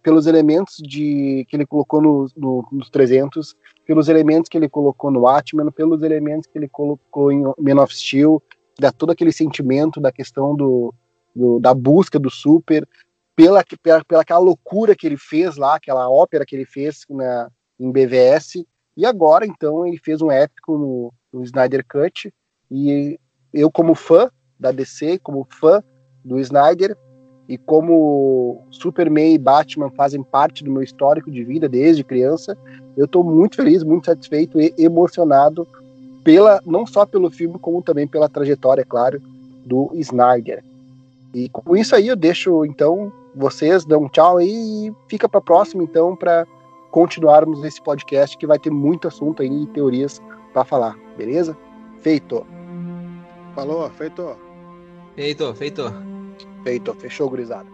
pelos 0.00 0.26
elementos 0.26 0.76
de 0.76 1.44
que 1.48 1.56
ele 1.56 1.66
colocou 1.66 2.00
no, 2.00 2.26
no, 2.36 2.68
nos 2.70 2.88
300, 2.88 3.56
pelos 3.84 4.08
elementos 4.08 4.48
que 4.48 4.56
ele 4.56 4.68
colocou 4.68 5.10
no 5.10 5.26
Atman, 5.26 5.72
pelos 5.72 6.02
elementos 6.04 6.46
que 6.46 6.56
ele 6.56 6.68
colocou 6.68 7.32
em 7.32 7.42
Man 7.58 7.82
of 7.82 7.96
Steel, 7.96 8.40
da 8.78 8.92
todo 8.92 9.10
aquele 9.10 9.32
sentimento 9.32 10.00
da 10.00 10.12
questão 10.12 10.54
do, 10.54 10.94
do 11.34 11.58
da 11.58 11.74
busca 11.74 12.18
do 12.18 12.30
super, 12.30 12.86
pela, 13.34 13.64
pela, 13.82 14.04
pela 14.04 14.20
aquela 14.22 14.40
loucura 14.40 14.94
que 14.94 15.06
ele 15.06 15.16
fez 15.16 15.56
lá, 15.56 15.76
aquela 15.76 16.08
ópera 16.08 16.46
que 16.46 16.54
ele 16.54 16.64
fez 16.64 17.04
na, 17.10 17.48
em 17.78 17.90
BVS, 17.90 18.64
e 18.96 19.04
agora 19.04 19.46
então 19.46 19.86
ele 19.86 19.98
fez 19.98 20.22
um 20.22 20.30
épico 20.30 20.78
no, 20.78 21.12
no 21.32 21.42
Snyder 21.44 21.84
Cut, 21.86 22.32
e 22.70 23.18
eu 23.52 23.70
como 23.70 23.94
fã 23.94 24.30
da 24.58 24.70
DC, 24.70 25.18
como 25.18 25.46
fã 25.50 25.82
do 26.24 26.38
Snyder 26.38 26.96
e 27.48 27.58
como 27.58 28.66
Superman 28.70 29.34
e 29.34 29.38
Batman 29.38 29.90
fazem 29.90 30.22
parte 30.22 30.64
do 30.64 30.70
meu 30.70 30.82
histórico 30.82 31.30
de 31.30 31.44
vida 31.44 31.68
desde 31.68 32.04
criança, 32.04 32.56
eu 32.96 33.04
estou 33.04 33.22
muito 33.22 33.56
feliz, 33.56 33.82
muito 33.82 34.06
satisfeito 34.06 34.60
e 34.60 34.72
emocionado 34.78 35.66
pela 36.22 36.60
não 36.64 36.86
só 36.86 37.04
pelo 37.04 37.30
filme 37.30 37.58
como 37.58 37.82
também 37.82 38.08
pela 38.08 38.28
trajetória, 38.28 38.80
é 38.80 38.86
claro, 38.86 39.20
do 39.66 39.90
Snyder. 39.94 40.64
E 41.34 41.48
com 41.48 41.76
isso 41.76 41.96
aí 41.96 42.06
eu 42.06 42.16
deixo, 42.16 42.64
então, 42.64 43.12
vocês, 43.34 43.84
dão 43.84 44.04
um 44.04 44.08
tchau 44.08 44.36
aí 44.38 44.86
e 44.88 44.94
fica 45.08 45.28
para 45.28 45.40
próxima, 45.40 45.82
então, 45.82 46.14
para 46.14 46.46
continuarmos 46.92 47.64
esse 47.64 47.82
podcast 47.82 48.38
que 48.38 48.46
vai 48.46 48.58
ter 48.58 48.70
muito 48.70 49.08
assunto 49.08 49.42
aí 49.42 49.62
e 49.64 49.66
teorias 49.66 50.22
para 50.52 50.64
falar, 50.64 50.96
beleza? 51.16 51.58
Feito. 51.98 52.46
Falou, 53.54 53.90
feito. 53.90 54.36
Feito, 55.16 55.54
feito. 55.54 55.82
Feito, 56.62 56.94
fechou, 56.94 57.28
gurizada. 57.28 57.73